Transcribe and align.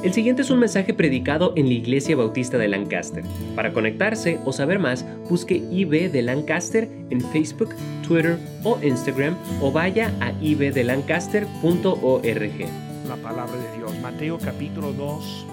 El 0.00 0.12
siguiente 0.12 0.42
es 0.42 0.50
un 0.50 0.60
mensaje 0.60 0.94
predicado 0.94 1.52
en 1.56 1.66
la 1.66 1.72
Iglesia 1.72 2.14
Bautista 2.14 2.56
de 2.56 2.68
Lancaster. 2.68 3.24
Para 3.56 3.72
conectarse 3.72 4.38
o 4.44 4.52
saber 4.52 4.78
más, 4.78 5.04
busque 5.28 5.56
IB 5.56 6.12
de 6.12 6.22
Lancaster 6.22 6.88
en 7.10 7.20
Facebook, 7.20 7.74
Twitter 8.06 8.38
o 8.62 8.78
Instagram 8.80 9.36
o 9.60 9.72
vaya 9.72 10.14
a 10.20 10.30
ibdelancaster.org. 10.40 13.08
La 13.08 13.16
palabra 13.16 13.56
de 13.56 13.76
Dios, 13.76 13.98
Mateo 14.00 14.38
capítulo 14.38 14.92
2. 14.92 15.46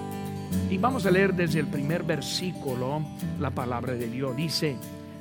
Y 0.70 0.78
vamos 0.78 1.08
a 1.08 1.12
leer 1.12 1.34
desde 1.34 1.62
el 1.62 1.68
primer 1.68 2.04
versículo 2.04 3.04
la 3.40 3.50
palabra 3.50 3.96
de 3.96 4.08
Dios. 4.08 4.36
Dice, 4.36 4.76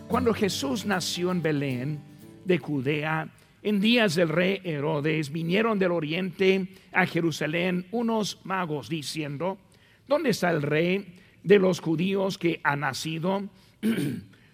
cuando 0.06 0.34
Jesús 0.34 0.84
nació 0.84 1.30
en 1.30 1.40
Belén 1.40 1.98
de 2.44 2.58
Judea, 2.58 3.30
en 3.64 3.80
días 3.80 4.14
del 4.14 4.28
rey 4.28 4.60
Herodes 4.62 5.32
vinieron 5.32 5.78
del 5.78 5.90
oriente 5.90 6.68
a 6.92 7.06
Jerusalén 7.06 7.86
unos 7.92 8.38
magos 8.44 8.90
diciendo, 8.90 9.58
¿dónde 10.06 10.30
está 10.30 10.50
el 10.50 10.60
rey 10.60 11.16
de 11.42 11.58
los 11.58 11.80
judíos 11.80 12.36
que 12.36 12.60
ha 12.62 12.76
nacido? 12.76 13.48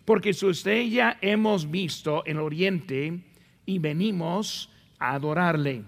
Porque 0.05 0.33
su 0.33 0.51
estrella 0.51 1.19
hemos 1.21 1.69
visto 1.69 2.23
en 2.25 2.37
el 2.37 2.43
oriente 2.43 3.21
y 3.67 3.81
venimos 3.81 4.71
a 5.01 5.15
adorarle. 5.15 5.83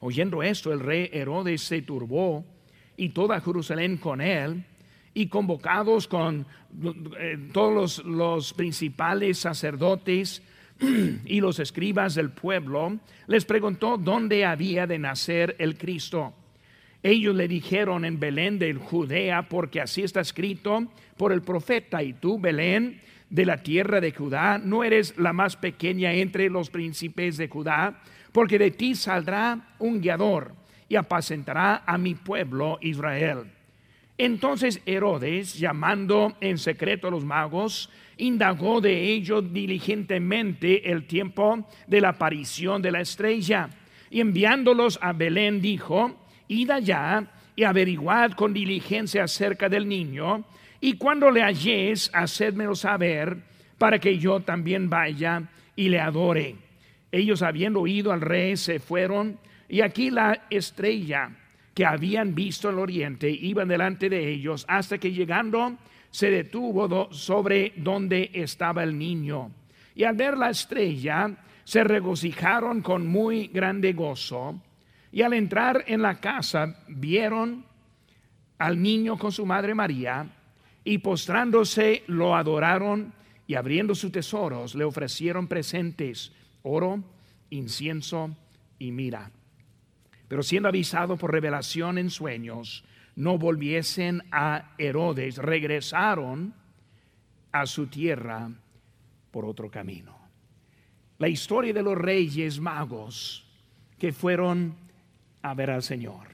Oyendo 0.00 0.42
esto, 0.42 0.72
el 0.72 0.80
rey 0.80 1.10
Herodes 1.12 1.60
se 1.60 1.82
turbó 1.82 2.42
y 2.96 3.10
toda 3.10 3.40
Jerusalén 3.42 3.98
con 3.98 4.22
él 4.22 4.64
y 5.12 5.26
convocados 5.26 6.08
con 6.08 6.46
eh, 7.18 7.50
todos 7.52 7.74
los, 7.74 8.04
los 8.06 8.54
principales 8.54 9.38
sacerdotes, 9.38 10.42
y 11.24 11.40
los 11.40 11.58
escribas 11.58 12.14
del 12.14 12.30
pueblo, 12.30 12.98
les 13.26 13.44
preguntó 13.44 13.96
dónde 13.96 14.44
había 14.44 14.86
de 14.86 14.98
nacer 14.98 15.56
el 15.58 15.76
Cristo. 15.76 16.34
Ellos 17.02 17.34
le 17.34 17.48
dijeron 17.48 18.04
en 18.04 18.18
Belén 18.18 18.58
de 18.58 18.74
Judea, 18.74 19.48
porque 19.48 19.80
así 19.80 20.02
está 20.02 20.20
escrito 20.20 20.90
por 21.16 21.32
el 21.32 21.42
profeta, 21.42 22.02
y 22.02 22.14
tú, 22.14 22.38
Belén, 22.38 23.00
de 23.30 23.46
la 23.46 23.62
tierra 23.62 24.00
de 24.00 24.12
Judá, 24.12 24.58
no 24.58 24.84
eres 24.84 25.16
la 25.18 25.32
más 25.32 25.56
pequeña 25.56 26.12
entre 26.12 26.48
los 26.48 26.70
príncipes 26.70 27.36
de 27.36 27.48
Judá, 27.48 28.00
porque 28.32 28.58
de 28.58 28.70
ti 28.70 28.94
saldrá 28.94 29.74
un 29.78 30.00
guiador 30.00 30.54
y 30.88 30.96
apacentará 30.96 31.82
a 31.86 31.98
mi 31.98 32.14
pueblo 32.14 32.78
Israel. 32.80 33.44
Entonces 34.16 34.80
Herodes, 34.86 35.58
llamando 35.58 36.36
en 36.40 36.58
secreto 36.58 37.08
a 37.08 37.10
los 37.10 37.24
magos, 37.24 37.90
indagó 38.16 38.80
de 38.80 39.12
ellos 39.12 39.52
diligentemente 39.52 40.90
el 40.90 41.06
tiempo 41.06 41.68
de 41.86 42.00
la 42.00 42.10
aparición 42.10 42.82
de 42.82 42.92
la 42.92 43.00
estrella. 43.00 43.70
Y 44.10 44.20
enviándolos 44.20 44.98
a 45.02 45.12
Belén 45.12 45.60
dijo, 45.60 46.26
id 46.48 46.70
allá 46.70 47.26
y 47.56 47.64
averiguad 47.64 48.32
con 48.32 48.52
diligencia 48.52 49.24
acerca 49.24 49.68
del 49.68 49.88
niño, 49.88 50.44
y 50.80 50.94
cuando 50.94 51.30
le 51.30 51.42
halléis, 51.42 52.10
hacedmelo 52.12 52.74
saber, 52.74 53.38
para 53.78 53.98
que 53.98 54.18
yo 54.18 54.40
también 54.40 54.90
vaya 54.90 55.42
y 55.76 55.88
le 55.88 56.00
adore. 56.00 56.56
Ellos 57.10 57.42
habiendo 57.42 57.80
oído 57.80 58.12
al 58.12 58.20
rey 58.20 58.56
se 58.56 58.80
fueron, 58.80 59.38
y 59.68 59.80
aquí 59.80 60.10
la 60.10 60.46
estrella 60.50 61.30
que 61.74 61.86
habían 61.86 62.34
visto 62.34 62.68
en 62.68 62.74
el 62.74 62.80
oriente 62.80 63.30
iba 63.30 63.64
delante 63.64 64.08
de 64.08 64.30
ellos, 64.30 64.64
hasta 64.68 64.98
que 64.98 65.12
llegando 65.12 65.76
se 66.14 66.30
detuvo 66.30 67.12
sobre 67.12 67.72
donde 67.74 68.30
estaba 68.32 68.84
el 68.84 68.96
niño. 68.96 69.50
Y 69.96 70.04
al 70.04 70.14
ver 70.14 70.38
la 70.38 70.50
estrella, 70.50 71.36
se 71.64 71.82
regocijaron 71.82 72.82
con 72.82 73.04
muy 73.04 73.48
grande 73.48 73.94
gozo. 73.94 74.62
Y 75.10 75.22
al 75.22 75.32
entrar 75.32 75.82
en 75.88 76.02
la 76.02 76.20
casa, 76.20 76.84
vieron 76.86 77.64
al 78.58 78.80
niño 78.80 79.18
con 79.18 79.32
su 79.32 79.44
madre 79.44 79.74
María, 79.74 80.30
y 80.84 80.98
postrándose 80.98 82.04
lo 82.06 82.36
adoraron, 82.36 83.12
y 83.48 83.56
abriendo 83.56 83.96
sus 83.96 84.12
tesoros 84.12 84.76
le 84.76 84.84
ofrecieron 84.84 85.48
presentes, 85.48 86.30
oro, 86.62 87.02
incienso 87.50 88.36
y 88.78 88.92
mira. 88.92 89.32
Pero 90.28 90.44
siendo 90.44 90.68
avisado 90.68 91.16
por 91.16 91.32
revelación 91.32 91.98
en 91.98 92.08
sueños, 92.08 92.84
no 93.16 93.38
volviesen 93.38 94.22
a 94.30 94.74
Herodes, 94.78 95.38
regresaron 95.38 96.54
a 97.52 97.66
su 97.66 97.86
tierra 97.86 98.50
por 99.30 99.44
otro 99.44 99.70
camino. 99.70 100.18
La 101.18 101.28
historia 101.28 101.72
de 101.72 101.82
los 101.82 101.96
reyes 101.96 102.58
magos 102.58 103.46
que 103.98 104.12
fueron 104.12 104.74
a 105.42 105.54
ver 105.54 105.70
al 105.70 105.82
Señor. 105.82 106.28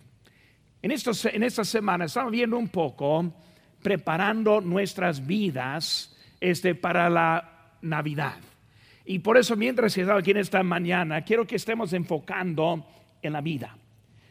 En, 0.83 0.91
estos, 0.91 1.27
en 1.27 1.43
esta 1.43 1.65
semana 1.65 2.07
estamos 2.07 2.33
viendo 2.33 2.57
un 2.57 2.69
poco, 2.69 3.31
preparando 3.83 4.63
nuestras 4.63 5.27
vidas 5.27 6.17
este, 6.41 6.75
para 6.75 7.11
la 7.11 7.77
Navidad. 7.83 8.39
Y 9.05 9.19
por 9.19 9.37
eso 9.37 9.57
mientras 9.57 9.97
estamos 9.97 10.23
aquí 10.23 10.31
en 10.31 10.39
esta 10.39 10.63
mañana, 10.63 11.23
quiero 11.23 11.47
que 11.47 11.57
estemos 11.57 11.93
enfocando 11.93 12.87
en 13.21 13.33
la 13.35 13.43
vida 13.43 13.77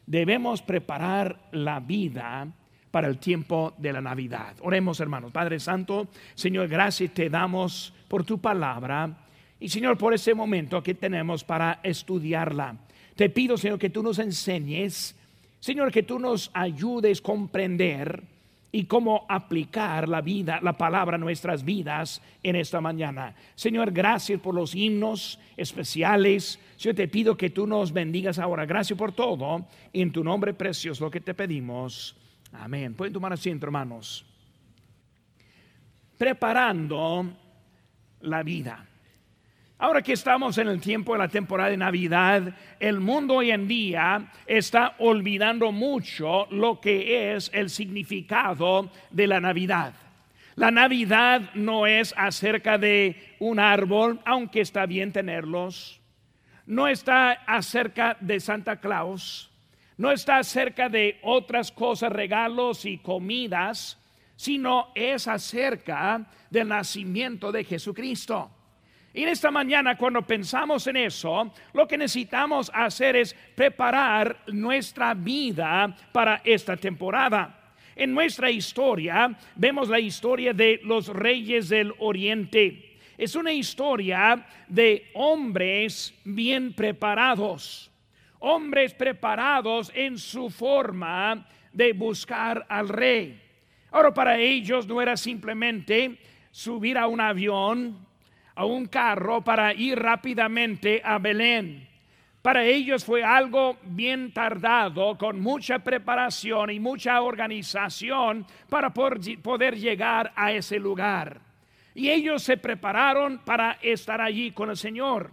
debemos 0.09 0.63
preparar 0.63 1.39
la 1.51 1.79
vida 1.79 2.47
para 2.89 3.07
el 3.07 3.19
tiempo 3.19 3.75
de 3.77 3.93
la 3.93 4.01
Navidad. 4.01 4.55
Oremos, 4.61 4.99
hermanos. 4.99 5.31
Padre 5.31 5.59
Santo, 5.59 6.07
Señor, 6.33 6.67
gracias 6.67 7.13
te 7.13 7.29
damos 7.29 7.93
por 8.07 8.25
tu 8.25 8.39
palabra 8.41 9.27
y, 9.59 9.69
Señor, 9.69 9.99
por 9.99 10.15
ese 10.15 10.33
momento 10.33 10.81
que 10.81 10.95
tenemos 10.95 11.43
para 11.43 11.79
estudiarla. 11.83 12.75
Te 13.15 13.29
pido, 13.29 13.55
Señor, 13.55 13.77
que 13.77 13.91
tú 13.91 14.01
nos 14.01 14.17
enseñes, 14.17 15.15
Señor, 15.59 15.91
que 15.91 16.01
tú 16.01 16.17
nos 16.17 16.49
ayudes 16.55 17.19
a 17.19 17.23
comprender 17.23 18.23
y 18.71 18.85
cómo 18.85 19.25
aplicar 19.29 20.07
la 20.07 20.21
vida, 20.21 20.59
la 20.61 20.77
palabra 20.77 21.15
a 21.15 21.19
nuestras 21.19 21.63
vidas 21.63 22.21
en 22.43 22.55
esta 22.55 22.81
mañana. 22.81 23.35
Señor, 23.55 23.91
gracias 23.91 24.39
por 24.39 24.53
los 24.53 24.75
himnos 24.75 25.39
especiales. 25.57 26.59
Yo 26.77 26.93
te 26.93 27.07
pido 27.07 27.35
que 27.35 27.49
tú 27.49 27.65
nos 27.65 27.91
bendigas 27.91 28.37
ahora. 28.37 28.65
Gracias 28.65 28.97
por 28.97 29.11
todo. 29.11 29.65
En 29.91 30.11
tu 30.11 30.23
nombre 30.23 30.53
precioso 30.53 31.05
lo 31.05 31.11
que 31.11 31.21
te 31.21 31.33
pedimos. 31.33 32.15
Amén. 32.53 32.93
Pueden 32.93 33.13
tomar 33.13 33.33
asiento, 33.33 33.65
hermanos. 33.65 34.25
Preparando 36.17 37.25
la 38.21 38.43
vida. 38.43 38.88
Ahora 39.81 40.01
que 40.01 40.11
estamos 40.11 40.57
en 40.57 40.67
el 40.67 40.81
tiempo 40.81 41.13
de 41.13 41.19
la 41.19 41.29
temporada 41.29 41.69
de 41.69 41.77
Navidad, 41.77 42.53
el 42.81 42.99
mundo 42.99 43.35
hoy 43.35 43.51
en 43.51 43.65
día 43.65 44.29
está 44.45 44.95
olvidando 44.99 45.71
mucho 45.71 46.47
lo 46.51 46.81
que 46.81 47.33
es 47.33 47.49
el 47.53 47.69
significado 47.69 48.91
de 49.09 49.25
la 49.25 49.39
Navidad. 49.39 49.93
La 50.55 50.69
Navidad 50.69 51.51
no 51.53 51.87
es 51.87 52.13
acerca 52.17 52.77
de 52.77 53.37
un 53.39 53.57
árbol, 53.57 54.19
aunque 54.25 54.59
está 54.59 54.85
bien 54.85 55.13
tenerlos. 55.13 56.01
No 56.65 56.89
está 56.89 57.31
acerca 57.31 58.17
de 58.19 58.41
Santa 58.41 58.81
Claus. 58.81 59.49
No 59.95 60.11
está 60.11 60.39
acerca 60.39 60.89
de 60.89 61.19
otras 61.23 61.71
cosas, 61.71 62.11
regalos 62.11 62.83
y 62.83 62.97
comidas, 62.97 63.97
sino 64.35 64.89
es 64.93 65.25
acerca 65.29 66.27
del 66.49 66.67
nacimiento 66.67 67.49
de 67.53 67.63
Jesucristo. 67.63 68.51
Y 69.13 69.23
en 69.23 69.29
esta 69.29 69.49
mañana, 69.49 69.97
cuando 69.97 70.21
pensamos 70.21 70.85
en 70.87 70.97
eso, 70.97 71.51
lo 71.73 71.87
que 71.87 71.97
necesitamos 71.97 72.71
hacer 72.73 73.15
es 73.15 73.33
preparar 73.55 74.43
nuestra 74.47 75.13
vida 75.13 75.95
para 76.11 76.41
esta 76.43 76.77
temporada. 76.77 77.73
En 77.95 78.13
nuestra 78.13 78.51
historia 78.51 79.35
vemos 79.55 79.89
la 79.89 79.99
historia 79.99 80.53
de 80.53 80.79
los 80.83 81.07
reyes 81.07 81.69
del 81.69 81.93
oriente. 81.97 82.97
Es 83.17 83.35
una 83.35 83.51
historia 83.51 84.45
de 84.67 85.09
hombres 85.15 86.13
bien 86.23 86.73
preparados, 86.73 87.91
hombres 88.39 88.93
preparados 88.93 89.91
en 89.93 90.17
su 90.17 90.49
forma 90.49 91.45
de 91.73 91.91
buscar 91.93 92.65
al 92.69 92.87
rey. 92.87 93.41
Ahora 93.91 94.13
para 94.13 94.37
ellos 94.37 94.87
no 94.87 95.01
era 95.01 95.17
simplemente 95.17 96.17
subir 96.51 96.97
a 96.97 97.07
un 97.07 97.19
avión, 97.19 98.07
a 98.59 98.65
un 98.65 98.87
carro 98.87 99.41
para 99.41 99.73
ir 99.73 99.97
rápidamente 99.97 101.01
a 101.01 101.17
Belén. 101.17 101.87
Para 102.41 102.65
ellos 102.65 103.05
fue 103.05 103.23
algo 103.23 103.77
bien 103.83 104.33
tardado, 104.33 105.17
con 105.17 105.39
mucha 105.39 105.79
preparación 105.79 106.69
y 106.69 106.77
mucha 106.77 107.21
organización 107.21 108.45
para 108.67 108.93
poder 108.93 109.77
llegar 109.77 110.33
a 110.35 110.51
ese 110.51 110.77
lugar. 110.77 111.39
Y 111.95 112.09
ellos 112.09 112.43
se 112.43 112.57
prepararon 112.57 113.39
para 113.45 113.79
estar 113.81 114.19
allí 114.19 114.51
con 114.51 114.69
el 114.69 114.75
Señor. 114.75 115.31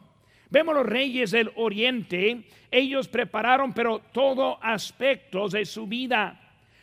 Vemos 0.49 0.76
los 0.76 0.87
reyes 0.87 1.32
del 1.32 1.50
oriente, 1.56 2.44
ellos 2.70 3.08
prepararon 3.08 3.73
pero 3.73 3.99
todo 4.12 4.62
aspectos 4.62 5.50
de 5.50 5.64
su 5.64 5.88
vida. 5.88 6.40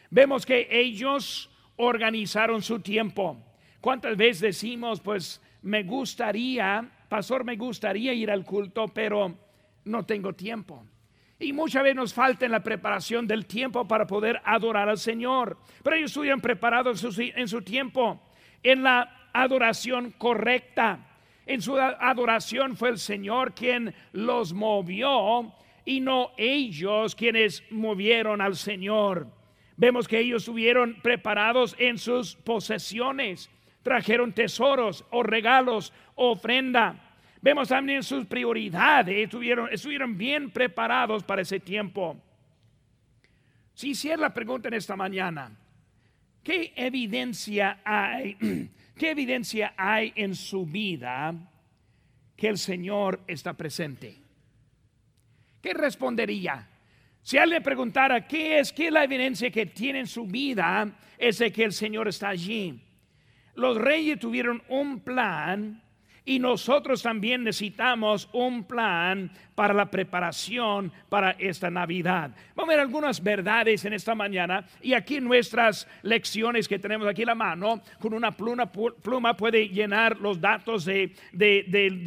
Vemos 0.10 0.46
que 0.46 0.68
ellos 0.70 1.50
organizaron 1.78 2.62
su 2.62 2.82
tiempo. 2.82 3.38
¿Cuántas 3.80 4.18
veces 4.18 4.42
decimos, 4.42 5.00
pues 5.00 5.42
me 5.64 5.84
gustaría, 5.84 6.90
pastor, 7.10 7.44
me 7.44 7.56
gustaría 7.56 8.14
ir 8.14 8.30
al 8.30 8.46
culto, 8.46 8.88
pero 8.88 9.38
no 9.86 10.06
tengo 10.06 10.34
tiempo. 10.34 10.86
Y 11.40 11.52
muchas 11.52 11.84
veces 11.84 11.96
nos 11.96 12.14
falta 12.14 12.46
en 12.46 12.52
la 12.52 12.64
preparación 12.64 13.28
del 13.28 13.46
tiempo 13.46 13.88
para 13.88 14.08
poder 14.08 14.42
adorar 14.46 14.88
al 14.88 14.98
Señor. 14.98 15.58
Pero 15.84 15.96
ellos 15.96 16.12
estuvieron 16.12 16.40
preparados 16.40 17.04
en 17.04 17.12
su, 17.12 17.22
en 17.22 17.48
su 17.48 17.62
tiempo, 17.62 18.22
en 18.62 18.84
la 18.84 19.30
adoración 19.34 20.12
correcta. 20.12 21.00
En 21.46 21.62
su 21.62 21.78
adoración 21.78 22.78
fue 22.78 22.90
el 22.90 22.98
Señor 22.98 23.54
quien 23.54 23.94
los 24.14 24.54
movió 24.54 25.54
y 25.86 26.00
no 26.00 26.32
ellos 26.38 27.16
quienes 27.16 27.64
movieron 27.72 28.40
al 28.40 28.56
Señor. 28.56 29.28
Vemos 29.76 30.08
que 30.08 30.20
ellos 30.20 30.44
estuvieron 30.44 31.02
preparados 31.02 31.76
en 31.80 31.98
sus 31.98 32.36
posesiones, 32.36 33.50
trajeron 33.84 34.34
tesoros 34.34 35.06
o 35.12 35.22
regalos, 35.22 35.94
ofrenda. 36.16 36.96
Vemos 37.42 37.68
también 37.68 38.02
sus 38.02 38.26
prioridades, 38.26 39.26
estuvieron, 39.26 39.70
estuvieron 39.72 40.18
bien 40.18 40.50
preparados 40.50 41.24
para 41.24 41.42
ese 41.42 41.60
tiempo. 41.60 42.18
Si 43.74 43.90
hiciera 43.90 44.18
la 44.18 44.34
pregunta 44.34 44.70
en 44.70 44.76
esta 44.76 44.96
mañana, 44.96 45.52
¿qué 46.42 46.74
evidencia 46.76 47.82
hay? 47.84 48.38
¿Qué 48.98 49.10
evidencia 49.10 49.74
hay 49.76 50.14
en 50.16 50.36
su 50.36 50.66
vida 50.66 51.34
que 52.38 52.48
el 52.48 52.58
Señor 52.58 53.22
está 53.28 53.54
presente? 53.54 54.16
¿Qué 55.62 55.74
respondería? 55.74 56.68
Si 57.24 57.38
alguien 57.38 57.60
le 57.60 57.64
preguntara 57.64 58.28
qué 58.28 58.60
es, 58.60 58.72
qué 58.72 58.88
es 58.88 58.94
la 58.94 59.04
evidencia 59.04 59.50
que 59.50 59.66
tiene 59.66 60.02
en 60.02 60.08
su 60.08 60.28
vida, 60.28 60.92
es 61.18 61.40
de 61.40 61.52
que 61.52 61.64
el 61.64 61.74
Señor 61.74 62.08
está 62.08 62.30
allí. 62.30 62.80
Los 63.56 63.78
reyes 63.78 64.20
tuvieron 64.20 64.62
un 64.68 65.00
plan 65.00 65.84
y 66.26 66.40
nosotros 66.40 67.02
también 67.02 67.44
necesitamos 67.44 68.30
un 68.32 68.64
plan 68.64 69.30
para 69.56 69.74
la 69.74 69.92
preparación 69.92 70.92
para 71.10 71.32
esta 71.32 71.70
Navidad. 71.70 72.32
Vamos 72.56 72.70
a 72.70 72.76
ver 72.76 72.80
algunas 72.80 73.22
verdades 73.22 73.84
en 73.86 73.94
esta 73.94 74.16
mañana 74.16 74.66
y 74.82 74.94
aquí 74.94 75.20
nuestras 75.20 75.88
lecciones 76.02 76.68
que 76.68 76.80
tenemos 76.80 77.08
aquí 77.08 77.24
en 77.24 77.28
la 77.28 77.36
mano, 77.36 77.82
con 78.00 78.14
una 78.14 78.32
pluma, 78.32 78.72
pluma 78.72 79.36
puede 79.36 79.68
llenar 79.68 80.18
los 80.20 80.40
datos 80.40 80.86
de, 80.86 81.14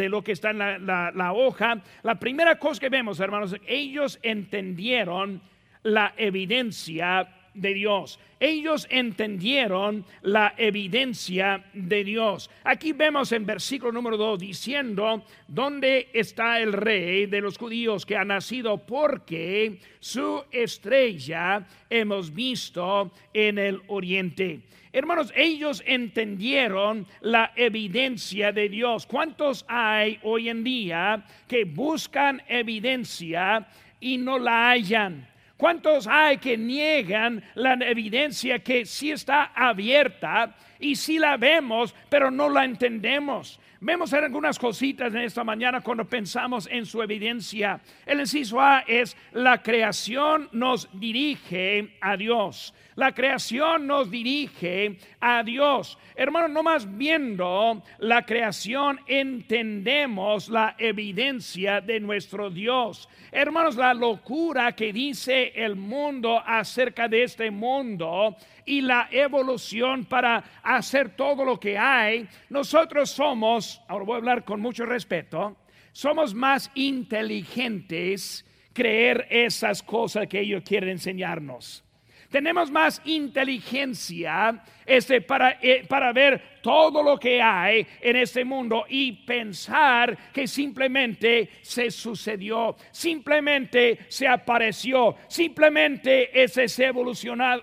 lo 0.08 0.25
que 0.25 0.32
está 0.32 0.50
en 0.50 0.58
la, 0.58 1.12
la 1.14 1.32
hoja. 1.32 1.82
La 2.02 2.19
primera 2.19 2.58
cosa 2.58 2.81
que 2.81 2.88
vemos, 2.88 3.20
hermanos, 3.20 3.54
ellos 3.66 4.19
entendieron 4.22 5.43
la 5.82 6.14
evidencia 6.16 7.28
de 7.56 7.75
Dios. 7.75 8.19
Ellos 8.38 8.87
entendieron 8.91 10.05
la 10.23 10.55
evidencia 10.58 11.64
de 11.73 12.05
Dios. 12.05 12.50
Aquí 12.64 12.93
vemos 12.93 13.32
en 13.32 13.47
versículo 13.47 13.93
número 13.93 14.17
2 14.17 14.38
diciendo, 14.38 15.25
¿dónde 15.49 16.11
está 16.12 16.61
el 16.61 16.73
rey 16.73 17.26
de 17.26 17.41
los 17.41 17.56
judíos 17.56 18.05
que 18.05 18.17
ha 18.17 18.25
nacido? 18.25 18.79
Porque 18.79 19.79
su 20.00 20.44
estrella 20.50 21.67
hemos 21.88 22.32
visto 22.32 23.11
en 23.32 23.58
el 23.58 23.81
oriente. 23.87 24.61
Hermanos, 24.93 25.31
ellos 25.37 25.82
entendieron 25.87 27.06
la 27.20 27.53
evidencia 27.55 28.50
de 28.50 28.69
Dios. 28.70 29.06
¿Cuántos 29.06 29.64
hay 29.69 30.19
hoy 30.23 30.49
en 30.49 30.64
día 30.64 31.23
que 31.47 31.64
buscan 31.64 32.43
evidencia 32.49 33.67
y 34.00 34.17
no 34.17 34.38
la 34.38 34.70
hallan? 34.70 35.29
¿Cuántos 35.56 36.06
hay 36.06 36.37
que 36.37 36.56
niegan 36.58 37.43
la 37.55 37.75
evidencia 37.75 38.58
que 38.58 38.85
sí 38.85 39.11
está 39.11 39.53
abierta 39.55 40.55
y 40.79 40.97
sí 40.97 41.19
la 41.19 41.38
vemos, 41.38 41.94
pero 42.11 42.31
no 42.31 42.50
la 42.50 42.64
entendemos? 42.64 43.58
Vemos 43.81 44.12
algunas 44.12 44.58
cositas 44.58 45.14
en 45.14 45.23
esta 45.23 45.44
mañana 45.44 45.81
cuando 45.81 46.05
pensamos 46.05 46.69
en 46.70 46.85
su 46.85 47.03
evidencia. 47.03 47.81
El 48.05 48.20
inciso 48.20 48.61
A 48.61 48.81
es 48.87 49.17
la 49.32 49.62
creación 49.62 50.49
nos 50.53 50.88
dirige 50.93 51.97
a 52.00 52.17
Dios. 52.17 52.75
La 52.96 53.12
creación 53.12 53.87
nos 53.87 54.10
dirige 54.10 54.98
a 55.20 55.43
Dios. 55.43 55.98
Hermanos, 56.14 56.50
no 56.50 56.62
más 56.62 56.96
viendo 56.96 57.82
la 57.98 58.25
creación 58.25 58.98
entendemos 59.06 60.48
la 60.48 60.75
evidencia 60.78 61.82
de 61.82 62.00
nuestro 62.00 62.48
Dios. 62.48 63.06
Hermanos, 63.31 63.76
la 63.76 63.93
locura 63.93 64.72
que 64.72 64.94
dice 64.94 65.52
el 65.54 65.76
mundo 65.76 66.43
acerca 66.44 67.06
de 67.06 67.25
este 67.25 67.50
mundo 67.50 68.34
y 68.64 68.81
la 68.81 69.08
evolución 69.10 70.06
para 70.06 70.43
hacer 70.62 71.10
todo 71.10 71.44
lo 71.44 71.60
que 71.60 71.76
hay, 71.76 72.26
nosotros 72.48 73.10
somos, 73.10 73.78
ahora 73.88 74.04
voy 74.06 74.14
a 74.14 74.19
hablar 74.19 74.44
con 74.44 74.58
mucho 74.58 74.87
respeto, 74.87 75.54
somos 75.93 76.34
más 76.34 76.70
inteligentes 76.75 78.46
creer 78.72 79.26
esas 79.28 79.82
cosas 79.82 80.26
que 80.28 80.40
ellos 80.40 80.62
quieren 80.64 80.90
enseñarnos. 80.90 81.85
Tenemos 82.31 82.70
más 82.70 83.00
inteligencia 83.05 84.62
este, 84.84 85.20
para, 85.20 85.58
eh, 85.61 85.84
para 85.88 86.12
ver 86.12 86.58
todo 86.62 87.02
lo 87.02 87.19
que 87.19 87.40
hay 87.40 87.87
en 88.00 88.17
este 88.17 88.44
mundo 88.44 88.84
y 88.88 89.12
pensar 89.12 90.17
que 90.32 90.46
simplemente 90.49 91.50
se 91.62 91.90
sucedió, 91.90 92.76
simplemente 92.90 93.99
se 94.08 94.26
apareció, 94.26 95.17
simplemente 95.28 96.43
ese 96.43 96.69
se 96.69 96.87
evolucionó, 96.87 97.61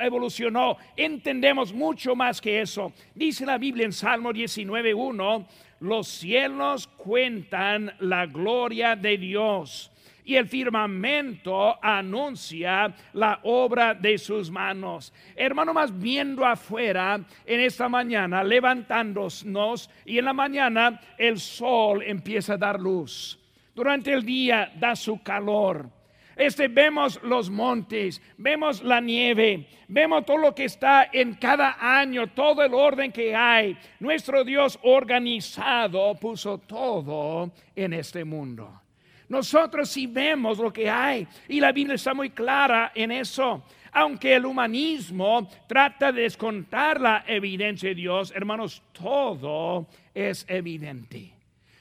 evolucionó. 0.00 0.76
Entendemos 0.96 1.72
mucho 1.72 2.14
más 2.14 2.40
que 2.40 2.60
eso. 2.60 2.92
Dice 3.14 3.46
la 3.46 3.58
Biblia 3.58 3.86
en 3.86 3.92
Salmo 3.92 4.32
19.1, 4.32 5.46
los 5.80 6.08
cielos 6.08 6.86
cuentan 6.86 7.94
la 8.00 8.26
gloria 8.26 8.96
de 8.96 9.18
Dios 9.18 9.91
y 10.24 10.36
el 10.36 10.46
firmamento 10.46 11.78
anuncia 11.82 12.94
la 13.12 13.40
obra 13.42 13.94
de 13.94 14.18
sus 14.18 14.50
manos. 14.50 15.12
Hermano, 15.34 15.74
más 15.74 15.96
viendo 15.98 16.44
afuera 16.44 17.20
en 17.44 17.60
esta 17.60 17.88
mañana, 17.88 18.44
levantándonos 18.44 19.90
y 20.04 20.18
en 20.18 20.24
la 20.24 20.32
mañana 20.32 21.00
el 21.18 21.38
sol 21.38 22.02
empieza 22.04 22.54
a 22.54 22.58
dar 22.58 22.80
luz. 22.80 23.38
Durante 23.74 24.12
el 24.12 24.24
día 24.24 24.72
da 24.78 24.94
su 24.94 25.22
calor. 25.22 25.88
Este 26.36 26.68
vemos 26.68 27.20
los 27.22 27.50
montes, 27.50 28.22
vemos 28.38 28.82
la 28.82 29.00
nieve, 29.00 29.68
vemos 29.88 30.24
todo 30.24 30.38
lo 30.38 30.54
que 30.54 30.64
está 30.64 31.10
en 31.12 31.34
cada 31.34 31.76
año, 31.78 32.28
todo 32.28 32.62
el 32.62 32.72
orden 32.72 33.12
que 33.12 33.34
hay. 33.34 33.76
Nuestro 34.00 34.42
Dios 34.42 34.78
organizado 34.82 36.14
puso 36.14 36.58
todo 36.58 37.52
en 37.76 37.92
este 37.92 38.24
mundo. 38.24 38.81
Nosotros 39.28 39.88
sí 39.88 40.06
vemos 40.06 40.58
lo 40.58 40.72
que 40.72 40.90
hay 40.90 41.26
y 41.48 41.60
la 41.60 41.72
Biblia 41.72 41.94
está 41.94 42.14
muy 42.14 42.30
clara 42.30 42.92
en 42.94 43.10
eso. 43.10 43.64
Aunque 43.92 44.34
el 44.34 44.46
humanismo 44.46 45.48
trata 45.66 46.12
de 46.12 46.22
descontar 46.22 47.00
la 47.00 47.24
evidencia 47.26 47.90
de 47.90 47.94
Dios, 47.94 48.32
hermanos, 48.34 48.82
todo 48.92 49.86
es 50.14 50.46
evidente. 50.48 51.32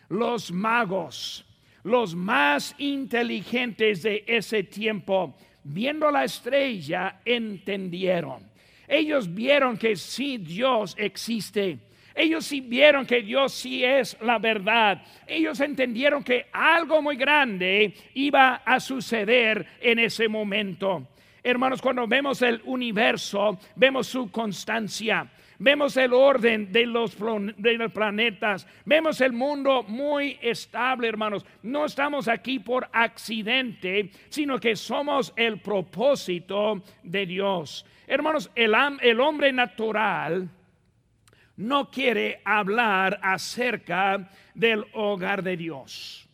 Los 0.09 0.51
magos, 0.51 1.45
los 1.83 2.13
más 2.13 2.75
inteligentes 2.77 4.03
de 4.03 4.25
ese 4.27 4.63
tiempo, 4.63 5.35
viendo 5.63 6.11
la 6.11 6.25
estrella, 6.25 7.21
entendieron. 7.23 8.49
Ellos 8.87 9.33
vieron 9.33 9.77
que 9.77 9.95
sí 9.95 10.37
Dios 10.37 10.95
existe 10.97 11.79
ellos 12.21 12.45
sí 12.45 12.61
vieron 12.61 13.05
que 13.05 13.23
Dios 13.23 13.51
sí 13.51 13.83
es 13.83 14.15
la 14.21 14.37
verdad. 14.37 15.01
Ellos 15.25 15.59
entendieron 15.59 16.23
que 16.23 16.45
algo 16.51 17.01
muy 17.01 17.15
grande 17.15 17.95
iba 18.13 18.61
a 18.63 18.79
suceder 18.79 19.65
en 19.79 19.97
ese 19.97 20.27
momento. 20.27 21.07
Hermanos, 21.43 21.81
cuando 21.81 22.05
vemos 22.07 22.43
el 22.43 22.61
universo, 22.65 23.57
vemos 23.75 24.05
su 24.05 24.29
constancia. 24.29 25.27
Vemos 25.57 25.97
el 25.97 26.13
orden 26.13 26.71
de 26.71 26.85
los, 26.85 27.17
de 27.57 27.73
los, 27.73 27.91
planetas. 27.91 28.67
Vemos 28.85 29.19
el 29.21 29.33
mundo 29.33 29.83
muy 29.83 30.37
estable, 30.41 31.07
hermanos. 31.07 31.43
No 31.63 31.85
estamos 31.85 32.27
aquí 32.27 32.59
por 32.59 32.87
accidente, 32.91 34.11
sino 34.29 34.59
que 34.59 34.75
somos 34.75 35.33
el 35.35 35.59
propósito 35.59 36.83
de 37.01 37.25
Dios. 37.25 37.85
Hermanos, 38.07 38.51
el, 38.55 38.75
el 39.01 39.19
hombre 39.19 39.51
natural 39.51 40.49
no 41.61 41.91
quiere 41.91 42.41
hablar 42.43 43.19
acerca 43.21 44.29
del 44.55 44.85
hogar 44.93 45.43
de 45.43 45.55
Dios. 45.55 46.27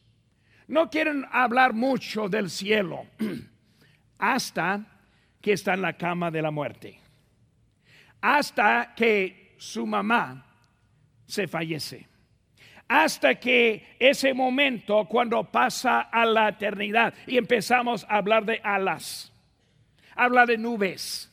No 0.67 0.89
quieren 0.89 1.25
hablar 1.31 1.73
mucho 1.73 2.29
del 2.29 2.49
cielo 2.49 3.05
hasta 4.17 4.85
que 5.41 5.53
está 5.53 5.73
en 5.73 5.81
la 5.81 5.93
cama 5.93 6.31
de 6.31 6.41
la 6.41 6.51
muerte. 6.51 6.99
Hasta 8.21 8.93
que 8.95 9.55
su 9.57 9.85
mamá 9.85 10.45
se 11.25 11.47
fallece. 11.47 12.07
Hasta 12.87 13.35
que 13.35 13.97
ese 13.99 14.33
momento 14.33 15.05
cuando 15.09 15.43
pasa 15.43 16.01
a 16.01 16.25
la 16.25 16.49
eternidad 16.49 17.13
y 17.27 17.37
empezamos 17.37 18.05
a 18.05 18.17
hablar 18.17 18.45
de 18.45 18.61
alas, 18.63 19.31
habla 20.15 20.45
de 20.45 20.57
nubes, 20.57 21.26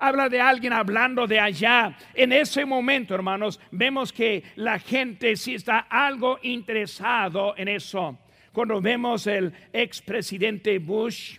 habla 0.00 0.28
de 0.28 0.40
alguien 0.40 0.72
hablando 0.72 1.26
de 1.26 1.38
allá. 1.38 1.96
En 2.14 2.32
ese 2.32 2.64
momento, 2.64 3.14
hermanos, 3.14 3.60
vemos 3.70 4.12
que 4.12 4.42
la 4.56 4.78
gente 4.78 5.36
sí 5.36 5.54
está 5.54 5.80
algo 5.80 6.38
interesado 6.42 7.54
en 7.56 7.68
eso. 7.68 8.18
Cuando 8.52 8.80
vemos 8.80 9.26
el 9.26 9.52
expresidente 9.72 10.78
Bush, 10.78 11.38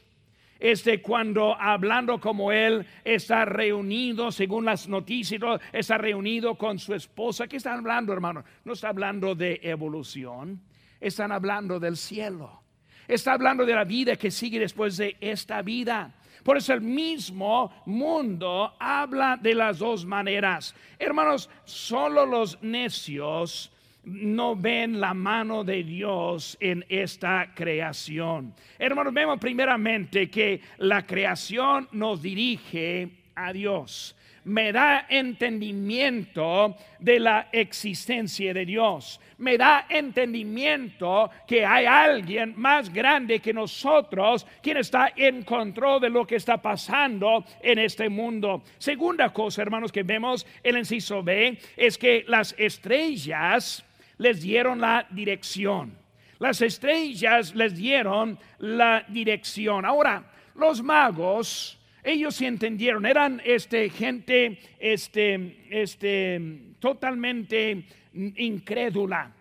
este 0.59 1.01
cuando 1.01 1.59
hablando 1.59 2.19
como 2.19 2.51
él 2.51 2.85
está 3.03 3.45
reunido, 3.45 4.31
según 4.31 4.63
las 4.63 4.87
noticias, 4.87 5.41
está 5.73 5.97
reunido 5.97 6.55
con 6.55 6.77
su 6.77 6.93
esposa. 6.93 7.47
¿Qué 7.47 7.57
están 7.57 7.79
hablando, 7.79 8.13
hermano? 8.13 8.43
No 8.63 8.73
está 8.73 8.89
hablando 8.89 9.33
de 9.33 9.59
evolución, 9.63 10.61
están 10.99 11.31
hablando 11.31 11.79
del 11.79 11.97
cielo. 11.97 12.61
Está 13.07 13.33
hablando 13.33 13.65
de 13.65 13.73
la 13.73 13.83
vida 13.83 14.15
que 14.15 14.31
sigue 14.31 14.59
después 14.59 14.95
de 14.95 15.17
esta 15.19 15.61
vida. 15.63 16.13
Por 16.43 16.57
eso 16.57 16.73
el 16.73 16.81
mismo 16.81 17.71
mundo 17.85 18.73
habla 18.79 19.37
de 19.37 19.53
las 19.53 19.79
dos 19.79 20.05
maneras. 20.05 20.75
Hermanos, 20.97 21.49
solo 21.65 22.25
los 22.25 22.61
necios 22.61 23.71
no 24.03 24.55
ven 24.55 24.99
la 24.99 25.13
mano 25.13 25.63
de 25.63 25.83
Dios 25.83 26.57
en 26.59 26.83
esta 26.89 27.53
creación. 27.53 28.53
Hermanos, 28.79 29.13
vemos 29.13 29.39
primeramente 29.39 30.29
que 30.29 30.61
la 30.79 31.05
creación 31.05 31.87
nos 31.91 32.21
dirige 32.21 33.09
a 33.35 33.53
Dios 33.53 34.15
me 34.45 34.71
da 34.71 35.05
entendimiento 35.09 36.75
de 36.99 37.19
la 37.19 37.47
existencia 37.51 38.53
de 38.53 38.65
Dios. 38.65 39.19
Me 39.37 39.57
da 39.57 39.85
entendimiento 39.89 41.29
que 41.47 41.65
hay 41.65 41.85
alguien 41.85 42.53
más 42.57 42.91
grande 42.91 43.39
que 43.39 43.53
nosotros 43.53 44.45
quien 44.61 44.77
está 44.77 45.13
en 45.15 45.43
control 45.43 46.01
de 46.01 46.09
lo 46.09 46.25
que 46.25 46.35
está 46.35 46.61
pasando 46.61 47.43
en 47.61 47.79
este 47.79 48.09
mundo. 48.09 48.63
Segunda 48.77 49.31
cosa, 49.31 49.61
hermanos, 49.61 49.91
que 49.91 50.03
vemos 50.03 50.45
en 50.63 50.75
el 50.75 50.81
inciso 50.81 51.23
B 51.23 51.57
es 51.77 51.97
que 51.97 52.23
las 52.27 52.55
estrellas 52.57 53.85
les 54.17 54.41
dieron 54.41 54.79
la 54.79 55.05
dirección. 55.09 55.97
Las 56.39 56.61
estrellas 56.61 57.53
les 57.53 57.75
dieron 57.75 58.39
la 58.57 59.05
dirección. 59.07 59.85
Ahora, 59.85 60.23
los 60.55 60.81
magos 60.81 61.80
ellos 62.03 62.35
sí 62.35 62.45
entendieron, 62.45 63.05
eran 63.05 63.41
este, 63.45 63.89
gente 63.89 64.59
este, 64.79 65.67
este, 65.69 66.41
totalmente 66.79 67.85
incrédula. 68.13 69.31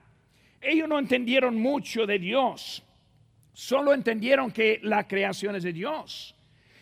Ellos 0.61 0.89
no 0.89 0.99
entendieron 0.99 1.57
mucho 1.61 2.07
de 2.07 2.19
Dios, 2.19 2.83
solo 3.53 3.95
entendieron 3.95 4.51
que 4.51 4.79
la 4.83 5.09
creación 5.09 5.57
es 5.57 5.63
de 5.63 5.73
Dios. 5.73 6.35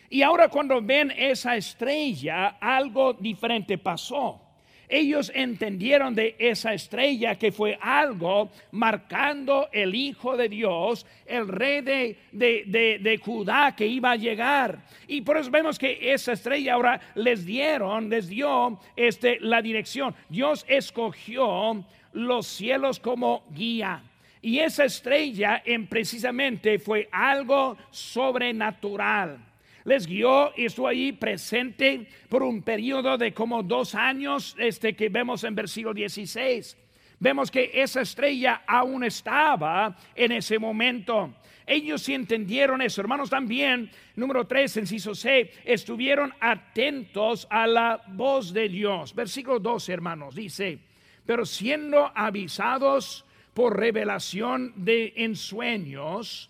Y 0.09 0.21
ahora 0.21 0.49
cuando 0.49 0.81
ven 0.81 1.11
esa 1.11 1.55
estrella, 1.55 2.57
algo 2.59 3.13
diferente 3.13 3.77
pasó 3.77 4.48
ellos 4.89 5.31
entendieron 5.35 6.15
de 6.15 6.35
esa 6.39 6.73
estrella 6.73 7.35
que 7.35 7.51
fue 7.51 7.77
algo 7.79 8.49
marcando 8.71 9.69
el 9.71 9.93
Hijo 9.93 10.35
de 10.35 10.49
Dios, 10.49 11.05
el 11.27 11.47
rey 11.47 11.81
de, 11.81 12.17
de, 12.31 13.21
Judá 13.23 13.75
que 13.75 13.85
iba 13.85 14.11
a 14.11 14.15
llegar. 14.15 14.79
Y 15.07 15.21
por 15.21 15.37
eso 15.37 15.51
vemos 15.51 15.77
que 15.77 16.11
esa 16.11 16.33
estrella 16.33 16.73
ahora 16.73 16.99
les 17.13 17.45
dieron, 17.45 18.09
les 18.09 18.27
dio 18.27 18.79
este, 18.95 19.39
la 19.39 19.61
dirección. 19.61 20.15
Dios 20.27 20.65
escogió 20.67 21.85
los 22.13 22.47
cielos 22.47 22.99
como 22.99 23.43
guía. 23.51 24.01
Y 24.41 24.59
esa 24.59 24.85
estrella 24.85 25.61
en 25.65 25.85
precisamente 25.85 26.79
fue 26.79 27.09
algo 27.11 27.77
sobrenatural 27.91 29.48
les 29.89 30.05
guió 30.05 30.53
y 30.55 30.65
estuvo 30.65 30.87
ahí 30.87 31.11
presente 31.13 32.07
por 32.29 32.43
un 32.43 32.61
periodo 32.61 33.17
de 33.17 33.33
como 33.33 33.63
dos 33.63 33.95
años, 33.95 34.55
este 34.59 34.95
que 34.95 35.09
vemos 35.09 35.43
en 35.43 35.55
versículo 35.55 35.95
16. 35.95 36.77
Vemos 37.17 37.49
que 37.49 37.71
esa 37.73 38.01
estrella 38.01 38.61
aún 38.67 39.03
estaba 39.03 39.97
en 40.15 40.31
ese 40.31 40.59
momento. 40.59 41.33
Ellos 41.65 42.03
sí 42.03 42.13
entendieron 42.13 42.83
eso. 42.83 43.01
Hermanos, 43.01 43.31
también, 43.31 43.89
número 44.15 44.45
3, 44.45 44.77
inciso 44.77 45.15
C, 45.15 45.51
estuvieron 45.65 46.33
atentos 46.39 47.47
a 47.49 47.65
la 47.65 48.03
voz 48.09 48.53
de 48.53 48.69
Dios. 48.69 49.15
Versículo 49.15 49.59
12, 49.59 49.91
hermanos, 49.91 50.35
dice, 50.35 50.77
pero 51.25 51.47
siendo 51.47 52.11
avisados 52.13 53.25
por 53.55 53.75
revelación 53.75 54.71
de 54.75 55.13
ensueños, 55.17 56.48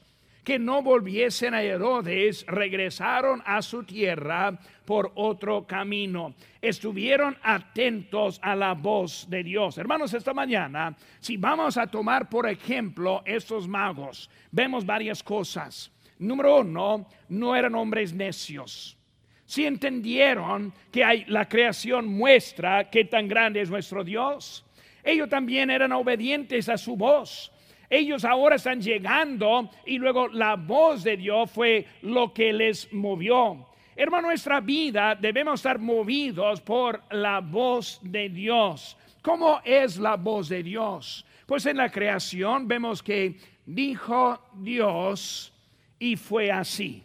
que 0.49 0.57
no 0.57 0.81
volviesen 0.81 1.53
a 1.53 1.61
Herodes, 1.61 2.43
regresaron 2.47 3.43
a 3.45 3.61
su 3.61 3.83
tierra 3.83 4.57
por 4.83 5.11
otro 5.13 5.67
camino. 5.67 6.33
Estuvieron 6.59 7.37
atentos 7.43 8.39
a 8.41 8.55
la 8.55 8.73
voz 8.73 9.27
de 9.29 9.43
Dios. 9.43 9.77
Hermanos, 9.77 10.11
esta 10.15 10.33
mañana, 10.33 10.97
si 11.19 11.37
vamos 11.37 11.77
a 11.77 11.85
tomar 11.85 12.29
por 12.29 12.49
ejemplo 12.49 13.21
estos 13.27 13.67
magos, 13.67 14.27
vemos 14.49 14.83
varias 14.83 15.21
cosas. 15.21 15.91
Número 16.17 16.61
uno, 16.61 17.07
no 17.27 17.55
eran 17.55 17.75
hombres 17.75 18.11
necios. 18.11 18.97
Si 19.45 19.67
entendieron 19.67 20.73
que 20.91 21.03
hay, 21.03 21.25
la 21.27 21.47
creación 21.47 22.07
muestra 22.07 22.89
qué 22.89 23.05
tan 23.05 23.27
grande 23.27 23.61
es 23.61 23.69
nuestro 23.69 24.03
Dios, 24.03 24.65
ellos 25.03 25.29
también 25.29 25.69
eran 25.69 25.91
obedientes 25.91 26.69
a 26.69 26.77
su 26.79 26.97
voz 26.97 27.51
ellos 27.89 28.23
ahora 28.23 28.57
están 28.57 28.81
llegando 28.81 29.69
y 29.85 29.97
luego 29.97 30.27
la 30.27 30.55
voz 30.55 31.03
de 31.03 31.17
Dios 31.17 31.49
fue 31.49 31.87
lo 32.03 32.33
que 32.33 32.53
les 32.53 32.91
movió. 32.93 33.65
Hermano, 33.95 34.27
nuestra 34.27 34.59
vida 34.61 35.15
debemos 35.15 35.59
estar 35.59 35.79
movidos 35.79 36.61
por 36.61 37.01
la 37.11 37.41
voz 37.41 37.99
de 38.01 38.29
Dios. 38.29 38.95
¿Cómo 39.21 39.59
es 39.65 39.97
la 39.97 40.15
voz 40.15 40.49
de 40.49 40.63
Dios? 40.63 41.25
Pues 41.45 41.65
en 41.65 41.77
la 41.77 41.91
creación 41.91 42.67
vemos 42.67 43.01
que 43.01 43.37
dijo 43.65 44.39
Dios 44.53 45.51
y 45.97 46.15
fue 46.15 46.51
así. 46.51 47.03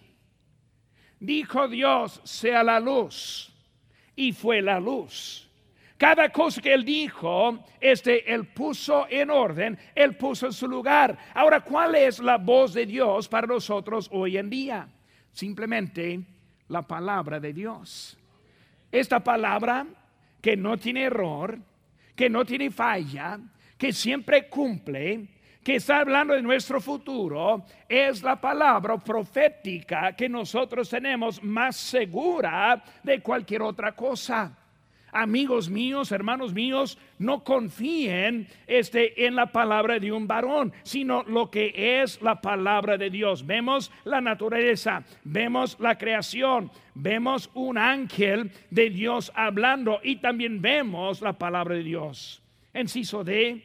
Dijo 1.18 1.66
Dios, 1.66 2.20
sea 2.24 2.62
la 2.62 2.78
luz 2.78 3.50
y 4.14 4.32
fue 4.32 4.60
la 4.60 4.78
luz. 4.78 5.43
Cada 5.96 6.28
cosa 6.30 6.60
que 6.60 6.74
él 6.74 6.84
dijo, 6.84 7.64
este, 7.80 8.32
él 8.32 8.48
puso 8.48 9.06
en 9.08 9.30
orden, 9.30 9.78
él 9.94 10.16
puso 10.16 10.46
en 10.46 10.52
su 10.52 10.66
lugar. 10.66 11.16
Ahora, 11.34 11.60
¿cuál 11.60 11.94
es 11.94 12.18
la 12.18 12.36
voz 12.36 12.74
de 12.74 12.84
Dios 12.84 13.28
para 13.28 13.46
nosotros 13.46 14.08
hoy 14.12 14.36
en 14.36 14.50
día? 14.50 14.88
Simplemente 15.32 16.20
la 16.68 16.82
palabra 16.82 17.38
de 17.38 17.52
Dios. 17.52 18.18
Esta 18.90 19.22
palabra 19.22 19.86
que 20.40 20.56
no 20.56 20.76
tiene 20.76 21.04
error, 21.04 21.58
que 22.16 22.28
no 22.28 22.44
tiene 22.44 22.70
falla, 22.70 23.38
que 23.78 23.92
siempre 23.92 24.48
cumple, 24.48 25.28
que 25.62 25.76
está 25.76 26.00
hablando 26.00 26.34
de 26.34 26.42
nuestro 26.42 26.80
futuro, 26.80 27.64
es 27.88 28.22
la 28.22 28.40
palabra 28.40 28.98
profética 28.98 30.14
que 30.14 30.28
nosotros 30.28 30.90
tenemos 30.90 31.42
más 31.42 31.76
segura 31.76 32.82
de 33.02 33.20
cualquier 33.20 33.62
otra 33.62 33.92
cosa 33.92 34.58
amigos 35.14 35.70
míos, 35.70 36.12
hermanos 36.12 36.52
míos, 36.52 36.98
no 37.18 37.44
confíen 37.44 38.48
este, 38.66 39.26
en 39.26 39.36
la 39.36 39.52
palabra 39.52 39.98
de 39.98 40.12
un 40.12 40.26
varón, 40.26 40.72
sino 40.82 41.22
lo 41.22 41.50
que 41.50 42.02
es 42.02 42.20
la 42.20 42.40
palabra 42.40 42.98
de 42.98 43.08
Dios. 43.08 43.46
Vemos 43.46 43.90
la 44.04 44.20
naturaleza, 44.20 45.04
vemos 45.22 45.78
la 45.80 45.96
creación, 45.96 46.70
vemos 46.94 47.50
un 47.54 47.78
ángel 47.78 48.50
de 48.70 48.90
Dios 48.90 49.32
hablando 49.34 50.00
y 50.02 50.16
también 50.16 50.60
vemos 50.60 51.22
la 51.22 51.38
palabra 51.38 51.76
de 51.76 51.84
Dios. 51.84 52.42
Enciso 52.72 53.22
de 53.22 53.64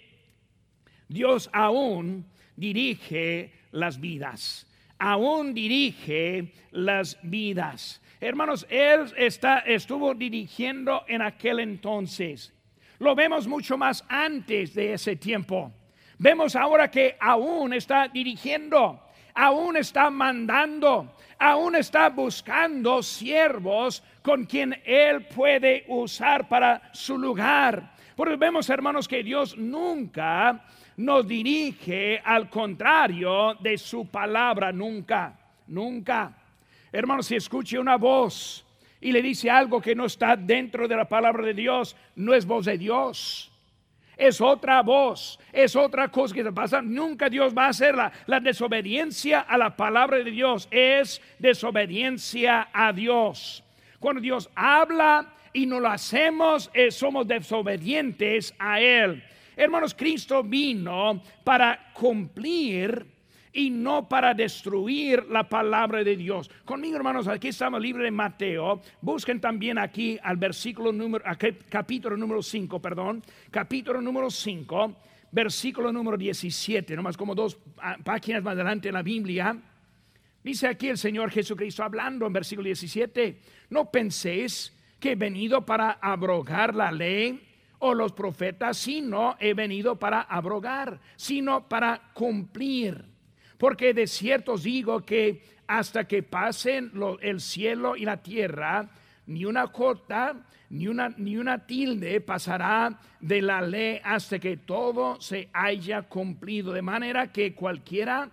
Dios 1.08 1.50
aún 1.52 2.26
dirige 2.56 3.52
las 3.72 4.00
vidas, 4.00 4.68
aún 5.00 5.54
dirige 5.54 6.54
las 6.72 7.18
vidas. 7.24 8.02
Hermanos, 8.22 8.68
Él 8.70 9.06
está, 9.16 9.60
estuvo 9.60 10.14
dirigiendo 10.14 11.06
en 11.08 11.22
aquel 11.22 11.60
entonces. 11.60 12.54
Lo 13.00 13.16
vemos 13.16 13.48
mucho 13.48 13.78
más 13.78 14.04
antes 14.10 14.74
de 14.74 14.94
ese 14.94 15.16
tiempo. 15.16 15.72
Vemos 16.18 16.54
ahora 16.58 16.92
que 16.92 17.16
aún 17.18 17.72
está 17.74 18.10
dirigiendo, 18.10 19.02
aún 19.34 19.78
está 19.78 20.10
mandando, 20.10 21.16
aún 21.38 21.78
está 21.78 22.10
buscando 22.10 23.02
siervos 23.02 24.04
con 24.22 24.46
quien 24.46 24.78
Él 24.84 25.26
puede 25.28 25.86
usar 25.88 26.50
para 26.50 26.90
su 26.92 27.18
lugar. 27.18 27.96
Porque 28.18 28.36
vemos, 28.36 28.70
hermanos, 28.70 29.08
que 29.08 29.24
Dios 29.24 29.58
nunca 29.58 30.66
nos 30.98 31.26
dirige 31.26 32.22
al 32.22 32.50
contrario 32.50 33.54
de 33.62 33.78
su 33.78 34.08
palabra, 34.08 34.74
nunca, 34.74 35.40
nunca. 35.68 36.39
Hermano, 36.92 37.24
si 37.24 37.36
escuche 37.36 37.78
una 37.78 37.98
voz 37.98 38.66
y 39.02 39.12
le 39.12 39.22
dice 39.22 39.50
algo 39.50 39.82
que 39.82 39.96
no 39.96 40.06
está 40.06 40.36
dentro 40.36 40.88
de 40.88 40.96
la 40.96 41.08
palabra 41.08 41.46
de 41.46 41.54
Dios, 41.54 41.96
no 42.16 42.34
es 42.34 42.46
voz 42.46 42.66
de 42.66 42.78
Dios. 42.78 43.52
Es 44.18 44.42
otra 44.42 44.82
voz, 44.82 45.40
es 45.54 45.78
otra 45.78 46.10
cosa 46.10 46.36
que 46.36 46.44
se 46.44 46.52
pasa. 46.52 46.82
Nunca 46.82 47.30
Dios 47.30 47.54
va 47.58 47.68
a 47.68 47.70
hacer 47.70 47.96
la, 47.96 48.40
desobediencia 48.42 49.40
a 49.40 49.58
la 49.58 49.78
palabra 49.78 50.18
de 50.18 50.30
Dios. 50.30 50.68
Es 50.72 51.22
desobediencia 51.40 52.68
a 52.74 52.92
Dios. 52.92 53.64
Cuando 53.98 54.20
Dios 54.20 54.50
habla 54.56 55.34
y 55.54 55.66
no 55.66 55.80
lo 55.80 55.88
hacemos, 55.88 56.70
eh, 56.74 56.92
somos 56.92 57.28
desobedientes 57.28 58.54
a 58.60 58.82
Él. 58.82 59.24
Hermanos, 59.56 59.94
Cristo 59.94 60.44
vino 60.44 61.22
para 61.46 61.92
cumplir 61.94 63.06
y 63.54 63.70
no 63.70 64.08
para 64.08 64.34
destruir 64.34 65.26
la 65.30 65.48
palabra 65.48 66.04
de 66.04 66.16
Dios. 66.16 66.50
Conmigo, 66.66 66.96
hermanos, 66.96 67.28
aquí 67.28 67.50
estamos 67.50 67.82
libres 67.82 68.06
de 68.06 68.12
Mateo. 68.12 68.82
Busquen 69.02 69.42
también 69.42 69.78
aquí 69.78 70.20
al 70.22 70.38
versículo 70.38 70.92
número, 70.92 71.24
capítulo 71.70 72.16
número 72.16 72.42
5, 72.42 72.82
perdón, 72.82 73.24
capítulo 73.50 74.02
número 74.02 74.30
5, 74.30 74.96
versículo 75.32 75.92
número 75.92 76.18
17, 76.18 76.96
nomás 76.96 77.18
como 77.18 77.36
dos 77.36 77.58
ah, 77.78 77.98
páginas 78.04 78.44
más 78.44 78.54
adelante 78.54 78.90
en 78.90 78.94
la 78.94 79.04
Biblia. 79.04 79.58
Dice 80.44 80.68
aquí 80.68 80.88
el 80.88 80.98
Señor 80.98 81.32
Jesucristo 81.32 81.84
hablando 81.84 82.26
en 82.26 82.34
versículo 82.34 82.66
17, 82.66 83.40
no 83.72 83.92
penséis 83.92 84.76
que 85.00 85.12
he 85.12 85.16
venido 85.16 85.66
para 85.66 85.92
abrogar 85.92 86.76
la 86.76 86.92
ley 86.92 87.46
o 87.80 87.94
los 87.94 88.12
profetas, 88.12 88.78
sino 88.78 89.36
he 89.40 89.54
venido 89.54 89.98
para 89.98 90.22
abrogar, 90.22 91.00
sino 91.16 91.68
para 91.68 92.12
cumplir. 92.14 93.09
Porque 93.60 93.94
de 93.94 94.08
cierto 94.08 94.54
os 94.54 94.64
digo 94.64 95.06
que 95.06 95.44
hasta 95.68 96.08
que 96.08 96.24
pasen 96.24 96.94
el 97.22 97.42
cielo 97.42 97.98
y 97.98 98.06
la 98.06 98.24
tierra, 98.24 98.90
ni 99.28 99.44
una 99.44 99.68
cota, 99.68 100.48
ni 100.70 100.88
una, 100.88 101.10
ni 101.18 101.38
una 101.38 101.68
tilde 101.68 102.22
pasará 102.22 102.98
de 103.20 103.42
la 103.42 103.62
ley 103.62 104.00
hasta 104.02 104.40
que 104.40 104.56
todo 104.58 105.20
se 105.20 105.50
haya 105.52 106.04
cumplido. 106.04 106.72
De 106.72 106.82
manera 106.82 107.34
que 107.34 107.54
cualquiera 107.54 108.32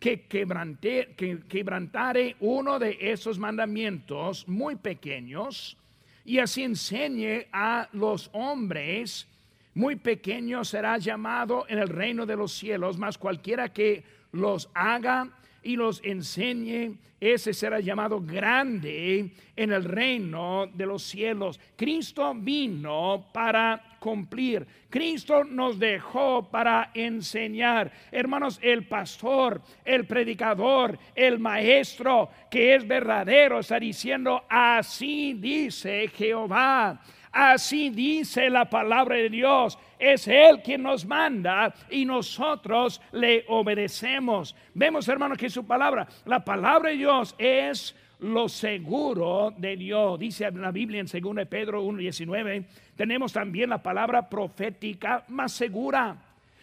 que, 0.00 0.26
quebrante, 0.26 1.14
que 1.16 1.44
quebrantare 1.48 2.34
uno 2.40 2.80
de 2.80 2.98
esos 3.00 3.38
mandamientos 3.38 4.48
muy 4.48 4.74
pequeños 4.74 5.78
y 6.24 6.40
así 6.40 6.64
enseñe 6.64 7.46
a 7.52 7.88
los 7.92 8.28
hombres, 8.32 9.28
muy 9.74 9.96
pequeño 9.96 10.64
será 10.64 10.98
llamado 10.98 11.66
en 11.68 11.78
el 11.78 11.88
reino 11.88 12.26
de 12.26 12.36
los 12.36 12.52
cielos, 12.52 12.98
mas 12.98 13.18
cualquiera 13.18 13.72
que 13.72 14.04
los 14.32 14.70
haga 14.74 15.30
y 15.62 15.76
los 15.76 16.00
enseñe, 16.04 16.98
ese 17.18 17.54
será 17.54 17.80
llamado 17.80 18.20
grande 18.20 19.30
en 19.56 19.72
el 19.72 19.84
reino 19.84 20.66
de 20.66 20.84
los 20.84 21.02
cielos. 21.02 21.58
Cristo 21.74 22.34
vino 22.34 23.28
para 23.32 23.96
cumplir. 23.98 24.66
Cristo 24.90 25.42
nos 25.42 25.78
dejó 25.78 26.50
para 26.50 26.90
enseñar. 26.92 27.90
Hermanos, 28.12 28.60
el 28.62 28.86
pastor, 28.86 29.62
el 29.84 30.06
predicador, 30.06 30.98
el 31.14 31.38
maestro 31.38 32.28
que 32.50 32.74
es 32.74 32.86
verdadero 32.86 33.60
está 33.60 33.80
diciendo, 33.80 34.44
así 34.48 35.32
dice 35.32 36.08
Jehová. 36.08 37.00
Así 37.34 37.90
dice 37.90 38.48
la 38.48 38.70
palabra 38.70 39.16
de 39.16 39.28
Dios. 39.28 39.76
Es 39.98 40.28
Él 40.28 40.62
quien 40.62 40.84
nos 40.84 41.04
manda 41.04 41.74
y 41.90 42.04
nosotros 42.04 43.00
le 43.10 43.44
obedecemos. 43.48 44.54
Vemos, 44.72 45.08
hermanos, 45.08 45.36
que 45.36 45.50
su 45.50 45.66
palabra, 45.66 46.06
la 46.26 46.44
palabra 46.44 46.90
de 46.90 46.96
Dios 46.96 47.34
es 47.36 47.96
lo 48.20 48.48
seguro 48.48 49.52
de 49.56 49.76
Dios. 49.76 50.16
Dice 50.20 50.48
la 50.52 50.70
Biblia 50.70 51.00
en 51.00 51.06
2 51.06 51.48
Pedro 51.48 51.84
1.19, 51.84 52.66
tenemos 52.94 53.32
también 53.32 53.70
la 53.70 53.82
palabra 53.82 54.30
profética 54.30 55.24
más 55.26 55.50
segura, 55.50 56.16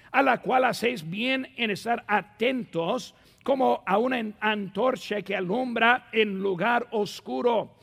a 0.10 0.22
la 0.22 0.38
cual 0.38 0.64
hacéis 0.64 1.08
bien 1.08 1.50
en 1.58 1.72
estar 1.72 2.06
atentos 2.08 3.14
como 3.44 3.84
a 3.86 3.98
una 3.98 4.24
antorcha 4.40 5.22
que 5.22 5.36
alumbra 5.36 6.08
en 6.14 6.42
lugar 6.42 6.88
oscuro, 6.92 7.76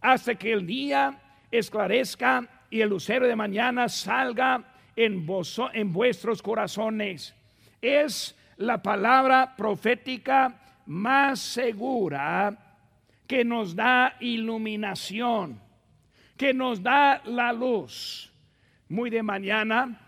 hasta 0.00 0.36
que 0.36 0.52
el 0.52 0.64
día 0.64 1.22
esclarezca 1.58 2.48
y 2.70 2.80
el 2.80 2.88
lucero 2.88 3.26
de 3.26 3.36
mañana 3.36 3.88
salga 3.88 4.64
en, 4.94 5.26
en 5.72 5.92
vuestros 5.92 6.42
corazones. 6.42 7.34
Es 7.80 8.36
la 8.56 8.82
palabra 8.82 9.54
profética 9.56 10.54
más 10.86 11.40
segura 11.40 12.56
que 13.26 13.44
nos 13.44 13.74
da 13.74 14.16
iluminación, 14.20 15.60
que 16.36 16.54
nos 16.54 16.82
da 16.82 17.22
la 17.24 17.52
luz. 17.52 18.32
Muy 18.88 19.10
de 19.10 19.22
mañana 19.22 20.00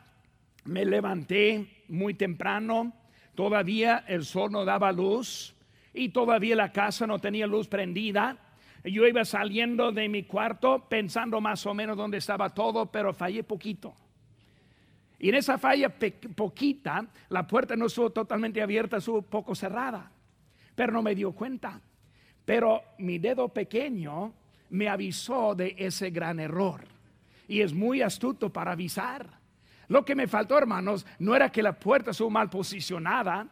me 0.65 0.85
levanté 0.85 1.85
muy 1.89 2.15
temprano, 2.15 2.93
todavía 3.35 4.05
el 4.07 4.25
sol 4.25 4.53
no 4.53 4.65
daba 4.65 4.93
luz 4.93 5.55
y 5.93 6.11
todavía 6.11 6.55
la 6.55 6.73
casa 6.73 7.07
no 7.07 7.19
tenía 7.19 7.47
luz 7.47 7.67
prendida 7.67 8.37
yo 8.85 9.07
iba 9.07 9.25
saliendo 9.25 9.93
de 9.93 10.09
mi 10.09 10.23
cuarto 10.25 10.89
pensando 10.89 11.41
más 11.41 11.65
o 11.67 11.75
menos 11.75 11.97
dónde 11.97 12.19
estaba 12.19 12.51
todo, 12.51 12.87
pero 12.87 13.13
fallé 13.13 13.43
poquito. 13.43 13.95
Y 15.19 15.31
en 15.31 15.35
esa 15.35 15.59
falla 15.59 15.93
poquita, 16.37 17.07
la 17.29 17.47
puerta 17.47 17.75
no 17.75 17.87
estuvo 17.87 18.11
totalmente 18.11 18.63
abierta, 18.63 18.99
estuvo 18.99 19.23
poco 19.23 19.55
cerrada. 19.55 20.13
Pero 20.75 20.93
no 20.93 21.03
me 21.03 21.15
dio 21.15 21.33
cuenta. 21.33 21.81
Pero 22.45 22.83
mi 22.99 23.19
dedo 23.19 23.49
pequeño 23.49 24.33
me 24.71 24.89
avisó 24.89 25.55
de 25.55 25.75
ese 25.77 26.11
gran 26.11 26.39
error. 26.39 26.85
Y 27.49 27.63
es 27.63 27.73
muy 27.73 28.01
astuto 28.01 28.53
para 28.53 28.73
avisar. 28.73 29.27
Lo 29.89 30.05
que 30.05 30.15
me 30.15 30.29
faltó, 30.29 30.57
hermanos, 30.57 31.05
no 31.19 31.35
era 31.35 31.51
que 31.51 31.63
la 31.63 31.79
puerta 31.79 32.13
estuvo 32.13 32.31
mal 32.31 32.49
posicionada, 32.49 33.49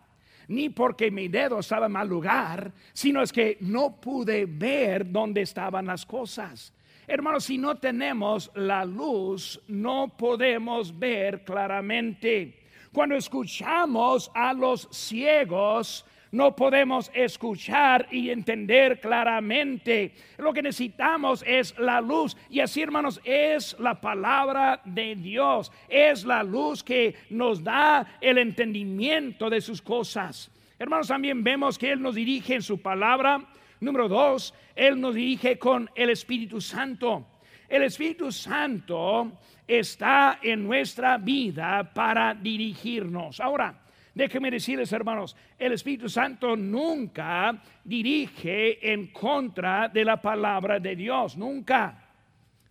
ni 0.49 0.71
porque 0.71 1.11
mi 1.11 1.29
dedo 1.29 1.59
estaba 1.59 1.87
en 1.87 1.93
mal 1.93 2.09
lugar, 2.09 2.73
sino 2.93 3.23
es 3.23 3.33
que 3.33 3.57
no 3.61 4.01
pude 4.01 4.47
ver 4.47 5.11
dónde 5.11 5.43
estaban 5.43 5.87
las 5.87 6.07
cosas. 6.07 6.73
Hermanos, 7.07 7.45
si 7.45 7.57
no 7.57 7.77
tenemos 7.77 8.51
la 8.55 8.85
luz, 8.85 9.61
no 9.69 10.09
podemos 10.17 10.99
ver 10.99 11.45
claramente. 11.45 12.65
Cuando 12.93 13.15
escuchamos 13.15 14.31
a 14.35 14.53
los 14.53 14.89
ciegos, 14.91 16.05
no 16.33 16.57
podemos 16.57 17.11
escuchar 17.15 18.09
y 18.11 18.31
entender 18.31 19.01
claramente. 19.01 20.13
Lo 20.39 20.53
que 20.53 20.63
necesitamos 20.63 21.45
es 21.47 21.79
la 21.79 22.01
luz. 22.01 22.37
Y 22.51 22.61
así, 22.61 22.83
hermanos, 22.83 23.21
es 23.25 23.77
la 23.79 24.01
palabra 24.01 24.81
de 24.85 25.15
Dios. 25.15 25.71
Es 25.89 26.25
la 26.25 26.43
luz 26.43 26.83
que 26.83 27.15
nos 27.31 27.63
da 27.63 28.19
el 28.21 28.39
entendimiento 28.39 29.49
de 29.49 29.61
sus 29.61 29.81
cosas. 29.81 30.51
Hermanos, 30.79 31.09
también 31.09 31.43
vemos 31.43 31.79
que 31.79 31.93
Él 31.93 32.03
nos 32.03 32.15
dirige 32.15 32.55
en 32.55 32.63
su 32.63 32.83
palabra. 32.83 33.43
Número 33.81 34.09
dos, 34.09 34.53
Él 34.75 35.01
nos 35.01 35.15
dirige 35.15 35.59
con 35.59 35.91
el 35.95 36.11
Espíritu 36.11 36.61
Santo. 36.61 37.27
El 37.69 37.83
Espíritu 37.83 38.31
Santo 38.31 39.33
está 39.67 40.39
en 40.43 40.65
nuestra 40.67 41.19
vida 41.19 41.91
para 41.95 42.35
dirigirnos. 42.35 43.41
Ahora, 43.41 43.86
Déjenme 44.17 44.51
decirles, 44.51 44.91
hermanos, 44.93 45.37
el 45.59 45.73
Espíritu 45.73 46.09
Santo 46.09 46.57
nunca 46.57 47.63
dirige 47.85 48.91
en 48.91 49.09
contra 49.09 49.89
de 49.89 50.07
la 50.07 50.23
palabra 50.23 50.81
de 50.81 50.97
Dios, 50.97 51.37
nunca, 51.37 52.03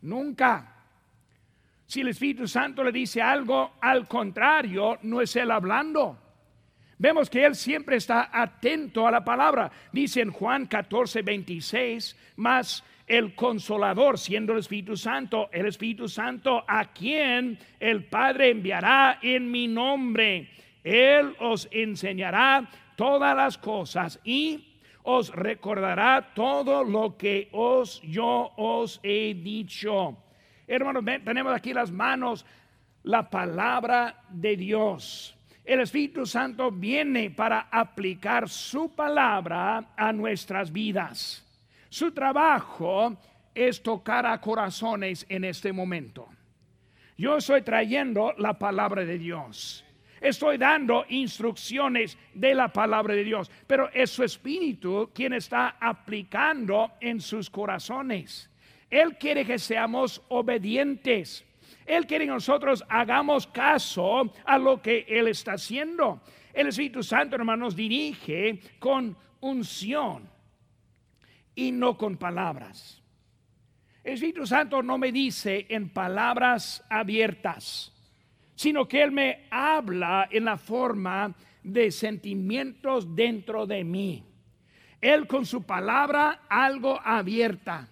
nunca. 0.01 0.75
Si 1.85 2.01
el 2.01 2.07
Espíritu 2.07 2.47
Santo 2.47 2.83
le 2.83 2.91
dice 2.91 3.21
algo 3.21 3.73
al 3.79 4.07
contrario, 4.07 4.97
no 5.03 5.21
es 5.21 5.35
él 5.35 5.51
hablando. 5.51 6.17
Vemos 6.97 7.29
que 7.29 7.45
Él 7.45 7.53
siempre 7.53 7.97
está 7.97 8.31
atento 8.31 9.05
a 9.05 9.11
la 9.11 9.23
palabra. 9.23 9.71
Dice 9.91 10.21
en 10.21 10.31
Juan 10.31 10.65
14, 10.65 11.21
26, 11.21 12.17
más 12.37 12.83
el 13.05 13.35
consolador, 13.35 14.17
siendo 14.17 14.53
el 14.53 14.59
Espíritu 14.59 14.97
Santo, 14.97 15.49
el 15.51 15.67
Espíritu 15.67 16.09
Santo 16.09 16.65
a 16.67 16.85
quien 16.85 17.59
el 17.79 18.05
Padre 18.05 18.49
enviará 18.49 19.19
en 19.21 19.51
mi 19.51 19.67
nombre 19.67 20.49
él 20.85 21.35
os 21.39 21.67
enseñará 21.71 22.69
todas 22.95 23.35
las 23.35 23.57
cosas 23.57 24.19
y 24.23 24.77
os 25.01 25.33
recordará 25.33 26.31
todo 26.33 26.83
lo 26.83 27.17
que 27.17 27.49
os 27.51 27.99
yo 28.03 28.51
os 28.55 28.99
he 29.03 29.33
dicho. 29.33 30.15
Hermanos, 30.67 31.03
tenemos 31.23 31.53
aquí 31.53 31.73
las 31.73 31.91
manos 31.91 32.45
la 33.03 33.27
palabra 33.29 34.23
de 34.29 34.55
Dios. 34.55 35.35
El 35.63 35.79
Espíritu 35.79 36.27
Santo 36.27 36.71
viene 36.71 37.31
para 37.31 37.61
aplicar 37.71 38.47
su 38.47 38.93
palabra 38.93 39.93
a 39.97 40.13
nuestras 40.13 40.71
vidas. 40.71 41.43
Su 41.89 42.11
trabajo 42.11 43.17
es 43.55 43.81
tocar 43.81 44.27
a 44.27 44.39
corazones 44.39 45.25
en 45.29 45.45
este 45.45 45.73
momento. 45.73 46.27
Yo 47.17 47.37
estoy 47.37 47.63
trayendo 47.63 48.33
la 48.37 48.59
palabra 48.59 49.03
de 49.03 49.17
Dios 49.17 49.84
estoy 50.27 50.57
dando 50.57 51.05
instrucciones 51.09 52.17
de 52.33 52.55
la 52.55 52.69
palabra 52.69 53.13
de 53.13 53.23
Dios, 53.23 53.51
pero 53.67 53.89
es 53.93 54.09
su 54.09 54.23
espíritu 54.23 55.11
quien 55.13 55.33
está 55.33 55.77
aplicando 55.79 56.93
en 56.99 57.21
sus 57.21 57.49
corazones. 57.49 58.49
Él 58.89 59.17
quiere 59.17 59.45
que 59.45 59.59
seamos 59.59 60.21
obedientes. 60.29 61.45
Él 61.85 62.07
quiere 62.07 62.25
que 62.25 62.31
nosotros 62.31 62.83
hagamos 62.89 63.47
caso 63.47 64.33
a 64.45 64.57
lo 64.57 64.81
que 64.81 65.05
Él 65.07 65.27
está 65.27 65.53
haciendo. 65.53 66.21
El 66.53 66.67
Espíritu 66.67 67.03
Santo, 67.03 67.35
hermanos, 67.35 67.75
dirige 67.75 68.59
con 68.79 69.15
unción 69.41 70.29
y 71.53 71.71
no 71.71 71.97
con 71.97 72.17
palabras. 72.17 73.01
El 74.03 74.13
Espíritu 74.13 74.45
Santo 74.47 74.81
no 74.81 74.97
me 74.97 75.11
dice 75.11 75.65
en 75.69 75.89
palabras 75.89 76.83
abiertas 76.89 77.94
sino 78.55 78.87
que 78.87 79.03
Él 79.03 79.11
me 79.11 79.47
habla 79.51 80.27
en 80.31 80.45
la 80.45 80.57
forma 80.57 81.33
de 81.63 81.91
sentimientos 81.91 83.15
dentro 83.15 83.65
de 83.65 83.83
mí. 83.83 84.23
Él 85.01 85.27
con 85.27 85.45
su 85.45 85.63
palabra 85.63 86.41
algo 86.49 86.99
abierta, 87.03 87.87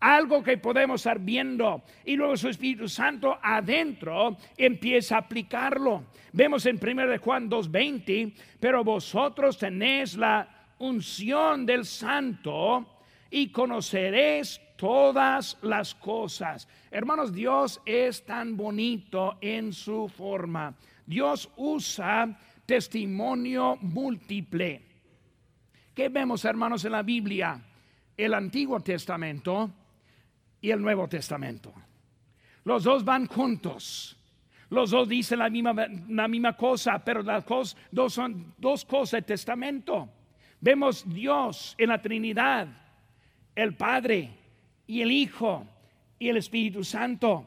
algo 0.00 0.42
que 0.42 0.58
podemos 0.58 1.00
estar 1.00 1.18
viendo 1.18 1.82
y 2.04 2.16
luego 2.16 2.36
su 2.36 2.48
Espíritu 2.48 2.88
Santo 2.88 3.38
adentro 3.42 4.36
empieza 4.56 5.16
a 5.16 5.20
aplicarlo. 5.20 6.04
Vemos 6.32 6.66
en 6.66 6.76
1 6.76 7.18
Juan 7.18 7.48
2:20, 7.48 8.34
pero 8.60 8.84
vosotros 8.84 9.56
tenéis 9.56 10.16
la 10.16 10.48
unción 10.78 11.64
del 11.64 11.84
Santo 11.84 12.97
y 13.30 13.50
conoceréis 13.50 14.60
todas 14.76 15.58
las 15.62 15.94
cosas. 15.94 16.68
Hermanos, 16.90 17.32
Dios 17.32 17.80
es 17.84 18.24
tan 18.24 18.56
bonito 18.56 19.38
en 19.40 19.72
su 19.72 20.08
forma. 20.08 20.74
Dios 21.04 21.50
usa 21.56 22.38
testimonio 22.64 23.76
múltiple. 23.80 24.82
¿Qué 25.94 26.08
vemos, 26.08 26.44
hermanos, 26.44 26.84
en 26.84 26.92
la 26.92 27.02
Biblia? 27.02 27.60
El 28.16 28.34
Antiguo 28.34 28.80
Testamento 28.80 29.70
y 30.60 30.70
el 30.70 30.80
Nuevo 30.80 31.08
Testamento. 31.08 31.72
Los 32.64 32.84
dos 32.84 33.04
van 33.04 33.26
juntos. 33.26 34.16
Los 34.70 34.90
dos 34.90 35.08
dicen 35.08 35.38
la 35.38 35.48
misma, 35.48 35.74
la 36.08 36.28
misma 36.28 36.56
cosa, 36.56 37.02
pero 37.02 37.22
las 37.22 37.44
dos 37.90 38.12
son 38.12 38.54
dos 38.58 38.84
cosas 38.84 39.20
de 39.20 39.22
testamento. 39.22 40.10
Vemos 40.60 41.04
Dios 41.08 41.74
en 41.78 41.88
la 41.88 42.02
Trinidad, 42.02 42.68
el 43.58 43.74
Padre 43.74 44.30
y 44.86 45.02
el 45.02 45.10
Hijo 45.10 45.66
y 46.16 46.28
el 46.28 46.36
Espíritu 46.36 46.84
Santo. 46.84 47.44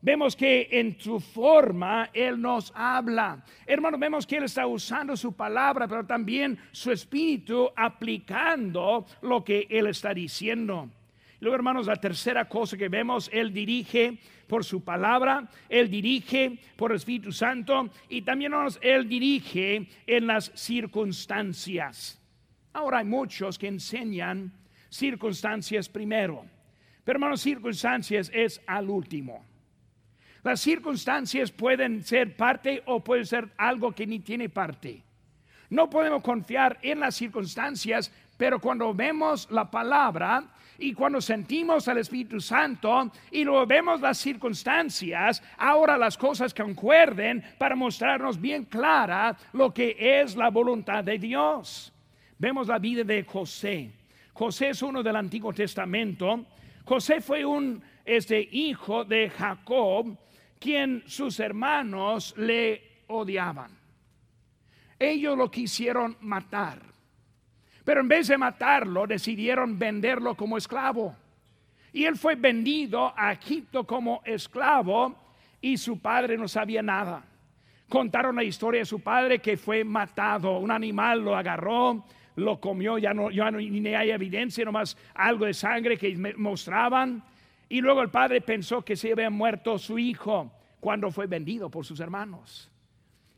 Vemos 0.00 0.34
que 0.34 0.66
en 0.72 0.98
su 0.98 1.20
forma 1.20 2.10
Él 2.12 2.40
nos 2.40 2.72
habla. 2.74 3.44
Hermanos, 3.64 4.00
vemos 4.00 4.26
que 4.26 4.38
Él 4.38 4.44
está 4.44 4.66
usando 4.66 5.16
su 5.16 5.34
palabra, 5.34 5.86
pero 5.86 6.04
también 6.04 6.58
su 6.72 6.90
espíritu 6.90 7.70
aplicando 7.76 9.06
lo 9.22 9.44
que 9.44 9.68
Él 9.70 9.86
está 9.86 10.12
diciendo. 10.12 10.90
Luego, 11.38 11.54
hermanos, 11.54 11.86
la 11.86 11.94
tercera 11.94 12.48
cosa 12.48 12.76
que 12.76 12.88
vemos, 12.88 13.30
Él 13.32 13.52
dirige 13.52 14.18
por 14.48 14.64
su 14.64 14.82
palabra, 14.82 15.48
Él 15.68 15.88
dirige 15.88 16.58
por 16.74 16.90
el 16.90 16.96
Espíritu 16.96 17.30
Santo 17.30 17.88
y 18.08 18.22
también 18.22 18.52
Él 18.80 19.08
dirige 19.08 19.86
en 20.08 20.26
las 20.26 20.50
circunstancias. 20.56 22.20
Ahora 22.72 22.98
hay 22.98 23.04
muchos 23.04 23.56
que 23.56 23.68
enseñan 23.68 24.52
circunstancias 24.92 25.88
primero, 25.88 26.44
pero 27.02 27.16
hermanos, 27.16 27.40
circunstancias 27.40 28.30
es 28.32 28.60
al 28.66 28.90
último. 28.90 29.44
Las 30.42 30.60
circunstancias 30.60 31.50
pueden 31.50 32.02
ser 32.04 32.36
parte 32.36 32.82
o 32.86 33.02
puede 33.02 33.24
ser 33.24 33.48
algo 33.56 33.92
que 33.92 34.06
ni 34.06 34.20
tiene 34.20 34.48
parte. 34.48 35.02
No 35.70 35.88
podemos 35.88 36.22
confiar 36.22 36.78
en 36.82 37.00
las 37.00 37.14
circunstancias, 37.14 38.12
pero 38.36 38.60
cuando 38.60 38.92
vemos 38.92 39.50
la 39.50 39.70
palabra 39.70 40.44
y 40.78 40.92
cuando 40.92 41.20
sentimos 41.20 41.88
al 41.88 41.98
Espíritu 41.98 42.40
Santo 42.40 43.10
y 43.30 43.44
luego 43.44 43.64
vemos 43.66 44.00
las 44.00 44.18
circunstancias, 44.18 45.42
ahora 45.56 45.96
las 45.96 46.18
cosas 46.18 46.52
concuerden 46.52 47.42
para 47.56 47.74
mostrarnos 47.74 48.38
bien 48.38 48.64
clara 48.64 49.36
lo 49.52 49.72
que 49.72 49.96
es 49.98 50.36
la 50.36 50.50
voluntad 50.50 51.02
de 51.02 51.18
Dios. 51.18 51.92
Vemos 52.36 52.66
la 52.68 52.78
vida 52.78 53.04
de 53.04 53.22
José. 53.24 54.01
José 54.32 54.70
es 54.70 54.82
uno 54.82 55.02
del 55.02 55.16
Antiguo 55.16 55.52
Testamento. 55.52 56.46
José 56.84 57.20
fue 57.20 57.44
un 57.44 57.82
este, 58.04 58.48
hijo 58.52 59.04
de 59.04 59.30
Jacob 59.30 60.16
quien 60.58 61.02
sus 61.06 61.40
hermanos 61.40 62.34
le 62.36 63.02
odiaban. 63.08 63.76
Ellos 64.98 65.36
lo 65.36 65.50
quisieron 65.50 66.16
matar, 66.20 66.80
pero 67.84 68.00
en 68.00 68.08
vez 68.08 68.28
de 68.28 68.38
matarlo 68.38 69.06
decidieron 69.06 69.76
venderlo 69.76 70.36
como 70.36 70.56
esclavo. 70.56 71.16
Y 71.92 72.04
él 72.04 72.16
fue 72.16 72.36
vendido 72.36 73.12
a 73.16 73.32
Egipto 73.32 73.84
como 73.84 74.22
esclavo 74.24 75.16
y 75.60 75.76
su 75.76 75.98
padre 75.98 76.38
no 76.38 76.46
sabía 76.46 76.82
nada. 76.82 77.24
Contaron 77.88 78.36
la 78.36 78.44
historia 78.44 78.80
de 78.80 78.86
su 78.86 79.00
padre 79.00 79.40
que 79.40 79.56
fue 79.56 79.84
matado, 79.84 80.58
un 80.58 80.70
animal 80.70 81.20
lo 81.20 81.36
agarró, 81.36 82.04
lo 82.36 82.60
comió, 82.60 82.98
ya 82.98 83.12
no, 83.12 83.30
ya 83.30 83.50
no 83.50 83.58
ni 83.58 83.94
hay 83.94 84.10
evidencia, 84.10 84.64
nomás 84.64 84.96
algo 85.14 85.46
de 85.46 85.54
sangre 85.54 85.96
que 85.96 86.16
mostraban. 86.36 87.22
Y 87.68 87.80
luego 87.80 88.02
el 88.02 88.10
padre 88.10 88.40
pensó 88.40 88.84
que 88.84 88.96
se 88.96 89.12
había 89.12 89.30
muerto 89.30 89.78
su 89.78 89.98
hijo 89.98 90.52
cuando 90.80 91.10
fue 91.10 91.26
vendido 91.26 91.70
por 91.70 91.84
sus 91.84 92.00
hermanos. 92.00 92.70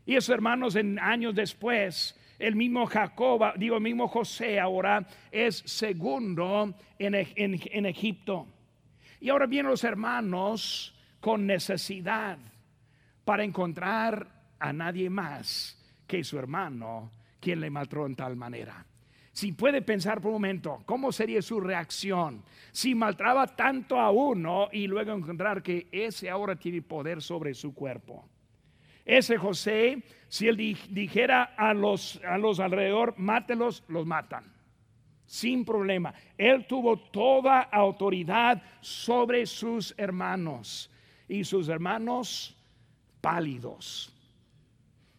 Y 0.05 0.15
esos 0.15 0.33
hermanos 0.33 0.75
en 0.75 0.99
años 0.99 1.35
después, 1.35 2.19
el 2.37 2.55
mismo 2.55 2.85
Jacob, 2.85 3.53
digo, 3.57 3.75
el 3.75 3.81
mismo 3.81 4.07
José 4.07 4.59
ahora 4.59 5.07
es 5.31 5.57
segundo 5.65 6.75
en, 6.99 7.15
en 7.15 7.85
Egipto. 7.85 8.47
Y 9.19 9.29
ahora 9.29 9.47
vienen 9.47 9.71
los 9.71 9.83
hermanos 9.83 10.93
con 11.19 11.47
necesidad 11.47 12.37
para 13.23 13.43
encontrar 13.43 14.27
a 14.59 14.73
nadie 14.73 15.09
más 15.09 15.81
que 16.07 16.23
su 16.23 16.37
hermano 16.37 17.11
quien 17.45 17.61
le 17.61 17.69
mató 17.69 18.07
en 18.07 18.15
tal 18.15 18.35
manera. 18.35 18.83
Si 19.31 19.51
puede 19.51 19.83
pensar 19.83 20.19
por 20.19 20.29
un 20.29 20.37
momento, 20.37 20.81
¿cómo 20.87 21.11
sería 21.11 21.43
su 21.43 21.59
reacción 21.59 22.43
si 22.71 22.95
maltraba 22.95 23.45
tanto 23.45 23.99
a 23.99 24.09
uno 24.09 24.69
y 24.71 24.87
luego 24.87 25.11
encontrar 25.13 25.61
que 25.61 25.87
ese 25.91 26.27
ahora 26.27 26.55
tiene 26.55 26.81
poder 26.81 27.21
sobre 27.21 27.53
su 27.53 27.75
cuerpo? 27.75 28.27
Ese 29.05 29.37
José, 29.37 30.01
si 30.27 30.47
él 30.47 30.57
dijera 30.89 31.53
a 31.55 31.75
los, 31.75 32.19
a 32.27 32.39
los 32.39 32.59
alrededor, 32.59 33.13
mátelos, 33.17 33.83
los 33.89 34.07
matan. 34.07 34.51
Sin 35.27 35.63
problema. 35.63 36.15
Él 36.35 36.65
tuvo 36.65 36.97
toda 36.97 37.61
autoridad 37.61 38.63
sobre 38.81 39.45
sus 39.45 39.93
hermanos. 39.97 40.89
Y 41.27 41.43
sus 41.43 41.69
hermanos 41.69 42.57
pálidos, 43.21 44.11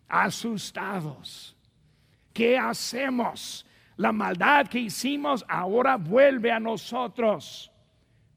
asustados. 0.09 1.56
¿Qué 2.37 2.59
hacemos? 2.59 3.65
La 3.97 4.13
maldad 4.13 4.69
que 4.69 4.79
hicimos 4.79 5.43
ahora 5.49 5.97
vuelve 5.97 6.53
a 6.53 6.61
nosotros. 6.61 7.73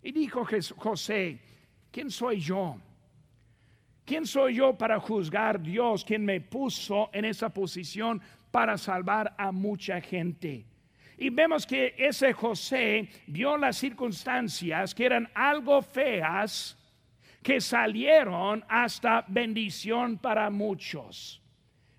Y 0.02 0.14
dijo 0.14 0.48
José, 0.78 1.38
¿quién 1.92 2.10
soy 2.10 2.40
yo? 2.40 2.78
¿Quién 4.06 4.26
soy 4.26 4.56
yo 4.56 4.78
para 4.78 5.02
juzgar 5.02 5.62
Dios, 5.62 6.06
quien 6.06 6.24
me 6.24 6.40
puso 6.40 7.10
en 7.12 7.26
esa 7.26 7.50
posición 7.50 8.22
para 8.52 8.78
salvar 8.78 9.36
a 9.38 9.52
mucha 9.52 10.00
gente? 10.00 10.66
Y 11.18 11.30
vemos 11.30 11.66
que 11.66 11.94
ese 11.98 12.32
José 12.32 13.10
vio 13.28 13.58
las 13.58 13.76
circunstancias 13.76 14.96
que 14.96 15.08
eran 15.08 15.30
algo 15.34 15.82
feas, 15.82 16.78
que 17.44 17.60
salieron 17.60 18.64
hasta 18.70 19.26
bendición 19.28 20.18
para 20.20 20.50
muchos. 20.50 21.42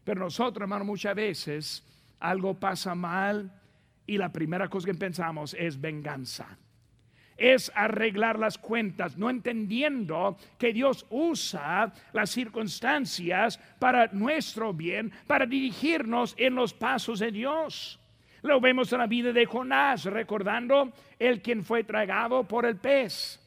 Pero 0.03 0.21
nosotros, 0.21 0.63
hermano, 0.63 0.87
muchas 0.87 1.15
veces 1.15 1.87
algo 2.21 2.55
pasa 2.55 2.95
mal 2.95 3.51
y 4.07 4.19
la 4.19 4.31
primera 4.31 4.69
cosa 4.69 4.87
que 4.87 4.95
pensamos 4.95 5.55
es 5.59 5.81
venganza. 5.81 6.59
Es 7.37 7.73
arreglar 7.75 8.39
las 8.39 8.59
cuentas, 8.59 9.17
no 9.17 9.31
entendiendo 9.31 10.37
que 10.59 10.75
Dios 10.75 11.07
usa 11.09 11.93
las 12.13 12.31
circunstancias 12.31 13.59
para 13.79 14.09
nuestro 14.09 14.75
bien, 14.75 15.11
para 15.27 15.47
dirigirnos 15.47 16.35
en 16.37 16.55
los 16.55 16.75
pasos 16.75 17.21
de 17.21 17.33
Dios. 17.33 17.99
Lo 18.43 18.61
vemos 18.61 18.93
en 18.93 18.99
la 18.99 19.07
vida 19.07 19.33
de 19.33 19.47
Jonás, 19.47 20.05
recordando 20.05 20.93
el 21.19 21.41
quien 21.41 21.65
fue 21.65 21.85
tragado 21.85 22.45
por 22.45 22.67
el 22.67 22.77
pez 22.77 23.41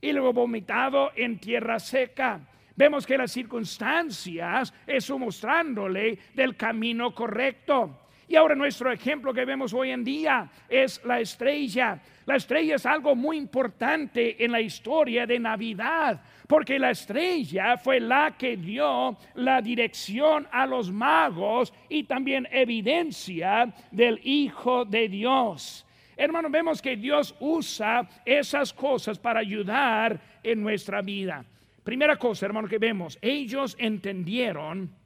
y 0.00 0.12
luego 0.12 0.32
vomitado 0.32 1.12
en 1.16 1.38
tierra 1.38 1.78
seca. 1.78 2.40
Vemos 2.76 3.06
que 3.06 3.18
las 3.18 3.32
circunstancias 3.32 4.72
eso 4.86 5.18
mostrándole 5.18 6.18
del 6.34 6.56
camino 6.56 7.14
correcto. 7.14 8.06
Y 8.30 8.36
ahora 8.36 8.54
nuestro 8.54 8.92
ejemplo 8.92 9.34
que 9.34 9.44
vemos 9.44 9.74
hoy 9.74 9.90
en 9.90 10.04
día 10.04 10.48
es 10.68 11.04
la 11.04 11.18
estrella. 11.18 12.00
La 12.26 12.36
estrella 12.36 12.76
es 12.76 12.86
algo 12.86 13.16
muy 13.16 13.36
importante 13.36 14.44
en 14.44 14.52
la 14.52 14.60
historia 14.60 15.26
de 15.26 15.40
Navidad, 15.40 16.22
porque 16.46 16.78
la 16.78 16.92
estrella 16.92 17.76
fue 17.76 17.98
la 17.98 18.36
que 18.38 18.56
dio 18.56 19.18
la 19.34 19.60
dirección 19.60 20.46
a 20.52 20.64
los 20.64 20.92
magos 20.92 21.74
y 21.88 22.04
también 22.04 22.46
evidencia 22.52 23.74
del 23.90 24.20
Hijo 24.22 24.84
de 24.84 25.08
Dios. 25.08 25.84
Hermanos, 26.16 26.52
vemos 26.52 26.80
que 26.80 26.94
Dios 26.94 27.34
usa 27.40 28.08
esas 28.24 28.72
cosas 28.72 29.18
para 29.18 29.40
ayudar 29.40 30.20
en 30.44 30.62
nuestra 30.62 31.02
vida. 31.02 31.44
Primera 31.82 32.14
cosa, 32.14 32.46
hermano, 32.46 32.68
que 32.68 32.78
vemos, 32.78 33.18
ellos 33.20 33.74
entendieron 33.76 34.99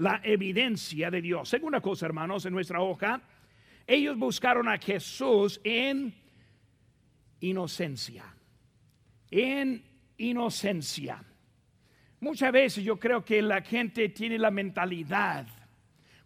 la 0.00 0.20
evidencia 0.24 1.10
de 1.10 1.22
Dios. 1.22 1.48
Segunda 1.48 1.80
cosa, 1.80 2.06
hermanos, 2.06 2.44
en 2.46 2.52
nuestra 2.52 2.80
hoja, 2.80 3.20
ellos 3.86 4.18
buscaron 4.18 4.68
a 4.68 4.78
Jesús 4.78 5.60
en 5.62 6.14
inocencia. 7.40 8.24
En 9.30 9.84
inocencia. 10.16 11.22
Muchas 12.20 12.52
veces 12.52 12.84
yo 12.84 12.98
creo 12.98 13.24
que 13.24 13.40
la 13.40 13.62
gente 13.62 14.08
tiene 14.10 14.38
la 14.38 14.50
mentalidad 14.50 15.46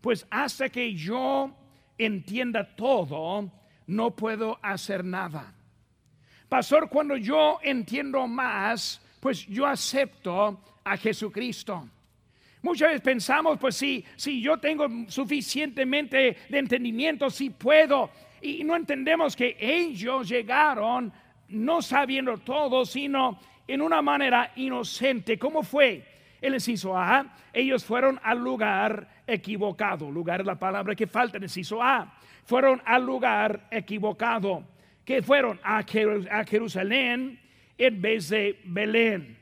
pues 0.04 0.26
hasta 0.28 0.68
que 0.68 0.94
yo 0.94 1.50
entienda 1.96 2.76
todo, 2.76 3.50
no 3.87 4.14
puedo 4.14 4.58
hacer 4.62 5.02
nada. 5.02 5.54
Pastor, 6.46 6.90
cuando 6.90 7.16
yo 7.16 7.58
entiendo 7.62 8.26
más, 8.28 9.00
pues 9.18 9.46
yo 9.46 9.64
acepto 9.64 10.60
a 10.84 10.98
Jesucristo. 10.98 11.88
Muchas 12.64 12.88
veces 12.88 13.03
pensamos, 13.03 13.59
pues 13.59 13.77
si, 13.77 14.03
si 14.16 14.40
yo 14.40 14.57
tengo 14.57 14.88
suficientemente 15.09 16.38
de 16.48 16.59
entendimiento, 16.59 17.29
si 17.29 17.50
puedo. 17.50 18.11
Y 18.40 18.64
no 18.64 18.74
entendemos 18.74 19.37
que 19.37 19.55
ellos 19.61 20.27
llegaron 20.31 21.12
no 21.48 21.83
sabiendo 21.83 22.38
todo, 22.38 22.87
sino 22.87 23.38
en 23.68 23.83
una 23.83 24.00
manera 24.00 24.50
inocente. 24.57 25.38
¿Cómo 25.38 25.62
fue? 25.62 26.07
El 26.40 26.55
inciso 26.55 26.96
A, 26.96 27.37
ellos 27.53 27.85
fueron 27.85 28.18
al 28.22 28.38
lugar 28.38 29.09
equivocado. 29.27 30.11
Lugar 30.11 30.40
es 30.40 30.46
la 30.46 30.59
palabra 30.59 30.94
que 30.94 31.07
falta 31.07 31.37
el 31.37 31.42
inciso 31.42 31.83
A. 31.83 32.14
Fueron 32.46 32.81
al 32.87 33.05
lugar 33.05 33.68
equivocado. 33.70 34.64
Que 35.05 35.20
fueron 35.20 35.61
a 35.62 35.83
Jerusalén 35.83 37.38
en 37.77 38.00
vez 38.00 38.31
de 38.31 38.59
Belén. 38.64 39.37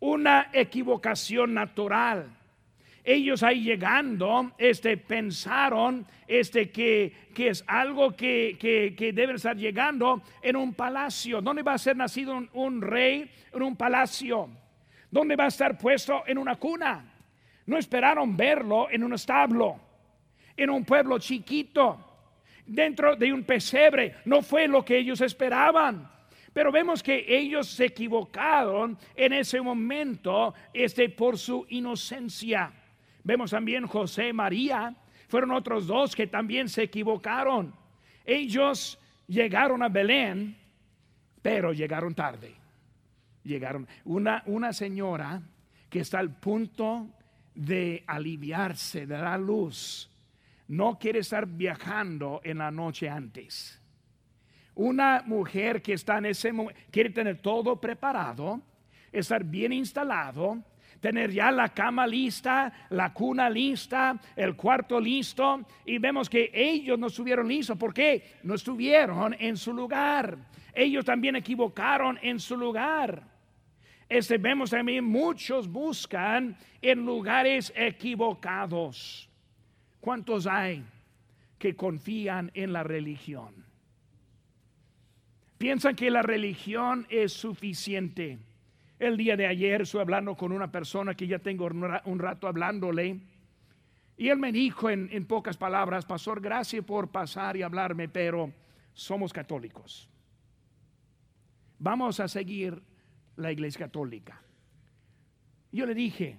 Una 0.00 0.50
equivocación 0.52 1.54
natural 1.54 2.37
ellos 3.08 3.42
ahí 3.42 3.62
llegando, 3.62 4.52
este, 4.58 4.98
pensaron 4.98 6.06
este, 6.26 6.70
que, 6.70 7.10
que 7.34 7.48
es 7.48 7.64
algo 7.66 8.14
que, 8.14 8.58
que, 8.60 9.12
debe 9.14 9.32
estar 9.32 9.56
llegando 9.56 10.22
en 10.42 10.56
un 10.56 10.74
palacio. 10.74 11.40
¿Dónde 11.40 11.62
va 11.62 11.72
a 11.72 11.78
ser 11.78 11.96
nacido 11.96 12.36
un, 12.36 12.50
un 12.52 12.82
rey? 12.82 13.30
En 13.54 13.62
un 13.62 13.76
palacio. 13.76 14.50
¿Dónde 15.10 15.36
va 15.36 15.44
a 15.44 15.48
estar 15.48 15.78
puesto? 15.78 16.22
En 16.26 16.36
una 16.36 16.56
cuna. 16.56 17.02
No 17.64 17.78
esperaron 17.78 18.36
verlo 18.36 18.88
en 18.90 19.02
un 19.02 19.14
establo, 19.14 19.80
en 20.54 20.68
un 20.68 20.84
pueblo 20.84 21.18
chiquito, 21.18 21.98
dentro 22.66 23.16
de 23.16 23.32
un 23.32 23.42
pesebre. 23.44 24.16
No 24.26 24.42
fue 24.42 24.68
lo 24.68 24.84
que 24.84 24.98
ellos 24.98 25.22
esperaban. 25.22 26.10
Pero 26.52 26.70
vemos 26.70 27.02
que 27.02 27.24
ellos 27.26 27.68
se 27.68 27.86
equivocaron 27.86 28.98
en 29.16 29.32
ese 29.32 29.62
momento 29.62 30.52
este, 30.74 31.08
por 31.08 31.38
su 31.38 31.64
inocencia. 31.70 32.72
Vemos 33.28 33.50
también 33.50 33.86
José, 33.86 34.32
María, 34.32 34.96
fueron 35.28 35.50
otros 35.50 35.86
dos 35.86 36.16
que 36.16 36.28
también 36.28 36.66
se 36.66 36.84
equivocaron. 36.84 37.74
Ellos 38.24 38.98
llegaron 39.26 39.82
a 39.82 39.90
Belén, 39.90 40.56
pero 41.42 41.74
llegaron 41.74 42.14
tarde. 42.14 42.54
Llegaron 43.44 43.86
una, 44.06 44.42
una 44.46 44.72
señora 44.72 45.42
que 45.90 46.00
está 46.00 46.20
al 46.20 46.40
punto 46.40 47.10
de 47.54 48.02
aliviarse, 48.06 49.06
de 49.06 49.18
dar 49.18 49.38
luz, 49.38 50.10
no 50.68 50.98
quiere 50.98 51.18
estar 51.18 51.46
viajando 51.46 52.40
en 52.42 52.56
la 52.56 52.70
noche 52.70 53.10
antes. 53.10 53.78
Una 54.74 55.22
mujer 55.26 55.82
que 55.82 55.92
está 55.92 56.16
en 56.16 56.24
ese 56.24 56.50
quiere 56.90 57.10
tener 57.10 57.42
todo 57.42 57.78
preparado, 57.78 58.62
estar 59.12 59.44
bien 59.44 59.74
instalado, 59.74 60.64
tener 61.00 61.30
ya 61.30 61.50
la 61.50 61.68
cama 61.68 62.06
lista, 62.06 62.72
la 62.90 63.12
cuna 63.12 63.48
lista, 63.48 64.20
el 64.36 64.56
cuarto 64.56 65.00
listo. 65.00 65.64
Y 65.84 65.98
vemos 65.98 66.28
que 66.28 66.50
ellos 66.52 66.98
no 66.98 67.08
estuvieron 67.08 67.48
listos. 67.48 67.76
¿Por 67.76 67.94
qué? 67.94 68.38
No 68.42 68.54
estuvieron 68.54 69.34
en 69.38 69.56
su 69.56 69.72
lugar. 69.72 70.38
Ellos 70.74 71.04
también 71.04 71.36
equivocaron 71.36 72.18
en 72.22 72.38
su 72.38 72.56
lugar. 72.56 73.22
Este, 74.08 74.38
vemos 74.38 74.70
también 74.70 75.04
muchos 75.04 75.68
buscan 75.68 76.56
en 76.80 77.04
lugares 77.04 77.72
equivocados. 77.76 79.28
¿Cuántos 80.00 80.46
hay 80.46 80.82
que 81.58 81.74
confían 81.76 82.50
en 82.54 82.72
la 82.72 82.82
religión? 82.82 83.66
Piensan 85.58 85.96
que 85.96 86.10
la 86.10 86.22
religión 86.22 87.06
es 87.10 87.32
suficiente. 87.32 88.38
El 88.98 89.16
día 89.16 89.36
de 89.36 89.46
ayer 89.46 89.82
estuve 89.82 90.02
hablando 90.02 90.36
con 90.36 90.50
una 90.50 90.72
persona 90.72 91.14
que 91.14 91.26
ya 91.26 91.38
tengo 91.38 91.66
un 91.66 92.18
rato 92.18 92.48
hablándole. 92.48 93.20
Y 94.16 94.28
él 94.28 94.38
me 94.38 94.50
dijo 94.50 94.90
en, 94.90 95.08
en 95.12 95.24
pocas 95.24 95.56
palabras, 95.56 96.04
Pastor, 96.04 96.40
gracias 96.40 96.84
por 96.84 97.08
pasar 97.10 97.56
y 97.56 97.62
hablarme, 97.62 98.08
pero 98.08 98.52
somos 98.92 99.32
católicos. 99.32 100.10
Vamos 101.78 102.18
a 102.18 102.26
seguir 102.26 102.82
la 103.36 103.52
iglesia 103.52 103.86
católica. 103.86 104.42
Yo 105.70 105.86
le 105.86 105.94
dije, 105.94 106.38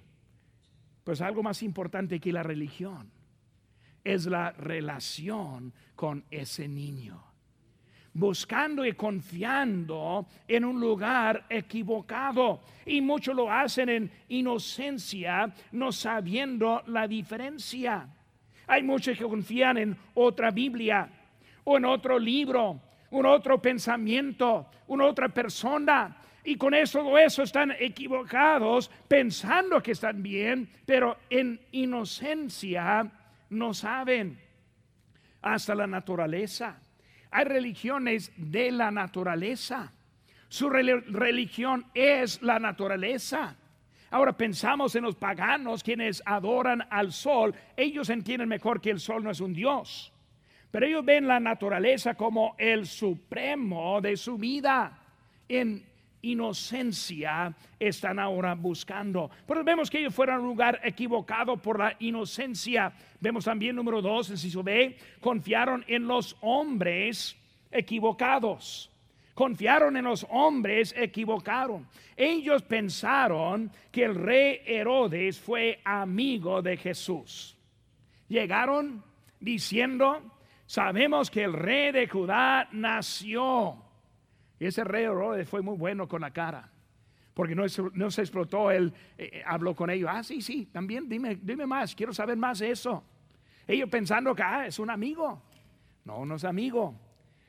pues 1.02 1.22
algo 1.22 1.42
más 1.42 1.62
importante 1.62 2.20
que 2.20 2.32
la 2.32 2.42
religión 2.42 3.10
es 4.04 4.26
la 4.26 4.52
relación 4.52 5.72
con 5.94 6.24
ese 6.30 6.68
niño 6.68 7.29
buscando 8.12 8.84
y 8.84 8.92
confiando 8.92 10.26
en 10.48 10.64
un 10.64 10.80
lugar 10.80 11.44
equivocado. 11.48 12.60
Y 12.86 13.00
muchos 13.00 13.34
lo 13.34 13.50
hacen 13.50 13.88
en 13.88 14.10
inocencia, 14.28 15.52
no 15.72 15.92
sabiendo 15.92 16.82
la 16.86 17.06
diferencia. 17.06 18.08
Hay 18.66 18.82
muchos 18.82 19.16
que 19.16 19.24
confían 19.24 19.78
en 19.78 19.96
otra 20.14 20.50
Biblia 20.50 21.08
o 21.64 21.76
en 21.76 21.84
otro 21.84 22.18
libro, 22.18 22.80
un 23.10 23.26
otro 23.26 23.60
pensamiento, 23.60 24.66
una 24.88 25.06
otra 25.06 25.28
persona. 25.28 26.16
Y 26.42 26.56
con 26.56 26.74
eso, 26.74 27.18
eso 27.18 27.42
están 27.42 27.72
equivocados, 27.78 28.90
pensando 29.06 29.82
que 29.82 29.92
están 29.92 30.22
bien, 30.22 30.68
pero 30.86 31.18
en 31.28 31.60
inocencia 31.72 33.10
no 33.50 33.74
saben 33.74 34.38
hasta 35.42 35.74
la 35.74 35.86
naturaleza 35.86 36.80
hay 37.30 37.44
religiones 37.44 38.32
de 38.36 38.70
la 38.72 38.90
naturaleza. 38.90 39.92
Su 40.48 40.68
religión 40.68 41.86
es 41.94 42.42
la 42.42 42.58
naturaleza. 42.58 43.56
Ahora 44.10 44.32
pensamos 44.32 44.96
en 44.96 45.04
los 45.04 45.14
paganos 45.14 45.84
quienes 45.84 46.22
adoran 46.26 46.84
al 46.90 47.12
sol. 47.12 47.54
Ellos 47.76 48.10
entienden 48.10 48.48
mejor 48.48 48.80
que 48.80 48.90
el 48.90 48.98
sol 48.98 49.22
no 49.22 49.30
es 49.30 49.40
un 49.40 49.52
dios. 49.52 50.12
Pero 50.72 50.86
ellos 50.86 51.04
ven 51.04 51.28
la 51.28 51.38
naturaleza 51.38 52.14
como 52.14 52.56
el 52.58 52.86
supremo 52.86 54.00
de 54.00 54.16
su 54.16 54.36
vida. 54.36 54.98
En 55.48 55.84
inocencia 56.22 57.54
están 57.78 58.18
ahora 58.18 58.54
buscando. 58.54 59.30
Pero 59.46 59.64
vemos 59.64 59.90
que 59.90 60.00
ellos 60.00 60.14
fueron 60.14 60.36
a 60.36 60.40
un 60.40 60.46
lugar 60.46 60.80
equivocado 60.84 61.56
por 61.56 61.78
la 61.78 61.96
inocencia. 61.98 62.92
Vemos 63.20 63.44
también 63.44 63.76
número 63.76 64.02
dos, 64.02 64.28
si 64.28 64.62
B, 64.62 64.96
confiaron 65.20 65.84
en 65.86 66.06
los 66.06 66.36
hombres 66.40 67.36
equivocados. 67.70 68.90
Confiaron 69.34 69.96
en 69.96 70.04
los 70.04 70.26
hombres 70.28 70.94
equivocaron. 70.96 71.88
Ellos 72.16 72.62
pensaron 72.62 73.70
que 73.90 74.04
el 74.04 74.14
rey 74.14 74.60
Herodes 74.66 75.38
fue 75.38 75.80
amigo 75.84 76.60
de 76.60 76.76
Jesús. 76.76 77.56
Llegaron 78.28 79.02
diciendo, 79.38 80.20
sabemos 80.66 81.30
que 81.30 81.44
el 81.44 81.54
rey 81.54 81.90
de 81.92 82.06
Judá 82.06 82.68
nació 82.72 83.89
y 84.60 84.66
ese 84.66 84.84
rey 84.84 85.06
fue 85.46 85.62
muy 85.62 85.76
bueno 85.76 86.06
con 86.06 86.20
la 86.20 86.30
cara. 86.30 86.70
Porque 87.32 87.54
no, 87.54 87.66
se 87.66 88.20
explotó, 88.20 88.70
él 88.70 88.92
eh, 89.16 89.30
eh, 89.32 89.42
habló 89.46 89.74
con 89.74 89.88
ellos. 89.88 90.10
Ah, 90.12 90.22
sí, 90.22 90.42
sí, 90.42 90.66
también 90.66 91.08
dime, 91.08 91.36
dime 91.36 91.66
más, 91.66 91.94
quiero 91.94 92.12
saber 92.12 92.36
más 92.36 92.58
de 92.58 92.70
eso. 92.70 93.02
Ellos 93.66 93.88
pensando 93.88 94.34
que 94.34 94.42
ah, 94.42 94.66
es 94.66 94.78
un 94.78 94.90
amigo. 94.90 95.42
No, 96.04 96.26
no 96.26 96.34
es 96.34 96.44
amigo. 96.44 96.94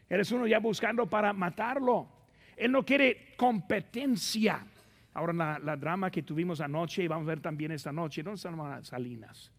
Eres 0.08 0.32
uno 0.32 0.48
ya 0.48 0.60
buscando 0.60 1.10
para 1.10 1.34
matarlo. 1.34 2.08
Él 2.56 2.72
no 2.72 2.86
quiere 2.86 3.34
competencia. 3.36 4.66
Ahora 5.14 5.34
la, 5.34 5.60
la, 5.60 5.76
drama 5.76 6.10
que 6.10 6.24
tuvimos 6.24 6.62
anoche 6.62 7.04
y 7.04 7.08
vamos 7.10 7.26
a 7.26 7.30
ver 7.30 7.42
también 7.42 7.74
esta 7.74 7.92
noche. 7.92 8.24
¿Dónde 8.24 8.36
están 8.36 8.86
Salinas? 8.86 9.52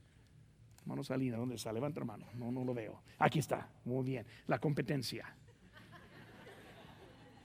Hermano 0.80 1.04
Salinas, 1.04 1.38
¿dónde 1.38 1.56
está? 1.56 1.70
Levanta 1.70 2.00
hermano. 2.00 2.26
No, 2.34 2.50
no 2.50 2.64
lo 2.64 2.72
veo. 2.72 3.02
Aquí 3.18 3.40
está. 3.40 3.68
Muy 3.84 4.04
bien. 4.06 4.26
La 4.46 4.58
competencia. 4.58 5.36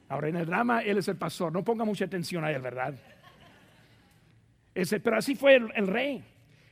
Ahora 0.10 0.30
en 0.30 0.38
el 0.38 0.46
drama 0.46 0.82
él 0.82 0.98
es 0.98 1.08
el 1.08 1.18
pastor, 1.18 1.52
no 1.52 1.64
ponga 1.64 1.84
mucha 1.84 2.06
atención 2.06 2.44
a 2.44 2.52
él, 2.52 2.62
¿verdad? 2.62 2.96
Ese, 4.74 5.00
pero 5.00 5.18
así 5.18 5.36
fue 5.36 5.56
el, 5.56 5.88
rey. 5.88 6.24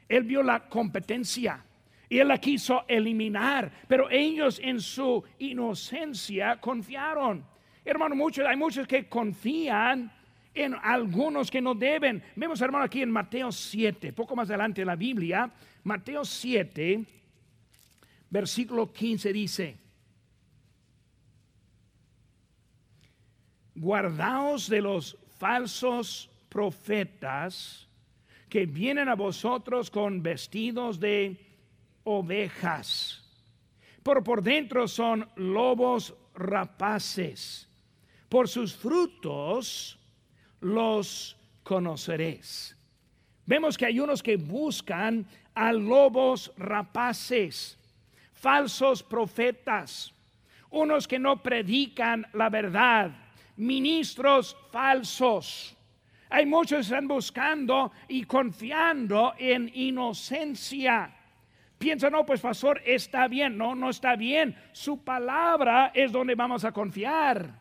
Él 0.07 0.23
vio 0.23 0.43
la 0.43 0.69
competencia 0.69 1.65
y 2.07 2.19
él 2.19 2.27
la 2.27 2.37
quiso 2.37 2.85
eliminar, 2.87 3.71
pero 3.87 4.09
ellos 4.09 4.59
en 4.63 4.79
su 4.79 5.23
inocencia 5.39 6.57
confiaron. 6.61 7.43
Hermano, 7.83 8.15
muchos, 8.15 8.45
hay 8.45 8.55
muchos 8.55 8.87
que 8.87 9.09
confían 9.09 10.11
en 10.53 10.75
algunos 10.81 11.51
que 11.51 11.61
no 11.61 11.73
deben. 11.73 12.23
Vemos, 12.35 12.61
hermano, 12.61 12.85
aquí 12.85 13.01
en 13.01 13.11
Mateo 13.11 13.51
7, 13.51 14.13
poco 14.13 14.35
más 14.35 14.49
adelante 14.49 14.81
en 14.81 14.87
la 14.87 14.95
Biblia, 14.95 15.51
Mateo 15.83 16.23
7, 16.23 17.03
versículo 18.29 18.93
15 18.93 19.33
dice, 19.33 19.77
guardaos 23.75 24.69
de 24.69 24.81
los 24.81 25.17
falsos 25.37 26.29
profetas 26.49 27.87
que 28.49 28.65
vienen 28.65 29.09
a 29.09 29.15
vosotros 29.15 29.91
con 29.91 30.23
vestidos 30.23 30.99
de 30.99 31.37
ovejas, 32.03 33.21
pero 34.01 34.23
por 34.23 34.41
dentro 34.41 34.87
son 34.87 35.27
lobos 35.35 36.13
rapaces. 36.35 37.67
Por 38.29 38.47
sus 38.47 38.75
frutos 38.75 39.99
los 40.61 41.37
conoceréis. 41.63 42.75
Vemos 43.45 43.77
que 43.77 43.85
hay 43.85 43.99
unos 43.99 44.23
que 44.23 44.37
buscan 44.37 45.27
a 45.53 45.71
lobos 45.71 46.51
rapaces, 46.57 47.77
falsos 48.33 49.03
profetas, 49.03 50.13
unos 50.69 51.07
que 51.07 51.19
no 51.19 51.41
predican 51.41 52.25
la 52.33 52.49
verdad, 52.49 53.11
ministros 53.57 54.57
falsos. 54.71 55.77
Hay 56.29 56.45
muchos 56.45 56.77
que 56.77 56.81
están 56.81 57.07
buscando 57.07 57.91
y 58.07 58.23
confiando 58.23 59.33
en 59.37 59.71
inocencia. 59.73 61.15
Piensa, 61.77 62.09
no, 62.09 62.25
pues 62.25 62.41
pastor, 62.41 62.81
está 62.85 63.27
bien. 63.27 63.57
No, 63.57 63.75
no 63.75 63.89
está 63.89 64.15
bien. 64.15 64.55
Su 64.71 65.03
palabra 65.03 65.91
es 65.93 66.11
donde 66.11 66.35
vamos 66.35 66.65
a 66.65 66.71
confiar. 66.71 67.59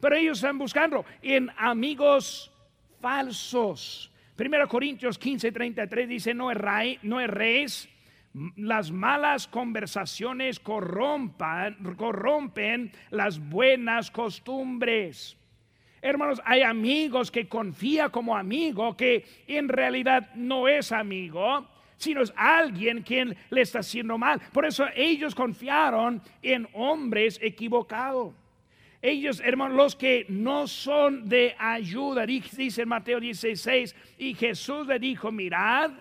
Pero 0.00 0.16
ellos 0.16 0.38
están 0.38 0.58
buscando 0.58 1.04
en 1.22 1.50
amigos 1.56 2.52
falsos. 3.00 4.12
Primero 4.36 4.68
Corintios 4.68 5.18
15, 5.18 5.50
33 5.50 6.08
dice, 6.08 6.34
no 6.34 6.50
erráis, 6.50 6.98
no 7.02 7.20
erréis, 7.20 7.88
las 8.56 8.90
malas 8.90 9.46
conversaciones 9.46 10.60
corrompan, 10.60 11.76
corrompen 11.96 12.92
las 13.10 13.38
buenas 13.38 14.10
costumbres. 14.10 15.36
Hermanos, 16.02 16.42
hay 16.44 16.62
amigos 16.62 17.30
que 17.30 17.48
confía 17.48 18.10
como 18.10 18.36
amigo 18.36 18.96
que 18.96 19.24
en 19.46 19.68
realidad 19.68 20.34
no 20.34 20.68
es 20.68 20.92
amigo, 20.92 21.66
sino 21.96 22.20
es 22.20 22.32
alguien 22.36 23.02
quien 23.02 23.34
le 23.48 23.62
está 23.62 23.78
haciendo 23.78 24.18
mal. 24.18 24.40
Por 24.52 24.66
eso 24.66 24.86
ellos 24.94 25.34
confiaron 25.34 26.20
en 26.42 26.68
hombres 26.74 27.38
equivocados. 27.42 28.34
Ellos, 29.00 29.40
hermanos, 29.44 29.76
los 29.76 29.96
que 29.96 30.26
no 30.28 30.66
son 30.66 31.28
de 31.28 31.54
ayuda, 31.58 32.26
dice 32.26 32.84
Mateo 32.84 33.20
16, 33.20 33.94
y 34.18 34.34
Jesús 34.34 34.86
le 34.86 34.98
dijo, 34.98 35.30
mirad, 35.30 35.92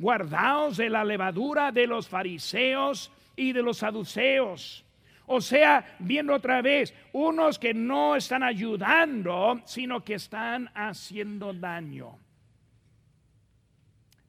guardaos 0.00 0.78
de 0.78 0.88
la 0.88 1.04
levadura 1.04 1.70
de 1.70 1.86
los 1.86 2.08
fariseos 2.08 3.12
y 3.36 3.52
de 3.52 3.62
los 3.62 3.78
saduceos. 3.78 4.84
O 5.26 5.40
sea, 5.40 5.96
viendo 6.00 6.34
otra 6.34 6.62
vez, 6.62 6.92
unos 7.12 7.58
que 7.58 7.74
no 7.74 8.16
están 8.16 8.42
ayudando, 8.42 9.60
sino 9.66 10.02
que 10.02 10.14
están 10.14 10.70
haciendo 10.74 11.52
daño. 11.52 12.18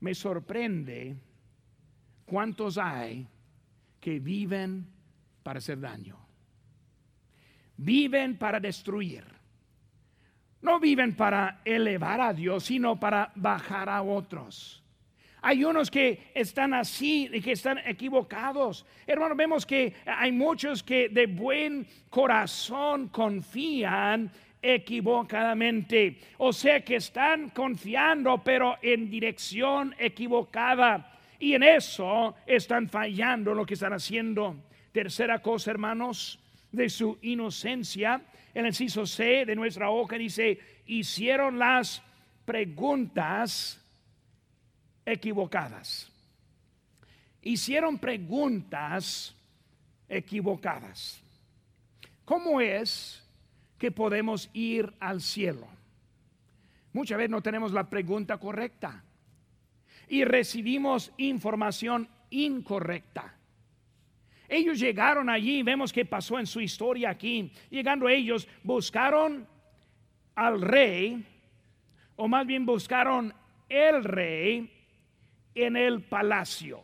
Me 0.02 0.14
sorprende 0.14 1.16
cuántos 2.26 2.78
hay 2.78 3.26
que 4.00 4.20
viven 4.20 4.86
para 5.42 5.60
hacer 5.60 5.80
daño. 5.80 6.18
Viven 7.78 8.38
para 8.38 8.60
destruir. 8.60 9.24
No 10.62 10.80
viven 10.80 11.16
para 11.16 11.62
elevar 11.66 12.22
a 12.22 12.34
Dios, 12.34 12.66
sino 12.66 13.00
para 13.00 13.32
bajar 13.36 13.90
a 13.90 14.04
otros. 14.04 14.81
Hay 15.44 15.64
unos 15.64 15.90
que 15.90 16.32
están 16.36 16.74
así 16.74 17.28
y 17.34 17.42
que 17.42 17.54
están 17.54 17.80
equivocados. 17.80 18.86
Hermano, 19.08 19.36
vemos 19.36 19.66
que 19.66 19.96
hay 20.06 20.32
muchos 20.32 20.84
que 20.84 21.10
de 21.10 21.26
buen 21.26 21.88
corazón 22.12 23.08
confían 23.08 24.32
equivocadamente. 24.62 26.20
O 26.38 26.54
sea 26.54 26.82
que 26.86 26.98
están 26.98 27.50
confiando 27.50 28.44
pero 28.44 28.78
en 28.84 29.10
dirección 29.10 29.96
equivocada. 29.98 31.20
Y 31.40 31.56
en 31.56 31.64
eso 31.64 32.36
están 32.46 32.88
fallando 32.88 33.56
lo 33.56 33.66
que 33.66 33.74
están 33.74 33.94
haciendo. 33.94 34.56
Tercera 34.92 35.42
cosa, 35.42 35.72
hermanos, 35.72 36.40
de 36.72 36.88
su 36.88 37.18
inocencia. 37.24 38.22
En 38.54 38.66
el 38.66 38.68
inciso 38.68 39.08
C 39.08 39.46
de 39.46 39.56
nuestra 39.56 39.90
hoja 39.90 40.18
dice, 40.18 40.60
hicieron 40.86 41.58
las 41.58 42.04
preguntas 42.46 43.81
equivocadas. 45.06 46.12
Hicieron 47.42 47.98
preguntas 47.98 49.36
equivocadas. 50.08 51.22
¿Cómo 52.26 52.62
es 52.62 53.24
que 53.78 53.92
podemos 53.92 54.50
ir 54.54 54.94
al 55.00 55.22
cielo? 55.22 55.68
Muchas 56.94 57.18
veces 57.18 57.32
no 57.32 57.42
tenemos 57.42 57.72
la 57.72 57.90
pregunta 57.90 58.38
correcta 58.38 59.04
y 60.08 60.26
recibimos 60.26 61.12
información 61.18 62.08
incorrecta. 62.30 63.36
Ellos 64.48 64.80
llegaron 64.80 65.30
allí, 65.30 65.64
vemos 65.64 65.94
que 65.94 66.06
pasó 66.06 66.38
en 66.38 66.46
su 66.46 66.60
historia 66.60 67.12
aquí. 67.12 67.52
Llegando 67.70 68.10
ellos, 68.10 68.48
buscaron 68.64 69.48
al 70.36 70.62
rey, 70.62 71.26
o 72.18 72.28
más 72.28 72.46
bien 72.46 72.66
buscaron 72.66 73.34
el 73.70 74.04
rey 74.04 74.81
en 75.56 75.76
el 75.76 76.04
palacio. 76.04 76.84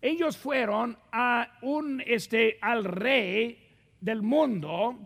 Ellos 0.00 0.36
fueron 0.36 0.98
a 1.12 1.58
un 1.62 2.02
este 2.04 2.58
al 2.60 2.84
rey 2.84 3.58
del 4.00 4.22
mundo 4.22 4.98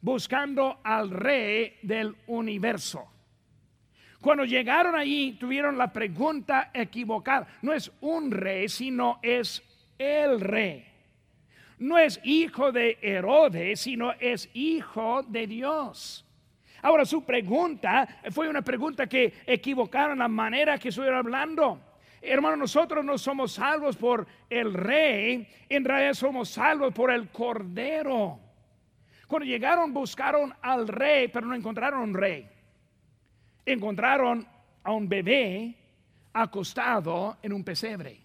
buscando 0.00 0.80
al 0.82 1.10
rey 1.10 1.78
del 1.82 2.16
universo. 2.26 3.06
Cuando 4.20 4.44
llegaron 4.44 4.94
allí 4.94 5.32
tuvieron 5.32 5.78
la 5.78 5.92
pregunta 5.92 6.70
equivocada. 6.74 7.46
No 7.62 7.72
es 7.72 7.90
un 8.00 8.30
rey, 8.30 8.68
sino 8.68 9.18
es 9.22 9.62
el 9.98 10.40
rey. 10.40 10.86
No 11.78 11.98
es 11.98 12.20
hijo 12.24 12.72
de 12.72 12.98
Herodes, 13.00 13.80
sino 13.80 14.12
es 14.20 14.50
hijo 14.52 15.22
de 15.22 15.46
Dios. 15.46 16.26
Ahora 16.82 17.04
su 17.04 17.24
pregunta 17.24 18.08
fue 18.30 18.48
una 18.48 18.62
pregunta 18.62 19.06
que 19.06 19.42
equivocaron 19.46 20.18
la 20.18 20.28
manera 20.28 20.78
que 20.78 20.88
estuvieron 20.88 21.18
hablando. 21.18 21.80
Hermano, 22.22 22.56
nosotros 22.56 23.04
no 23.04 23.16
somos 23.16 23.52
salvos 23.52 23.96
por 23.96 24.26
el 24.48 24.74
rey, 24.74 25.48
en 25.68 25.84
realidad 25.84 26.14
somos 26.14 26.50
salvos 26.50 26.92
por 26.92 27.10
el 27.10 27.28
cordero. 27.30 28.38
Cuando 29.26 29.46
llegaron 29.46 29.92
buscaron 29.92 30.52
al 30.60 30.88
rey, 30.88 31.28
pero 31.28 31.46
no 31.46 31.54
encontraron 31.54 32.00
un 32.00 32.14
rey. 32.14 32.48
Encontraron 33.64 34.46
a 34.82 34.92
un 34.92 35.08
bebé 35.08 35.74
acostado 36.32 37.38
en 37.42 37.52
un 37.52 37.64
pesebre. 37.64 38.20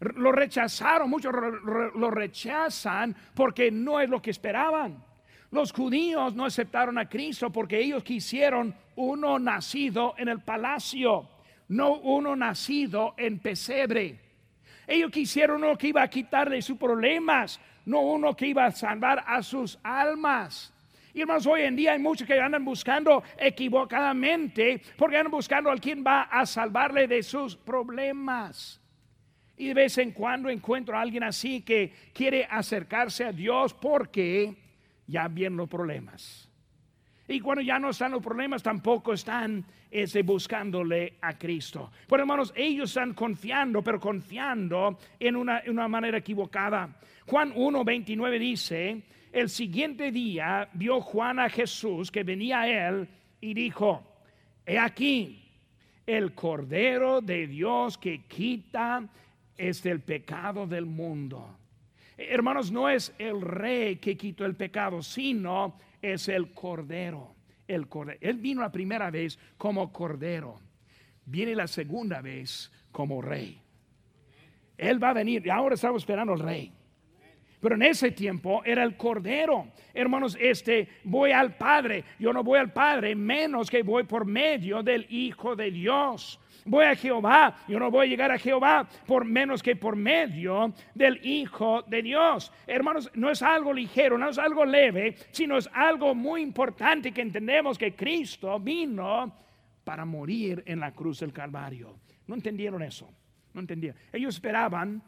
Lo 0.00 0.32
rechazaron, 0.32 1.08
muchos 1.08 1.32
lo 1.32 2.10
rechazan 2.10 3.14
porque 3.34 3.70
no 3.70 4.00
es 4.00 4.08
lo 4.08 4.20
que 4.20 4.30
esperaban. 4.30 5.02
Los 5.50 5.72
judíos 5.72 6.34
no 6.34 6.44
aceptaron 6.44 6.98
a 6.98 7.08
Cristo 7.08 7.50
porque 7.50 7.78
ellos 7.78 8.02
quisieron 8.02 8.74
uno 8.96 9.38
nacido 9.38 10.14
en 10.18 10.28
el 10.28 10.40
palacio, 10.40 11.28
no 11.68 11.94
uno 11.98 12.34
nacido 12.34 13.14
en 13.16 13.38
pesebre. 13.38 14.20
Ellos 14.86 15.10
quisieron 15.10 15.62
uno 15.62 15.78
que 15.78 15.88
iba 15.88 16.02
a 16.02 16.08
quitarle 16.08 16.60
sus 16.60 16.76
problemas, 16.76 17.60
no 17.86 18.00
uno 18.00 18.34
que 18.34 18.48
iba 18.48 18.66
a 18.66 18.72
salvar 18.72 19.24
a 19.26 19.42
sus 19.42 19.78
almas. 19.82 20.72
Y 21.14 21.20
hermanos, 21.20 21.46
hoy 21.46 21.62
en 21.62 21.76
día 21.76 21.92
hay 21.92 22.00
muchos 22.00 22.26
que 22.26 22.40
andan 22.40 22.64
buscando 22.64 23.22
equivocadamente 23.38 24.82
porque 24.96 25.16
andan 25.16 25.30
buscando 25.30 25.70
a 25.70 25.76
quien 25.76 26.04
va 26.04 26.22
a 26.22 26.44
salvarle 26.44 27.06
de 27.06 27.22
sus 27.22 27.54
problemas. 27.54 28.80
Y 29.56 29.68
de 29.68 29.74
vez 29.74 29.96
en 29.98 30.10
cuando 30.10 30.50
encuentro 30.50 30.98
a 30.98 31.00
alguien 31.00 31.22
así 31.22 31.60
que 31.60 31.92
quiere 32.12 32.44
acercarse 32.50 33.24
a 33.24 33.32
Dios 33.32 33.72
porque 33.72 34.56
ya 35.06 35.28
vienen 35.28 35.56
los 35.56 35.68
problemas. 35.68 36.48
Y 37.26 37.40
cuando 37.40 37.62
ya 37.62 37.78
no 37.78 37.90
están 37.90 38.12
los 38.12 38.22
problemas, 38.22 38.62
tampoco 38.62 39.14
están 39.14 39.64
ese, 39.90 40.22
buscándole 40.22 41.14
a 41.22 41.38
Cristo. 41.38 41.90
Pero 42.06 42.22
hermanos, 42.22 42.52
ellos 42.54 42.90
están 42.90 43.14
confiando, 43.14 43.82
pero 43.82 43.98
confiando 43.98 44.98
en 45.18 45.36
una, 45.36 45.60
en 45.60 45.70
una 45.70 45.88
manera 45.88 46.18
equivocada. 46.18 46.96
Juan 47.26 47.54
1.29 47.54 48.38
dice, 48.38 49.02
el 49.32 49.48
siguiente 49.48 50.12
día 50.12 50.68
vio 50.74 51.00
Juan 51.00 51.38
a 51.38 51.48
Jesús 51.48 52.10
que 52.10 52.24
venía 52.24 52.60
a 52.60 52.88
él 52.88 53.08
y 53.40 53.54
dijo, 53.54 54.02
he 54.66 54.78
aquí 54.78 55.50
el 56.06 56.34
Cordero 56.34 57.22
de 57.22 57.46
Dios 57.46 57.96
que 57.96 58.24
quita 58.26 59.02
este 59.56 59.90
el 59.90 60.00
pecado 60.00 60.66
del 60.66 60.84
mundo. 60.84 61.56
Hermanos, 62.16 62.70
no 62.70 62.88
es 62.88 63.12
el 63.18 63.40
rey 63.40 63.96
que 63.96 64.16
quitó 64.16 64.44
el 64.44 64.54
pecado, 64.54 65.02
sino 65.02 65.78
es 66.00 66.28
el 66.28 66.52
cordero. 66.52 67.34
El 67.66 67.88
cordero. 67.88 68.18
Él 68.20 68.38
vino 68.38 68.60
la 68.60 68.70
primera 68.70 69.10
vez 69.10 69.38
como 69.56 69.92
cordero. 69.92 70.60
Viene 71.24 71.54
la 71.54 71.66
segunda 71.66 72.20
vez 72.20 72.70
como 72.92 73.22
rey. 73.22 73.60
Él 74.76 75.02
va 75.02 75.10
a 75.10 75.14
venir. 75.14 75.50
Ahora 75.50 75.74
estamos 75.74 76.02
esperando 76.02 76.34
al 76.34 76.40
rey. 76.40 76.72
Pero 77.60 77.76
en 77.76 77.82
ese 77.82 78.10
tiempo 78.10 78.62
era 78.64 78.84
el 78.84 78.96
cordero. 78.96 79.68
Hermanos, 79.94 80.36
este 80.38 80.88
voy 81.04 81.32
al 81.32 81.56
Padre. 81.56 82.04
Yo 82.18 82.30
no 82.30 82.44
voy 82.44 82.58
al 82.58 82.72
Padre 82.72 83.14
menos 83.16 83.70
que 83.70 83.82
voy 83.82 84.04
por 84.04 84.26
medio 84.26 84.82
del 84.82 85.06
Hijo 85.08 85.56
de 85.56 85.70
Dios. 85.70 86.38
Voy 86.64 86.86
a 86.86 86.96
Jehová, 86.96 87.56
yo 87.68 87.78
no 87.78 87.90
voy 87.90 88.06
a 88.06 88.10
llegar 88.10 88.30
a 88.30 88.38
Jehová 88.38 88.88
por 89.06 89.24
menos 89.24 89.62
que 89.62 89.76
por 89.76 89.96
medio 89.96 90.72
del 90.94 91.24
Hijo 91.24 91.82
de 91.82 92.02
Dios. 92.02 92.52
Hermanos, 92.66 93.10
no 93.14 93.30
es 93.30 93.42
algo 93.42 93.72
ligero, 93.72 94.18
no 94.18 94.28
es 94.28 94.38
algo 94.38 94.64
leve, 94.64 95.16
sino 95.30 95.56
es 95.56 95.68
algo 95.72 96.14
muy 96.14 96.42
importante 96.42 97.12
que 97.12 97.22
entendemos 97.22 97.78
que 97.78 97.94
Cristo 97.94 98.58
vino 98.58 99.32
para 99.84 100.04
morir 100.04 100.62
en 100.66 100.80
la 100.80 100.92
cruz 100.92 101.20
del 101.20 101.32
Calvario. 101.32 101.96
No 102.26 102.34
entendieron 102.34 102.82
eso, 102.82 103.10
no 103.52 103.60
entendían. 103.60 103.94
Ellos 104.12 104.34
esperaban 104.34 105.02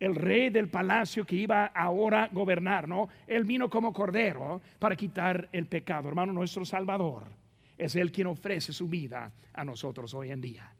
el 0.00 0.16
rey 0.16 0.50
del 0.50 0.68
palacio 0.68 1.24
que 1.24 1.36
iba 1.36 1.66
ahora 1.66 2.24
a 2.24 2.28
gobernar, 2.28 2.88
¿no? 2.88 3.08
Él 3.26 3.44
vino 3.44 3.70
como 3.70 3.92
cordero 3.92 4.60
para 4.78 4.96
quitar 4.96 5.48
el 5.52 5.66
pecado. 5.66 6.08
Hermano, 6.08 6.32
nuestro 6.32 6.64
Salvador 6.64 7.24
es 7.78 7.94
el 7.94 8.10
quien 8.10 8.26
ofrece 8.26 8.72
su 8.72 8.88
vida 8.88 9.30
a 9.52 9.64
nosotros 9.64 10.12
hoy 10.14 10.32
en 10.32 10.40
día. 10.40 10.72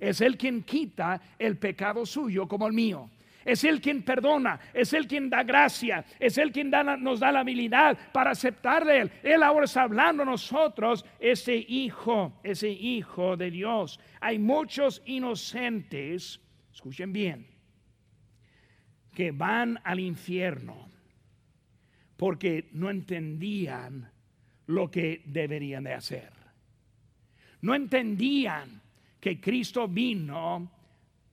Es 0.00 0.20
el 0.20 0.36
quien 0.36 0.62
quita 0.62 1.20
el 1.38 1.56
pecado 1.58 2.06
suyo 2.06 2.46
como 2.46 2.66
el 2.66 2.72
mío. 2.72 3.10
Es 3.44 3.64
el 3.64 3.80
quien 3.80 4.02
perdona, 4.02 4.60
es 4.74 4.92
el 4.92 5.06
quien 5.06 5.30
da 5.30 5.42
gracia, 5.42 6.04
es 6.20 6.36
el 6.36 6.52
quien 6.52 6.70
nos 6.98 7.20
da 7.20 7.32
la 7.32 7.40
habilidad 7.40 7.96
para 8.12 8.32
aceptarle 8.32 9.00
Él. 9.00 9.12
Él 9.22 9.42
ahora 9.42 9.64
está 9.64 9.82
hablando 9.82 10.22
a 10.22 10.26
nosotros, 10.26 11.04
ese 11.18 11.56
hijo, 11.56 12.40
ese 12.42 12.68
hijo 12.68 13.38
de 13.38 13.50
Dios. 13.50 13.98
Hay 14.20 14.38
muchos 14.38 15.02
inocentes, 15.06 16.40
escuchen 16.74 17.10
bien, 17.10 17.46
que 19.14 19.30
van 19.32 19.80
al 19.82 19.98
infierno 19.98 20.88
porque 22.18 22.68
no 22.72 22.90
entendían 22.90 24.10
lo 24.66 24.90
que 24.90 25.22
deberían 25.24 25.84
de 25.84 25.94
hacer. 25.94 26.32
No 27.62 27.74
entendían 27.74 28.82
que 29.20 29.40
Cristo 29.40 29.88
vino 29.88 30.70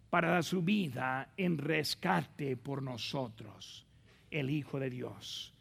para 0.09 0.29
dar 0.29 0.43
su 0.43 0.61
vida 0.61 1.29
en 1.35 1.57
rescate 1.57 2.55
por 2.57 2.81
nosotros, 2.81 3.85
el 4.31 4.49
Hijo 4.49 4.79
de 4.79 4.89
Dios. 4.89 5.53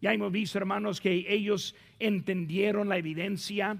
Ya 0.00 0.12
hemos 0.14 0.32
visto, 0.32 0.56
hermanos, 0.58 1.00
que 1.00 1.26
ellos 1.28 1.74
entendieron 1.98 2.88
la 2.88 2.96
evidencia, 2.96 3.76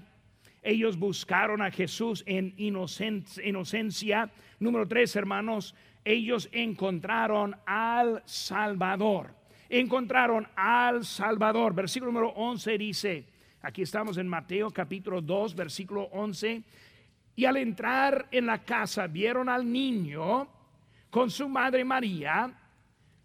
ellos 0.61 0.97
buscaron 0.97 1.61
a 1.63 1.71
Jesús 1.71 2.23
en 2.27 2.53
inocencia. 2.57 4.29
Número 4.59 4.87
tres, 4.87 5.15
hermanos, 5.15 5.73
ellos 6.05 6.49
encontraron 6.51 7.55
al 7.65 8.21
Salvador. 8.25 9.33
Encontraron 9.69 10.47
al 10.55 11.03
Salvador. 11.03 11.73
Versículo 11.73 12.11
número 12.11 12.29
11 12.33 12.77
dice, 12.77 13.25
aquí 13.61 13.81
estamos 13.81 14.17
en 14.17 14.27
Mateo 14.27 14.69
capítulo 14.69 15.21
2, 15.21 15.55
versículo 15.55 16.03
11, 16.11 16.61
y 17.35 17.45
al 17.45 17.57
entrar 17.57 18.27
en 18.31 18.45
la 18.45 18.63
casa 18.63 19.07
vieron 19.07 19.49
al 19.49 19.71
niño 19.71 20.47
con 21.09 21.29
su 21.29 21.49
madre 21.49 21.83
María, 21.83 22.53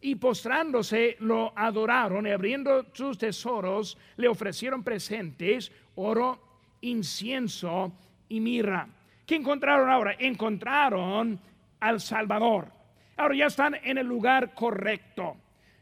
y 0.01 0.15
postrándose 0.17 1.17
lo 1.21 1.53
adoraron 1.57 2.27
y 2.27 2.31
abriendo 2.31 2.87
sus 2.93 3.19
tesoros 3.19 3.97
le 4.17 4.29
ofrecieron 4.29 4.83
presentes, 4.83 5.73
oro, 5.95 6.41
incienso 6.83 7.93
y 8.29 8.41
mirra. 8.41 8.89
¿Qué 9.25 9.37
encontraron 9.37 9.91
ahora? 9.91 10.15
Encontraron 10.19 11.41
al 11.81 12.01
Salvador. 12.01 12.69
Ahora 13.17 13.35
ya 13.35 13.47
están 13.47 13.77
en 13.83 13.99
el 13.99 14.07
lugar 14.07 14.55
correcto. 14.55 15.37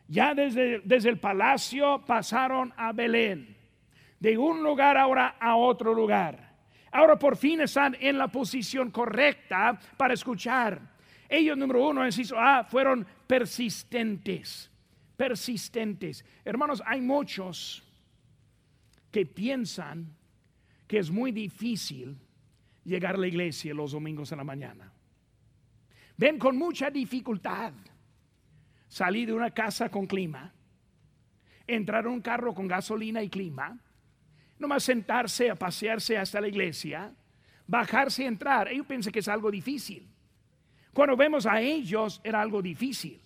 Ya 0.08 0.34
desde, 0.34 0.80
desde 0.84 1.10
el 1.10 1.18
palacio 1.18 2.02
pasaron 2.06 2.72
a 2.76 2.92
Belén. 2.92 3.56
De 4.20 4.38
un 4.38 4.62
lugar 4.62 4.96
ahora 4.96 5.36
a 5.38 5.56
otro 5.56 5.92
lugar. 5.92 6.43
Ahora 6.94 7.18
por 7.18 7.36
fin 7.36 7.60
están 7.60 7.96
en 7.98 8.16
la 8.16 8.28
posición 8.28 8.92
correcta 8.92 9.76
para 9.96 10.14
escuchar. 10.14 10.80
Ellos, 11.28 11.58
número 11.58 11.88
uno, 11.88 12.06
inciso 12.06 12.38
A, 12.38 12.62
fueron 12.62 13.04
persistentes. 13.26 14.70
Persistentes. 15.16 16.24
Hermanos, 16.44 16.80
hay 16.86 17.00
muchos 17.00 17.82
que 19.10 19.26
piensan 19.26 20.14
que 20.86 20.98
es 20.98 21.10
muy 21.10 21.32
difícil 21.32 22.16
llegar 22.84 23.16
a 23.16 23.18
la 23.18 23.26
iglesia 23.26 23.74
los 23.74 23.90
domingos 23.90 24.30
en 24.30 24.38
la 24.38 24.44
mañana. 24.44 24.92
Ven 26.16 26.38
con 26.38 26.56
mucha 26.56 26.90
dificultad 26.90 27.72
salir 28.86 29.26
de 29.26 29.34
una 29.34 29.50
casa 29.50 29.88
con 29.88 30.06
clima, 30.06 30.54
entrar 31.66 32.04
en 32.06 32.12
un 32.12 32.20
carro 32.20 32.54
con 32.54 32.68
gasolina 32.68 33.20
y 33.20 33.28
clima, 33.28 33.80
nomás 34.64 34.82
sentarse 34.82 35.50
a 35.50 35.54
pasearse 35.54 36.16
hasta 36.16 36.40
la 36.40 36.48
iglesia, 36.48 37.12
bajarse 37.66 38.22
y 38.22 38.26
entrar. 38.26 38.68
Ellos 38.68 38.86
piensan 38.86 39.12
que 39.12 39.20
es 39.20 39.28
algo 39.28 39.50
difícil. 39.50 40.08
Cuando 40.92 41.16
vemos 41.16 41.44
a 41.44 41.60
ellos 41.60 42.20
era 42.24 42.40
algo 42.40 42.62
difícil. 42.62 43.20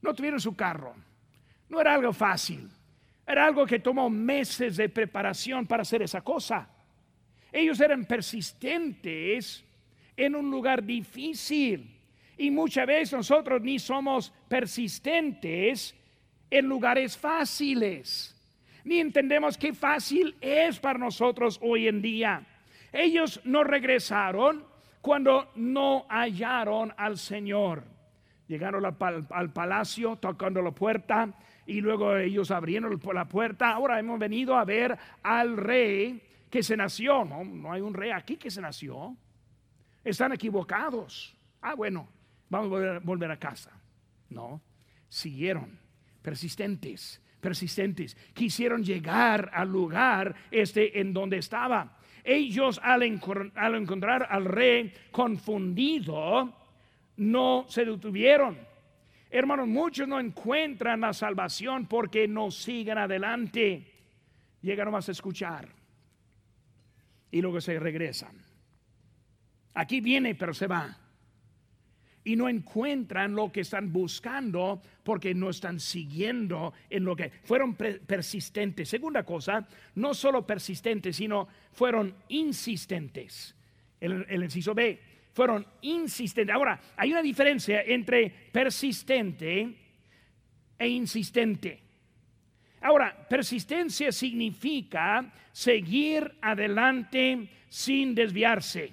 No 0.00 0.14
tuvieron 0.14 0.40
su 0.40 0.54
carro. 0.54 0.94
No 1.68 1.80
era 1.80 1.94
algo 1.94 2.12
fácil. 2.12 2.70
Era 3.26 3.46
algo 3.46 3.66
que 3.66 3.78
tomó 3.78 4.10
meses 4.10 4.76
de 4.76 4.88
preparación 4.88 5.66
para 5.66 5.82
hacer 5.82 6.02
esa 6.02 6.20
cosa. 6.20 6.68
Ellos 7.50 7.80
eran 7.80 8.04
persistentes 8.04 9.64
en 10.16 10.36
un 10.36 10.50
lugar 10.50 10.84
difícil. 10.84 12.00
Y 12.36 12.50
muchas 12.50 12.86
veces 12.86 13.12
nosotros 13.12 13.62
ni 13.62 13.78
somos 13.78 14.32
persistentes 14.48 15.94
en 16.50 16.66
lugares 16.66 17.16
fáciles, 17.16 18.33
ni 18.84 19.00
entendemos 19.00 19.58
qué 19.58 19.72
fácil 19.72 20.36
es 20.40 20.78
para 20.78 20.98
nosotros 20.98 21.58
hoy 21.62 21.88
en 21.88 22.02
día. 22.02 22.46
Ellos 22.92 23.40
no 23.44 23.64
regresaron 23.64 24.64
cuando 25.00 25.50
no 25.56 26.06
hallaron 26.08 26.92
al 26.96 27.18
Señor. 27.18 27.84
Llegaron 28.46 28.84
al, 28.84 29.52
palacio 29.52 30.16
tocando 30.16 30.60
la 30.60 30.70
puerta 30.70 31.32
y 31.66 31.80
luego 31.80 32.16
ellos 32.16 32.50
abrieron 32.50 33.00
la 33.12 33.24
puerta. 33.26 33.70
Ahora 33.70 33.98
hemos 33.98 34.18
venido 34.18 34.56
a 34.56 34.64
ver 34.64 34.96
al 35.22 35.56
rey 35.56 36.22
que 36.50 36.62
se 36.62 36.76
nació. 36.76 37.24
No, 37.24 37.42
no 37.42 37.72
hay 37.72 37.80
un 37.80 37.94
rey 37.94 38.10
aquí 38.10 38.36
que 38.36 38.50
se 38.50 38.60
nació. 38.60 39.16
Están 40.04 40.32
equivocados. 40.32 41.34
Ah, 41.62 41.74
bueno, 41.74 42.06
vamos 42.50 42.66
a 42.66 42.98
volver, 43.00 43.30
a 43.30 43.38
casa. 43.38 43.70
No, 44.28 44.60
siguieron 45.08 45.78
persistentes, 46.20 47.20
persistentes. 47.44 48.16
Quisieron 48.32 48.82
llegar 48.82 49.50
al 49.52 49.68
lugar 49.68 50.34
este 50.50 50.98
en 50.98 51.12
donde 51.12 51.36
estaba. 51.36 51.98
Ellos 52.24 52.80
al, 52.82 53.02
al 53.54 53.74
encontrar 53.74 54.26
al 54.30 54.46
rey 54.46 54.90
confundido, 55.10 56.54
no 57.18 57.66
se 57.68 57.84
detuvieron. 57.84 58.56
Hermanos, 59.30 59.68
muchos 59.68 60.08
no 60.08 60.18
encuentran 60.18 61.02
la 61.02 61.12
salvación 61.12 61.86
porque 61.86 62.26
no 62.26 62.50
siguen 62.50 62.96
adelante. 62.96 63.92
Llegan 64.62 64.90
más 64.90 65.10
a 65.10 65.12
escuchar 65.12 65.68
y 67.30 67.42
luego 67.42 67.60
se 67.60 67.78
regresan. 67.78 68.38
Aquí 69.74 70.00
viene, 70.00 70.34
pero 70.34 70.54
se 70.54 70.66
va 70.66 71.03
y 72.24 72.36
no 72.36 72.48
encuentran 72.48 73.34
lo 73.34 73.52
que 73.52 73.60
están 73.60 73.92
buscando 73.92 74.80
porque 75.02 75.34
no 75.34 75.50
están 75.50 75.78
siguiendo 75.78 76.72
en 76.88 77.04
lo 77.04 77.14
que 77.14 77.30
fueron 77.44 77.74
persistentes. 77.74 78.88
Segunda 78.88 79.22
cosa, 79.22 79.68
no 79.94 80.14
solo 80.14 80.46
persistentes, 80.46 81.16
sino 81.16 81.46
fueron 81.72 82.14
insistentes. 82.28 83.54
El, 84.00 84.24
el 84.28 84.42
inciso 84.42 84.74
B, 84.74 84.98
fueron 85.34 85.66
insistentes. 85.82 86.54
Ahora, 86.54 86.80
hay 86.96 87.12
una 87.12 87.22
diferencia 87.22 87.82
entre 87.82 88.30
persistente 88.50 89.74
e 90.78 90.88
insistente. 90.88 91.80
Ahora, 92.80 93.26
persistencia 93.28 94.12
significa 94.12 95.32
seguir 95.52 96.36
adelante 96.40 97.48
sin 97.68 98.14
desviarse. 98.14 98.92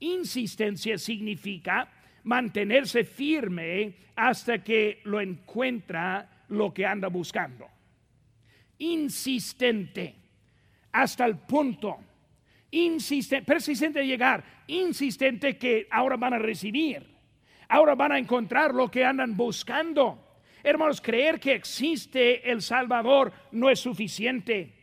Insistencia 0.00 0.98
significa 0.98 1.88
mantenerse 2.24 3.04
firme 3.04 3.94
hasta 4.16 4.62
que 4.62 5.00
lo 5.04 5.20
encuentra 5.20 6.44
lo 6.48 6.72
que 6.72 6.84
anda 6.84 7.08
buscando. 7.08 7.68
Insistente, 8.78 10.14
hasta 10.92 11.26
el 11.26 11.38
punto. 11.38 11.98
Insistente, 12.72 13.44
persistente 13.44 13.98
de 14.00 14.06
llegar, 14.06 14.44
insistente 14.68 15.56
que 15.56 15.88
ahora 15.90 16.16
van 16.16 16.34
a 16.34 16.38
recibir, 16.38 17.04
ahora 17.68 17.96
van 17.96 18.12
a 18.12 18.18
encontrar 18.18 18.72
lo 18.74 18.88
que 18.88 19.04
andan 19.04 19.36
buscando. 19.36 20.38
Hermanos, 20.62 21.00
creer 21.00 21.40
que 21.40 21.54
existe 21.54 22.48
el 22.48 22.62
Salvador 22.62 23.32
no 23.52 23.70
es 23.70 23.80
suficiente. 23.80 24.74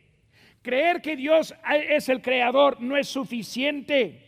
Creer 0.62 1.00
que 1.00 1.16
Dios 1.16 1.54
es 1.88 2.08
el 2.08 2.20
creador 2.20 2.80
no 2.80 2.96
es 2.96 3.08
suficiente. 3.08 4.27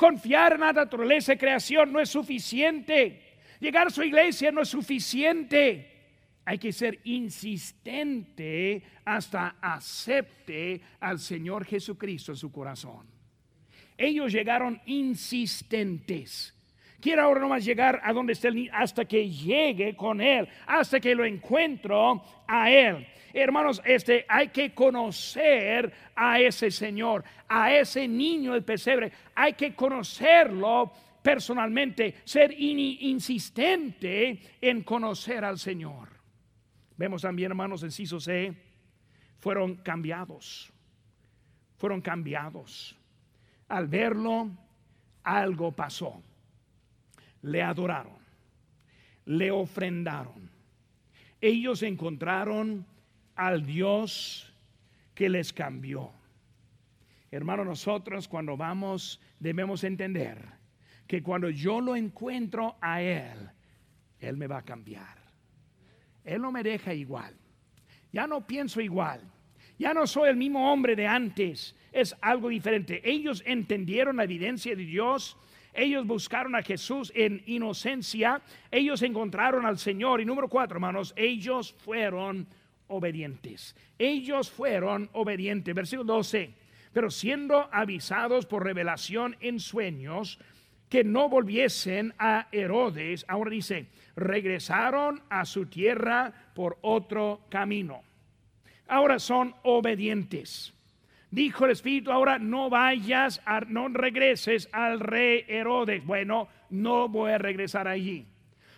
Confiar 0.00 0.54
en 0.54 0.60
la 0.60 0.72
naturaleza 0.72 1.32
de 1.32 1.38
creación 1.38 1.92
no 1.92 2.00
es 2.00 2.08
suficiente. 2.08 3.20
Llegar 3.60 3.88
a 3.88 3.90
su 3.90 4.02
iglesia 4.02 4.50
no 4.50 4.62
es 4.62 4.70
suficiente. 4.70 5.90
Hay 6.42 6.56
que 6.56 6.72
ser 6.72 7.00
insistente 7.04 8.82
hasta 9.04 9.56
acepte 9.60 10.80
al 11.00 11.18
Señor 11.18 11.66
Jesucristo 11.66 12.32
en 12.32 12.38
su 12.38 12.50
corazón. 12.50 13.06
ellos 13.98 14.32
llegaron 14.32 14.80
insistentes. 14.86 16.54
Quiero 16.98 17.20
ahora 17.22 17.42
nomás 17.42 17.62
llegar 17.62 18.00
a 18.02 18.14
donde 18.14 18.32
está 18.32 18.48
el 18.48 18.54
niño 18.54 18.72
hasta 18.72 19.04
que 19.04 19.28
llegue 19.28 19.94
con 19.94 20.22
él, 20.22 20.48
hasta 20.66 20.98
que 20.98 21.14
lo 21.14 21.26
encuentro 21.26 22.24
a 22.48 22.70
él. 22.70 23.06
Hermanos, 23.32 23.80
este 23.84 24.24
hay 24.28 24.48
que 24.48 24.74
conocer 24.74 25.92
a 26.14 26.40
ese 26.40 26.70
Señor, 26.70 27.24
a 27.48 27.72
ese 27.74 28.08
niño 28.08 28.52
del 28.52 28.64
pesebre, 28.64 29.12
hay 29.34 29.52
que 29.54 29.74
conocerlo 29.74 30.92
personalmente, 31.22 32.16
ser 32.24 32.52
insistente 32.58 34.40
en 34.60 34.82
conocer 34.82 35.44
al 35.44 35.58
Señor. 35.58 36.08
Vemos 36.96 37.22
también, 37.22 37.52
hermanos, 37.52 37.82
en 37.82 37.90
Ciso 37.90 38.20
C, 38.20 38.54
fueron 39.38 39.76
cambiados, 39.76 40.72
fueron 41.76 42.00
cambiados. 42.00 42.96
Al 43.68 43.86
verlo, 43.86 44.50
algo 45.22 45.72
pasó. 45.72 46.22
Le 47.42 47.62
adoraron, 47.62 48.18
le 49.26 49.50
ofrendaron. 49.50 50.50
Ellos 51.40 51.82
encontraron 51.82 52.84
al 53.40 53.64
Dios 53.64 54.52
que 55.14 55.30
les 55.30 55.50
cambió. 55.50 56.12
Hermano, 57.30 57.64
nosotros 57.64 58.28
cuando 58.28 58.54
vamos 58.54 59.18
debemos 59.38 59.82
entender 59.82 60.44
que 61.06 61.22
cuando 61.22 61.48
yo 61.48 61.80
lo 61.80 61.96
encuentro 61.96 62.76
a 62.82 63.00
Él, 63.00 63.50
Él 64.18 64.36
me 64.36 64.46
va 64.46 64.58
a 64.58 64.62
cambiar. 64.62 65.16
Él 66.22 66.42
no 66.42 66.52
me 66.52 66.62
deja 66.62 66.92
igual. 66.92 67.34
Ya 68.12 68.26
no 68.26 68.46
pienso 68.46 68.78
igual. 68.82 69.22
Ya 69.78 69.94
no 69.94 70.06
soy 70.06 70.28
el 70.28 70.36
mismo 70.36 70.70
hombre 70.70 70.94
de 70.94 71.06
antes. 71.06 71.74
Es 71.92 72.14
algo 72.20 72.50
diferente. 72.50 73.00
Ellos 73.02 73.42
entendieron 73.46 74.16
la 74.18 74.24
evidencia 74.24 74.76
de 74.76 74.84
Dios. 74.84 75.38
Ellos 75.72 76.06
buscaron 76.06 76.54
a 76.56 76.62
Jesús 76.62 77.10
en 77.14 77.42
inocencia. 77.46 78.42
Ellos 78.70 79.00
encontraron 79.00 79.64
al 79.64 79.78
Señor. 79.78 80.20
Y 80.20 80.26
número 80.26 80.48
cuatro, 80.48 80.76
hermanos, 80.76 81.14
ellos 81.16 81.74
fueron 81.78 82.46
obedientes. 82.90 83.74
Ellos 83.98 84.50
fueron 84.50 85.08
obedientes. 85.12 85.74
Versículo 85.74 86.14
12. 86.14 86.54
Pero 86.92 87.10
siendo 87.10 87.68
avisados 87.72 88.46
por 88.46 88.64
revelación 88.64 89.36
en 89.40 89.60
sueños 89.60 90.38
que 90.88 91.04
no 91.04 91.28
volviesen 91.28 92.12
a 92.18 92.48
Herodes, 92.50 93.24
ahora 93.28 93.50
dice, 93.50 93.86
regresaron 94.16 95.22
a 95.30 95.44
su 95.44 95.66
tierra 95.66 96.32
por 96.54 96.78
otro 96.82 97.46
camino. 97.48 98.02
Ahora 98.88 99.20
son 99.20 99.54
obedientes. 99.62 100.74
Dijo 101.30 101.64
el 101.64 101.70
Espíritu, 101.70 102.10
ahora 102.10 102.40
no 102.40 102.68
vayas, 102.68 103.40
no 103.68 103.86
regreses 103.88 104.68
al 104.72 104.98
rey 104.98 105.44
Herodes. 105.46 106.04
Bueno, 106.04 106.48
no 106.70 107.08
voy 107.08 107.30
a 107.30 107.38
regresar 107.38 107.86
allí. 107.86 108.26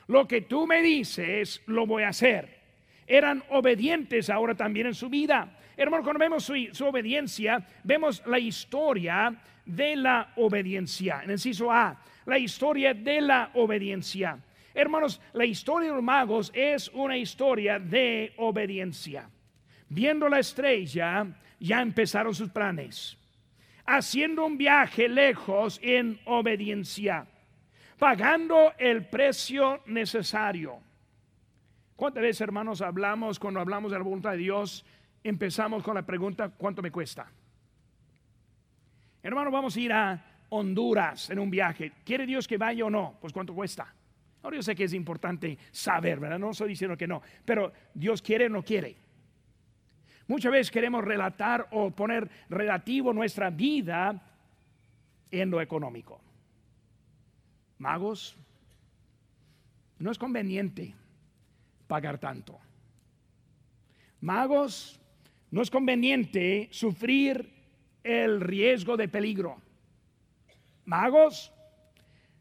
Lo 0.07 0.29
que 0.29 0.43
tú 0.43 0.67
me 0.67 0.83
dices, 0.83 1.63
lo 1.65 1.87
voy 1.87 2.03
a 2.03 2.09
hacer 2.09 2.62
eran 3.07 3.43
obedientes 3.51 4.31
ahora 4.31 4.55
también 4.55 4.87
en 4.87 4.95
su 4.95 5.09
vida. 5.09 5.59
Hermano, 5.77 6.03
cuando 6.03 6.21
vemos 6.21 6.45
su, 6.45 6.85
obediencia, 6.85 7.67
vemos 7.83 8.23
la 8.27 8.39
historia 8.39 9.35
de 9.65 9.97
la 9.97 10.33
obediencia. 10.37 11.21
En 11.23 11.31
el 11.31 11.33
inciso 11.33 11.71
A, 11.71 12.01
la 12.27 12.39
historia 12.39 12.95
de 12.95 13.21
la 13.21 13.51
obediencia. 13.55 14.39
Hermanos, 14.75 15.21
la 15.33 15.45
historia 15.45 15.91
de 15.91 15.95
los 15.97 16.05
magos 16.05 16.51
es 16.55 16.89
una 16.89 17.17
historia 17.17 17.79
de 17.79 18.33
obediencia. 18.37 19.29
Viendo 19.89 20.29
la 20.29 20.39
estrella, 20.39 21.27
ya 21.59 21.83
empezaron 21.83 22.35
sus 22.35 22.51
planes. 22.51 23.19
Haciendo 23.85 24.47
un 24.47 24.57
viaje 24.57 25.09
lejos 25.09 25.79
en 25.83 26.19
obediencia. 26.25 27.27
Pagando 27.99 28.73
el 28.79 29.07
precio 29.07 29.83
necesario 29.87 30.81
¿Cuántas 32.03 32.25
veces, 32.25 32.41
hermanos, 32.41 32.83
hablamos, 32.83 33.39
cuando 33.39 33.61
hablamos 33.61 33.93
de 33.93 33.99
la 33.99 34.03
voluntad 34.03 34.33
de 34.33 34.39
Dios, 34.39 34.85
empezamos 35.23 35.85
con 35.85 35.95
la 35.95 36.03
pregunta, 36.05 36.49
¿cuánto 36.49 36.83
me 36.83 36.91
cuesta? 36.91 37.31
Hermano, 39.23 39.53
vamos 39.53 39.77
a 39.77 39.81
ir 39.81 39.93
a 39.93 40.25
Honduras 40.49 41.31
en 41.31 41.39
un 41.39 41.49
viaje. 41.49 41.93
¿Quiere 42.05 42.27
Dios 42.27 42.49
que 42.49 42.59
vaya 42.59 42.87
o 42.87 42.91
no? 42.91 43.19
Pues 43.21 43.33
¿cuánto 43.33 43.55
cuesta? 43.55 43.95
Ahora 44.43 44.57
yo 44.57 44.65
sé 44.65 44.75
que 44.75 44.83
es 44.83 44.95
importante 44.95 45.57
saber, 45.71 46.19
¿verdad? 46.19 46.41
No 46.41 46.51
estoy 46.51 46.71
diciendo 46.71 46.97
que 46.97 47.07
no, 47.07 47.23
pero 47.45 47.73
Dios 47.95 48.21
quiere 48.21 48.47
o 48.47 48.49
no 48.49 48.65
quiere. 48.65 48.97
Muchas 50.27 50.51
veces 50.51 50.73
queremos 50.73 51.05
relatar 51.05 51.69
o 51.71 51.93
poner 51.93 52.29
relativo 52.49 53.13
nuestra 53.13 53.49
vida 53.51 54.21
en 55.31 55.51
lo 55.53 55.61
económico. 55.61 56.21
Magos, 57.79 58.37
no 60.01 60.11
es 60.11 60.19
conveniente 60.19 60.97
pagar 61.93 62.17
tanto. 62.17 62.59
Magos, 64.23 64.99
no 65.51 65.61
es 65.61 65.71
conveniente 65.71 66.69
sufrir 66.71 67.53
el 68.03 68.41
riesgo 68.41 68.97
de 68.97 69.09
peligro. 69.09 69.61
Magos, 70.87 71.53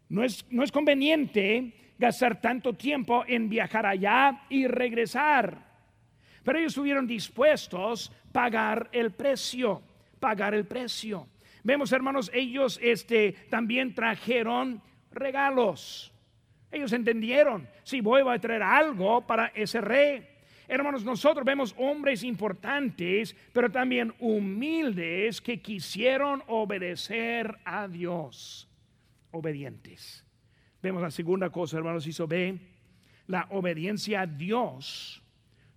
no 0.08 0.24
es, 0.24 0.45
no 0.49 0.64
es 0.64 0.72
conveniente 0.72 1.74
gastar 1.97 2.39
tanto 2.39 2.76
tiempo 2.76 3.26
en 3.28 3.49
viajar 3.49 3.86
allá 3.86 4.45
y 4.47 4.68
regresar. 4.68 5.58
Pero 6.45 6.58
ellos 6.58 6.72
estuvieron 6.72 7.06
dispuestos 7.06 8.10
a 8.10 8.32
pagar 8.32 8.89
el 8.93 9.12
precio, 9.12 9.82
pagar 10.22 10.54
el 10.54 10.66
precio. 10.66 11.28
Vemos, 11.62 11.91
hermanos, 11.91 12.32
ellos 12.34 12.80
este, 12.82 13.34
también 13.49 13.93
trajeron 13.93 14.82
regalos. 15.12 16.11
Ellos 16.72 16.93
entendieron, 16.93 17.67
si 17.84 17.99
voy 18.01 18.22
a 18.28 18.39
traer 18.39 18.63
algo 18.63 19.22
para 19.22 19.47
ese 19.47 19.82
rey. 19.82 20.28
Hermanos, 20.67 21.03
nosotros 21.03 21.45
vemos 21.45 21.76
hombres 21.78 22.24
importantes, 22.24 23.36
pero 23.51 23.69
también 23.69 24.13
humildes 24.19 25.41
que 25.41 25.61
quisieron 25.61 26.41
obedecer 26.47 27.57
a 27.65 27.89
Dios. 27.89 28.69
Obedientes. 29.32 30.26
Vemos 30.82 31.01
la 31.01 31.11
segunda 31.11 31.49
cosa, 31.49 31.78
hermanos, 31.78 32.07
hizo 32.07 32.26
ve 32.26 32.57
la 33.28 33.47
obediencia 33.51 34.22
a 34.22 34.28
Dios 34.28 35.22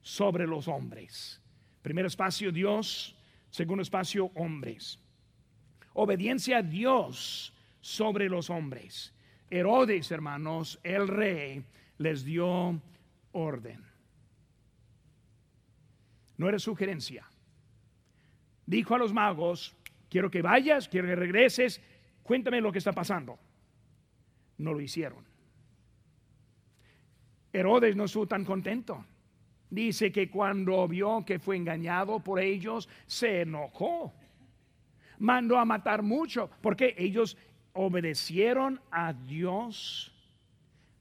sobre 0.01 0.47
los 0.47 0.69
hombres. 0.69 1.41
Primer 1.83 2.07
espacio, 2.07 2.51
Dios. 2.51 3.17
Segundo 3.51 3.83
espacio, 3.83 4.31
hombres. 4.35 4.99
Obediencia 5.93 6.59
a 6.59 6.63
Dios 6.63 7.53
sobre 7.81 8.29
los 8.29 8.51
hombres. 8.51 9.14
Herodes, 9.55 10.11
hermanos, 10.11 10.81
el 10.83 11.07
rey, 11.07 11.65
les 11.99 12.25
dio 12.25 12.81
orden. 13.31 13.85
No 16.37 16.49
era 16.49 16.59
sugerencia. 16.59 17.25
Dijo 18.67 18.97
a 18.97 18.99
los 18.99 19.13
magos, 19.13 19.77
quiero 20.11 20.29
que 20.29 20.43
vayas, 20.43 20.89
quiero 20.89 21.07
que 21.07 21.15
regreses, 21.15 21.81
cuéntame 22.25 22.61
lo 22.61 22.73
que 22.73 22.79
está 22.79 22.93
pasando. 22.93 23.39
No 24.59 24.73
lo 24.73 24.81
hicieron. 24.81 25.25
Herodes 27.53 27.95
no 27.95 28.07
estuvo 28.07 28.27
tan 28.27 28.45
contento. 28.45 29.05
Dice 29.71 30.11
que 30.11 30.29
cuando 30.29 30.89
vio 30.89 31.25
que 31.25 31.39
fue 31.39 31.55
engañado 31.55 32.19
por 32.19 32.41
ellos, 32.41 32.89
se 33.07 33.43
enojó. 33.43 34.13
Mandó 35.21 35.59
a 35.59 35.65
matar 35.65 36.03
mucho, 36.03 36.51
porque 36.61 36.97
ellos 36.99 37.37
obedecieron 37.75 38.81
a 38.91 39.13
Dios 39.13 40.13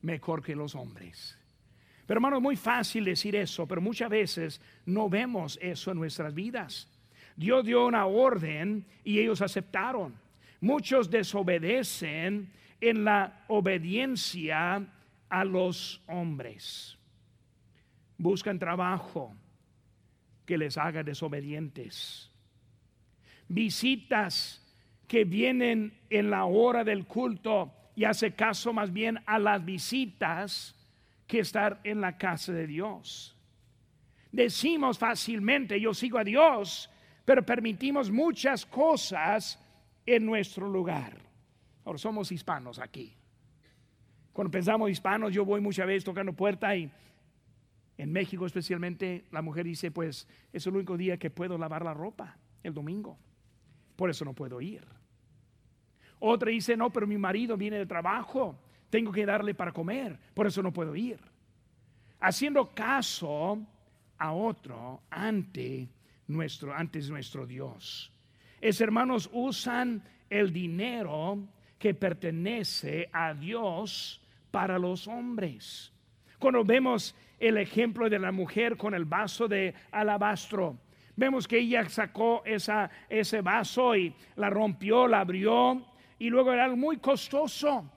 mejor 0.02 0.44
que 0.44 0.56
los 0.56 0.76
hombres. 0.76 1.38
Pero 2.06 2.18
hermano, 2.18 2.38
es 2.38 2.44
muy 2.44 2.58
fácil 2.58 3.06
decir 3.06 3.36
eso, 3.36 3.66
pero 3.66 3.82
muchas 3.82 4.10
veces 4.10 4.62
no 4.86 5.10
vemos 5.10 5.58
eso 5.62 5.92
en 5.92 5.98
nuestras 5.98 6.34
vidas. 6.34 6.90
Dios 7.36 7.66
dio 7.66 7.86
una 7.88 8.06
orden 8.06 8.86
y 9.04 9.20
ellos 9.20 9.42
aceptaron. 9.42 10.14
Muchos 10.60 11.10
desobedecen 11.10 12.52
en 12.82 13.04
la 13.04 13.46
obediencia 13.48 14.86
a 15.30 15.46
los 15.46 16.02
hombres. 16.08 16.98
Buscan 18.18 18.60
trabajo 18.60 19.34
que 20.46 20.58
les 20.58 20.78
haga 20.78 21.04
desobedientes. 21.04 22.30
Visitas 23.48 24.63
que 25.08 25.26
vienen 25.26 25.94
en 26.10 26.30
la 26.30 26.46
hora 26.46 26.84
del 26.84 27.06
culto 27.06 27.72
y 27.96 28.06
hace 28.06 28.34
caso 28.34 28.74
más 28.74 28.92
bien 28.92 29.20
a 29.26 29.40
las 29.40 29.64
visitas 29.64 30.76
que 31.28 31.40
estar 31.40 31.80
en 31.84 32.02
la 32.02 32.18
casa 32.18 32.52
de 32.52 32.68
Dios. 32.68 33.36
Decimos 34.32 34.98
fácilmente, 34.98 35.80
yo 35.80 35.94
sigo 35.94 36.18
a 36.18 36.24
Dios, 36.24 36.90
pero 37.26 37.46
permitimos 37.46 38.10
muchas 38.10 38.66
cosas 38.66 39.60
en 40.06 40.26
nuestro 40.26 40.68
lugar. 40.68 41.18
Ahora 41.86 42.00
somos 42.00 42.32
hispanos 42.32 42.80
aquí. 42.80 43.16
Cuando 44.32 44.50
pensamos 44.50 44.90
hispanos, 44.90 45.32
yo 45.32 45.46
voy 45.46 45.62
muchas 45.62 45.86
veces 45.86 46.04
tocando 46.04 46.34
puerta 46.34 46.76
y 46.76 46.92
en 47.98 48.12
México 48.12 48.46
especialmente 48.46 49.26
la 49.32 49.44
mujer 49.44 49.66
dice, 49.66 49.92
pues 49.92 50.28
es 50.52 50.66
el 50.66 50.76
único 50.76 50.98
día 50.98 51.18
que 51.18 51.30
puedo 51.30 51.58
lavar 51.58 51.84
la 51.86 51.94
ropa, 51.94 52.38
el 52.64 52.74
domingo. 52.74 53.20
Por 53.96 54.10
eso 54.10 54.26
no 54.26 54.34
puedo 54.34 54.60
ir. 54.62 54.86
Otra 56.20 56.52
dice, 56.52 56.78
no, 56.78 56.90
pero 56.90 57.06
mi 57.06 57.18
marido 57.18 57.58
viene 57.58 57.78
de 57.78 57.86
trabajo, 57.86 58.58
tengo 58.90 59.12
que 59.12 59.26
darle 59.26 59.54
para 59.54 59.74
comer, 59.74 60.18
por 60.34 60.48
eso 60.48 60.64
no 60.64 60.72
puedo 60.72 60.96
ir. 60.96 61.20
Haciendo 62.20 62.74
caso 62.74 63.60
a 64.18 64.32
otro 64.32 65.02
ante 65.10 65.90
nuestro, 66.28 66.74
antes 66.74 67.10
nuestro 67.10 67.46
Dios. 67.46 68.12
Es 68.62 68.80
hermanos, 68.80 69.30
usan 69.34 70.02
el 70.30 70.54
dinero 70.54 71.40
que 71.78 71.94
pertenece 71.94 73.10
a 73.12 73.34
Dios 73.34 74.22
para 74.52 74.80
los 74.80 75.08
hombres. 75.10 75.92
Cuando 76.40 76.64
vemos 76.64 77.16
el 77.40 77.58
ejemplo 77.58 78.10
de 78.10 78.20
la 78.20 78.32
mujer 78.32 78.78
con 78.78 78.94
el 78.94 79.04
vaso 79.04 79.50
de 79.50 79.74
alabastro, 79.92 80.78
vemos 81.16 81.48
que 81.48 81.60
ella 81.60 81.88
sacó 81.90 82.44
esa, 82.46 82.90
ese 83.10 83.42
vaso 83.42 83.96
y 83.96 84.14
la 84.36 84.50
rompió, 84.50 85.08
la 85.08 85.22
abrió 85.22 85.86
y 86.20 86.30
luego 86.30 86.54
era 86.54 86.66
algo 86.66 86.78
muy 86.78 86.98
costoso. 86.98 87.90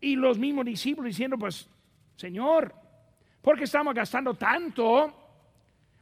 Y 0.00 0.16
los 0.16 0.38
mismos 0.38 0.64
discípulos 0.64 1.10
diciendo, 1.10 1.38
pues, 1.38 1.68
Señor, 2.16 2.74
¿por 3.40 3.56
qué 3.56 3.64
estamos 3.64 3.94
gastando 3.94 4.34
tanto 4.34 5.12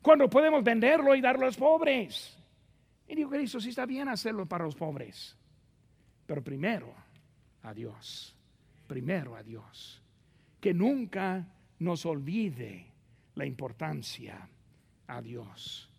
cuando 0.00 0.28
podemos 0.28 0.62
venderlo 0.62 1.14
y 1.14 1.20
darlo 1.20 1.42
a 1.42 1.46
los 1.46 1.56
pobres? 1.56 2.36
Y 3.06 3.14
dijo 3.14 3.30
Cristo, 3.30 3.60
sí 3.60 3.70
está 3.70 3.86
bien 3.86 4.08
hacerlo 4.08 4.46
para 4.46 4.64
los 4.64 4.74
pobres, 4.74 5.36
pero 6.26 6.42
primero 6.42 6.94
a 7.62 7.74
Dios, 7.74 8.36
primero 8.86 9.36
a 9.36 9.42
Dios. 9.42 10.02
Que 10.60 10.72
nunca 10.72 11.46
nos 11.80 12.06
olvide 12.06 12.86
la 13.34 13.44
importancia 13.44 14.48
a 15.06 15.20
Dios. 15.20 15.91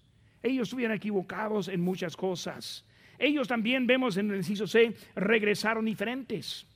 Ellos 0.44 0.68
estuvieron 0.68 0.98
equivocados 0.98 1.70
en 1.70 1.82
muchas 1.82 2.18
cosas. 2.18 2.86
Ellos 3.18 3.48
también 3.48 3.88
vemos 3.88 4.18
en 4.18 4.30
el 4.30 4.38
inciso 4.38 4.68
C, 4.68 4.94
regresaron 5.16 5.86
diferentes. 5.86 6.68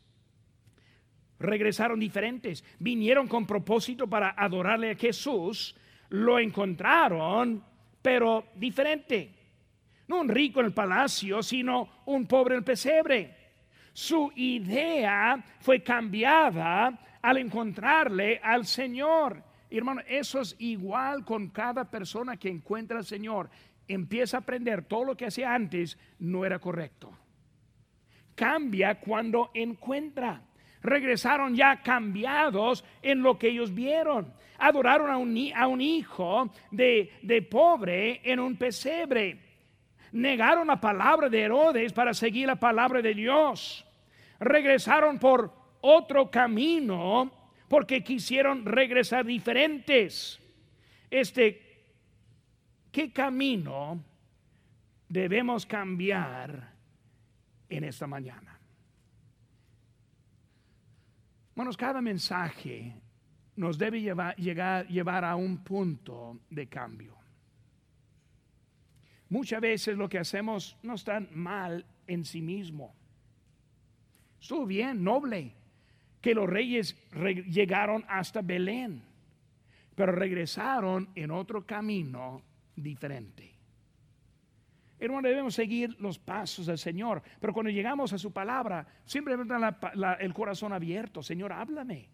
Regresaron 1.40 2.00
diferentes. 2.00 2.64
Vinieron 2.80 3.28
con 3.28 3.46
propósito 3.46 4.08
para 4.08 4.34
adorarle 4.38 4.92
a 4.92 4.96
Jesús. 4.96 5.76
Lo 6.10 6.40
encontraron, 6.40 7.64
pero 8.02 8.46
diferente. 8.56 9.34
No 10.08 10.22
un 10.22 10.30
rico 10.30 10.62
en 10.62 10.68
el 10.68 10.74
palacio, 10.74 11.44
sino 11.44 12.04
un 12.06 12.26
pobre 12.26 12.56
en 12.56 12.60
el 12.60 12.64
pesebre. 12.64 13.36
Su 13.92 14.32
idea 14.36 15.44
fue 15.60 15.84
cambiada 15.84 17.20
al 17.22 17.38
encontrarle 17.38 18.40
al 18.42 18.66
Señor. 18.66 19.44
Hermano, 19.70 20.02
eso 20.08 20.40
es 20.40 20.56
igual 20.60 21.26
con 21.26 21.50
cada 21.50 21.90
persona 21.90 22.38
que 22.38 22.50
encuentra 22.50 22.98
al 22.98 23.06
Señor 23.06 23.50
empieza 23.88 24.38
a 24.38 24.40
aprender 24.42 24.84
todo 24.84 25.06
lo 25.06 25.18
que 25.18 25.26
hacía 25.26 25.54
antes 25.54 25.98
no 26.20 26.46
era 26.46 26.60
correcto. 26.60 27.12
Cambia 28.36 29.00
cuando 29.00 29.52
encuentra. 29.54 30.42
Regresaron 30.82 31.56
ya 31.56 31.82
cambiados 31.82 32.86
en 33.02 33.22
lo 33.22 33.38
que 33.38 33.50
ellos 33.50 33.74
vieron. 33.74 34.32
Adoraron 34.60 35.10
a 35.10 35.18
un, 35.18 35.36
a 35.56 35.68
un 35.68 35.82
hijo 35.82 36.50
de, 36.72 37.12
de 37.24 37.42
pobre 37.42 38.22
en 38.24 38.40
un 38.40 38.56
pesebre. 38.56 39.40
Negaron 40.12 40.68
la 40.68 40.80
palabra 40.80 41.30
de 41.30 41.42
Herodes 41.42 41.94
para 41.94 42.14
seguir 42.14 42.48
la 42.48 42.56
palabra 42.58 43.02
de 43.02 43.14
Dios. 43.14 43.86
Regresaron 44.40 45.18
por 45.18 45.52
otro 45.82 46.30
camino 46.30 47.32
porque 47.68 48.04
quisieron 48.04 48.66
regresar 48.66 49.26
diferentes. 49.26 50.40
Este 51.10 51.68
¿Qué 52.98 53.12
camino 53.12 54.04
debemos 55.08 55.68
cambiar 55.68 56.74
en 57.70 57.84
esta 57.84 58.08
mañana? 58.08 58.60
Bueno, 61.56 61.72
cada 61.74 62.02
mensaje 62.02 62.96
nos 63.56 63.78
debe 63.78 64.02
llevar, 64.02 64.36
llevar 64.36 65.26
a 65.26 65.36
un 65.36 65.64
punto 65.64 66.40
de 66.50 66.68
cambio. 66.68 67.16
Muchas 69.30 69.62
veces 69.62 69.96
lo 69.96 70.10
que 70.10 70.18
hacemos 70.18 70.76
no 70.82 70.96
está 70.96 71.20
mal 71.20 71.86
en 72.08 72.26
sí 72.26 72.42
mismo. 72.42 72.96
Estuvo 74.42 74.66
bien, 74.66 75.04
noble, 75.04 75.54
que 76.28 76.36
los 76.36 76.50
reyes 76.50 76.94
llegaron 77.50 78.04
hasta 78.10 78.42
Belén, 78.42 79.02
pero 79.96 80.12
regresaron 80.12 81.08
en 81.16 81.32
otro 81.32 81.66
camino 81.66 82.42
diferente. 82.76 83.50
Hermano, 85.00 85.30
debemos 85.30 85.56
seguir 85.56 85.96
los 86.02 86.20
pasos 86.20 86.66
del 86.66 86.78
Señor, 86.78 87.24
pero 87.40 87.54
cuando 87.54 87.70
llegamos 87.70 88.12
a 88.12 88.18
su 88.18 88.34
palabra, 88.34 88.86
siempre 89.06 89.36
el 90.20 90.34
corazón 90.34 90.74
abierto. 90.74 91.24
Señor, 91.24 91.54
háblame. 91.54 92.10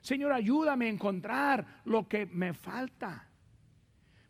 Señor, 0.00 0.30
ayúdame 0.30 0.86
a 0.86 0.90
encontrar 0.90 1.80
lo 1.86 2.06
que 2.06 2.26
me 2.26 2.54
falta. 2.54 3.28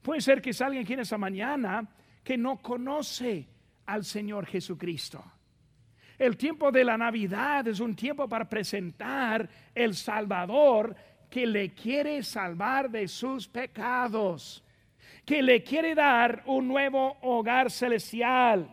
Puede 0.00 0.22
ser 0.22 0.40
que 0.40 0.54
salga 0.54 0.80
aquí 0.80 0.94
en 0.94 1.00
esta 1.00 1.18
mañana 1.18 1.86
que 2.24 2.38
no 2.38 2.62
conoce 2.62 3.46
al 3.84 4.06
Señor 4.06 4.46
Jesucristo. 4.46 5.22
El 6.20 6.36
tiempo 6.36 6.70
de 6.70 6.84
la 6.84 6.96
Navidad 6.96 7.66
es 7.66 7.80
un 7.80 7.96
tiempo 7.96 8.28
para 8.28 8.48
presentar 8.48 9.48
el 9.74 9.94
Salvador 9.94 10.94
que 11.28 11.46
le 11.46 11.74
quiere 11.74 12.22
salvar 12.22 12.90
de 12.90 13.08
sus 13.08 13.48
pecados 13.48 14.62
que 15.30 15.42
le 15.44 15.62
quiere 15.62 15.94
dar 15.94 16.42
un 16.46 16.66
nuevo 16.66 17.16
hogar 17.22 17.70
celestial, 17.70 18.68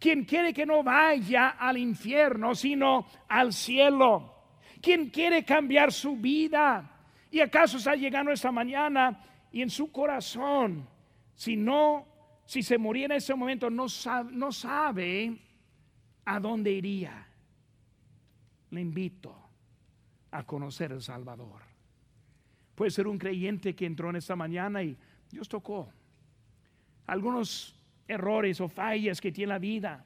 quien 0.00 0.24
quiere 0.24 0.52
que 0.52 0.66
no 0.66 0.82
vaya 0.82 1.50
al 1.50 1.78
infierno, 1.78 2.54
sino 2.54 3.06
al 3.28 3.52
cielo, 3.52 4.34
quien 4.80 5.10
quiere 5.10 5.44
cambiar 5.44 5.92
su 5.92 6.16
vida. 6.16 6.90
¿Y 7.30 7.38
acaso 7.38 7.76
está 7.76 7.94
llegando 7.94 8.32
esta 8.32 8.50
mañana 8.50 9.20
y 9.52 9.62
en 9.62 9.70
su 9.70 9.92
corazón, 9.92 10.84
si 11.32 11.54
no, 11.54 12.06
si 12.44 12.64
se 12.64 12.76
muriera 12.76 13.14
en 13.14 13.18
ese 13.18 13.34
momento, 13.36 13.70
no 13.70 13.88
sabe, 13.88 14.32
no 14.32 14.50
sabe 14.50 15.38
a 16.24 16.40
dónde 16.40 16.70
iría? 16.72 17.26
Le 18.70 18.80
invito 18.80 19.34
a 20.30 20.42
conocer 20.44 20.92
el 20.92 21.00
Salvador. 21.00 21.62
Puede 22.74 22.90
ser 22.90 23.06
un 23.06 23.18
creyente 23.18 23.74
que 23.74 23.86
entró 23.86 24.10
en 24.10 24.16
esta 24.16 24.34
mañana 24.34 24.82
y 24.82 24.96
Dios 25.30 25.48
tocó 25.48 25.88
algunos 27.06 27.74
errores 28.08 28.60
o 28.60 28.68
fallas 28.68 29.20
que 29.20 29.32
tiene 29.32 29.52
la 29.52 29.58
vida. 29.58 30.04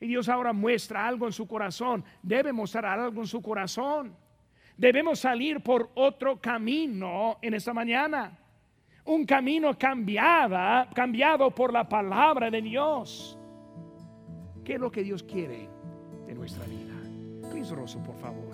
Y 0.00 0.08
Dios 0.08 0.28
ahora 0.28 0.52
muestra 0.52 1.06
algo 1.06 1.26
en 1.26 1.32
su 1.32 1.46
corazón. 1.46 2.04
Debe 2.22 2.52
mostrar 2.52 2.86
algo 2.86 3.20
en 3.20 3.26
su 3.26 3.40
corazón. 3.40 4.16
Debemos 4.76 5.20
salir 5.20 5.60
por 5.60 5.90
otro 5.94 6.40
camino 6.40 7.38
en 7.40 7.54
esta 7.54 7.72
mañana. 7.72 8.36
Un 9.04 9.24
camino 9.24 9.78
cambiada, 9.78 10.88
cambiado 10.92 11.50
por 11.52 11.72
la 11.72 11.88
palabra 11.88 12.50
de 12.50 12.62
Dios. 12.62 13.38
¿Qué 14.64 14.74
es 14.74 14.80
lo 14.80 14.92
que 14.92 15.02
Dios 15.02 15.24
quiere 15.24 15.68
de 16.26 16.34
nuestra 16.34 16.64
vida? 16.66 17.50
Cristo 17.50 17.74
Rosso, 17.74 17.98
por 17.98 18.16
favor. 18.20 18.44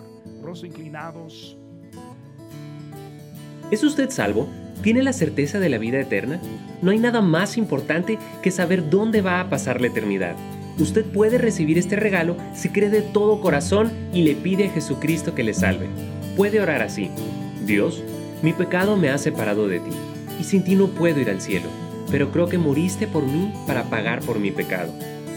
Rosso 0.42 0.64
inclinados. 0.64 1.59
¿Es 3.70 3.84
usted 3.84 4.09
salvo? 4.09 4.48
¿Tiene 4.82 5.02
la 5.02 5.12
certeza 5.12 5.61
de 5.61 5.68
la 5.68 5.76
vida 5.76 6.00
eterna? 6.00 6.40
No 6.80 6.92
hay 6.92 6.98
nada 6.98 7.20
más 7.20 7.59
importante 7.59 8.18
que 8.42 8.50
saber 8.50 8.88
dónde 8.88 9.20
va 9.20 9.40
a 9.40 9.50
pasar 9.50 9.82
la 9.82 9.88
eternidad. 9.88 10.34
Usted 10.78 11.04
puede 11.04 11.36
recibir 11.36 11.76
este 11.76 11.96
regalo 11.96 12.36
si 12.54 12.70
cree 12.70 12.88
de 12.88 13.02
todo 13.02 13.42
corazón 13.42 13.90
y 14.14 14.22
le 14.22 14.34
pide 14.34 14.68
a 14.68 14.70
Jesucristo 14.70 15.34
que 15.34 15.44
le 15.44 15.52
salve. 15.52 15.88
Puede 16.36 16.59
orar 16.61 16.80
así. 16.80 17.11
Dios, 17.66 18.02
mi 18.42 18.54
pecado 18.54 18.96
me 18.96 19.11
ha 19.11 19.18
separado 19.18 19.68
de 19.68 19.80
ti, 19.80 19.90
y 20.40 20.44
sin 20.44 20.64
ti 20.64 20.74
no 20.74 20.86
puedo 20.86 21.20
ir 21.20 21.28
al 21.28 21.42
cielo, 21.42 21.68
pero 22.11 22.30
creo 22.30 22.46
que 22.48 22.56
moriste 22.56 23.06
por 23.06 23.24
mí 23.24 23.52
para 23.66 23.90
pagar 23.90 24.20
por 24.20 24.38
mi 24.38 24.52
pecado. 24.52 24.94